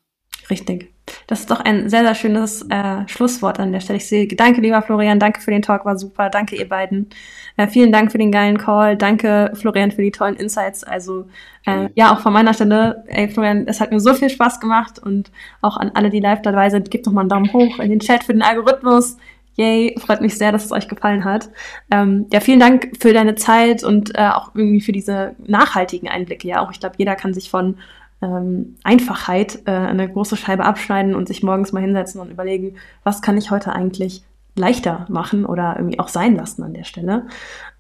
Richtig. 0.49 0.95
Das 1.27 1.41
ist 1.41 1.51
doch 1.51 1.59
ein 1.59 1.89
sehr, 1.89 2.05
sehr 2.05 2.15
schönes 2.15 2.63
äh, 2.71 3.09
Schlusswort 3.09 3.59
an 3.59 3.73
der 3.73 3.81
Stelle. 3.81 3.97
Ich 3.97 4.07
sehe, 4.07 4.29
danke, 4.29 4.61
lieber 4.61 4.81
Florian, 4.81 5.19
danke 5.19 5.41
für 5.41 5.51
den 5.51 5.63
Talk, 5.63 5.85
war 5.85 5.99
super. 5.99 6.31
Danke, 6.31 6.55
ihr 6.55 6.69
beiden. 6.69 7.09
Äh, 7.57 7.67
vielen 7.67 7.91
Dank 7.91 8.13
für 8.13 8.19
den 8.19 8.31
geilen 8.31 8.59
Call. 8.59 8.97
Danke, 8.97 9.51
Florian, 9.55 9.91
für 9.91 10.03
die 10.03 10.13
tollen 10.13 10.37
Insights. 10.37 10.85
Also, 10.85 11.27
äh, 11.67 11.89
ja, 11.97 12.15
auch 12.15 12.21
von 12.21 12.33
meiner 12.33 12.55
Stelle, 12.55 13.03
ey, 13.09 13.29
Florian, 13.29 13.67
es 13.67 13.81
hat 13.81 13.91
mir 13.91 13.99
so 13.99 14.15
viel 14.15 14.31
Spaß 14.31 14.61
gemacht 14.61 15.01
und 15.01 15.33
auch 15.61 15.77
an 15.77 15.91
alle, 15.95 16.11
die 16.11 16.21
live 16.21 16.43
dabei 16.43 16.71
sind, 16.71 16.89
gebt 16.89 17.09
doch 17.09 17.13
mal 17.13 17.23
einen 17.23 17.31
Daumen 17.31 17.53
hoch 17.53 17.81
in 17.81 17.91
den 17.91 17.99
Chat 17.99 18.23
für 18.23 18.33
den 18.33 18.43
Algorithmus. 18.43 19.17
Yay, 19.57 19.95
freut 19.99 20.21
mich 20.21 20.37
sehr, 20.37 20.53
dass 20.53 20.65
es 20.65 20.73
euch 20.73 20.89
gefallen 20.89 21.25
hat. 21.25 21.49
Ähm, 21.91 22.27
ja, 22.33 22.41
vielen 22.41 22.61
Dank 22.61 22.93
für 23.01 23.13
deine 23.13 23.35
Zeit 23.37 23.85
und 23.85 24.17
äh, 24.17 24.29
auch 24.29 24.55
irgendwie 24.55 24.81
für 24.81 24.93
diese 24.93 25.37
nachhaltigen 25.47 26.09
Einblicke. 26.09 26.49
Ja, 26.49 26.61
auch 26.61 26.71
ich 26.71 26.81
glaube, 26.81 26.97
jeder 26.99 27.15
kann 27.15 27.35
sich 27.35 27.51
von 27.51 27.77
ähm, 28.21 28.77
Einfachheit 28.83 29.61
äh, 29.67 29.71
eine 29.71 30.11
große 30.11 30.37
Scheibe 30.37 30.65
abschneiden 30.65 31.15
und 31.15 31.29
sich 31.29 31.43
morgens 31.43 31.73
mal 31.73 31.83
hinsetzen 31.83 32.21
und 32.21 32.31
überlegen, 32.31 32.77
was 33.05 33.23
kann 33.23 33.37
ich 33.37 33.51
heute 33.51 33.73
eigentlich 33.73 34.23
leichter 34.57 35.07
machen 35.09 35.45
oder 35.45 35.75
irgendwie 35.77 35.99
auch 35.99 36.09
sein 36.09 36.37
lassen 36.37 36.63
an 36.63 36.75
der 36.75 36.85
Stelle. 36.85 37.27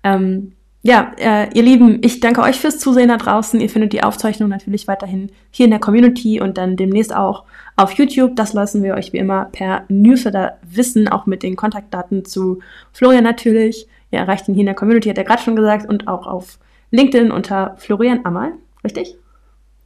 Ähm, 0.02 0.52
ja, 0.86 1.12
äh, 1.16 1.48
ihr 1.54 1.62
Lieben, 1.62 2.00
ich 2.02 2.20
danke 2.20 2.42
euch 2.42 2.60
fürs 2.60 2.78
Zusehen 2.78 3.08
da 3.08 3.16
draußen. 3.16 3.58
Ihr 3.58 3.70
findet 3.70 3.94
die 3.94 4.02
Aufzeichnung 4.02 4.50
natürlich 4.50 4.86
weiterhin 4.86 5.32
hier 5.50 5.64
in 5.64 5.70
der 5.70 5.80
Community 5.80 6.42
und 6.42 6.58
dann 6.58 6.76
demnächst 6.76 7.16
auch 7.16 7.44
auf 7.74 7.92
YouTube. 7.92 8.36
Das 8.36 8.52
lassen 8.52 8.82
wir 8.82 8.92
euch 8.92 9.14
wie 9.14 9.16
immer 9.16 9.46
per 9.46 9.86
Newsletter 9.88 10.58
wissen, 10.60 11.08
auch 11.08 11.24
mit 11.24 11.42
den 11.42 11.56
Kontaktdaten 11.56 12.26
zu 12.26 12.58
Florian 12.92 13.24
natürlich. 13.24 13.88
Ihr 14.10 14.18
erreicht 14.18 14.46
ihn 14.46 14.52
hier 14.52 14.60
in 14.60 14.66
der 14.66 14.74
Community, 14.74 15.08
hat 15.08 15.16
er 15.16 15.24
gerade 15.24 15.42
schon 15.42 15.56
gesagt, 15.56 15.88
und 15.88 16.06
auch 16.06 16.26
auf 16.26 16.58
LinkedIn 16.90 17.30
unter 17.30 17.76
Florian 17.78 18.20
Amal, 18.26 18.52
richtig? 18.84 19.16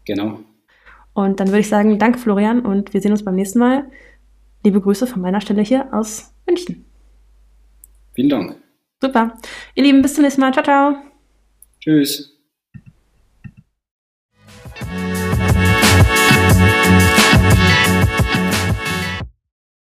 Genau. 0.04 0.40
Und 1.12 1.38
dann 1.38 1.46
würde 1.46 1.60
ich 1.60 1.68
sagen, 1.68 2.00
danke 2.00 2.18
Florian 2.18 2.58
und 2.58 2.92
wir 2.92 3.00
sehen 3.00 3.12
uns 3.12 3.24
beim 3.24 3.36
nächsten 3.36 3.60
Mal. 3.60 3.84
Liebe 4.64 4.80
Grüße 4.80 5.06
von 5.06 5.22
meiner 5.22 5.40
Stelle 5.40 5.62
hier 5.62 5.94
aus 5.94 6.34
München. 6.44 6.84
Vielen 8.14 8.30
Dank. 8.30 8.67
Super. 9.00 9.38
Ihr 9.74 9.84
Lieben, 9.84 10.02
bis 10.02 10.14
zum 10.14 10.24
nächsten 10.24 10.40
Mal. 10.40 10.52
Ciao, 10.52 10.64
ciao. 10.64 10.96
Tschüss. 11.80 12.37